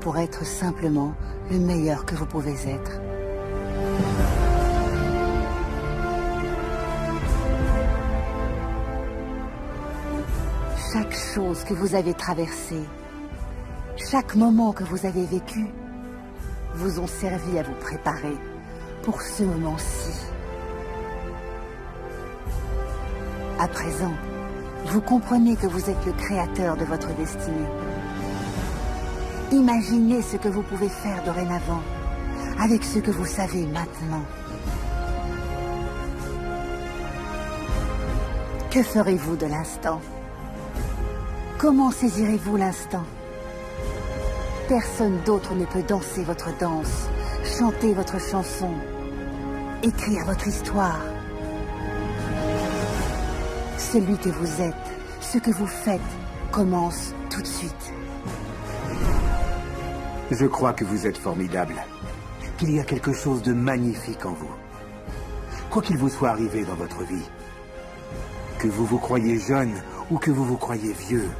[0.00, 1.14] pour être simplement
[1.50, 3.00] le meilleur que vous pouvez être.
[10.92, 12.84] Chaque chose que vous avez traversée,
[13.98, 15.66] chaque moment que vous avez vécu,
[16.74, 18.36] vous ont servi à vous préparer
[19.02, 20.26] pour ce moment-ci.
[23.58, 24.12] À présent,
[24.86, 27.68] vous comprenez que vous êtes le créateur de votre destinée.
[29.50, 31.82] Imaginez ce que vous pouvez faire dorénavant
[32.60, 34.24] avec ce que vous savez maintenant.
[38.70, 40.00] Que ferez-vous de l'instant?
[41.58, 43.04] Comment saisirez-vous l'instant?
[44.68, 47.08] Personne d'autre ne peut danser votre danse,
[47.58, 48.70] chanter votre chanson,
[49.82, 51.00] écrire votre histoire.
[53.78, 54.74] Celui que vous êtes,
[55.22, 56.00] ce que vous faites,
[56.52, 57.94] commence tout de suite.
[60.32, 61.76] Je crois que vous êtes formidable.
[62.58, 64.54] Qu'il y a quelque chose de magnifique en vous.
[65.70, 67.26] Quoi qu'il vous soit arrivé dans votre vie,
[68.58, 71.30] que vous vous croyez jeune ou que vous vous croyez vieux,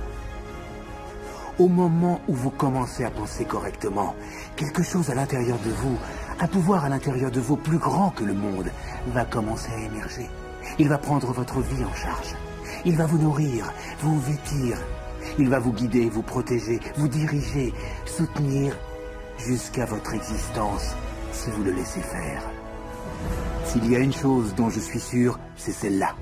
[1.59, 4.15] au moment où vous commencez à penser correctement,
[4.57, 5.99] quelque chose à l'intérieur de vous,
[6.41, 8.71] un pouvoir à l'intérieur de vous plus grand que le monde,
[9.09, 10.29] va commencer à émerger.
[10.79, 12.35] Il va prendre votre vie en charge.
[12.85, 14.79] Il va vous nourrir, vous vêtir.
[15.39, 17.75] Il va vous guider, vous protéger, vous diriger,
[18.07, 18.77] soutenir
[19.39, 20.95] jusqu'à votre existence
[21.33, 22.43] si vous le laissez faire.
[23.65, 26.15] S'il y a une chose dont je suis sûr, c'est celle-là.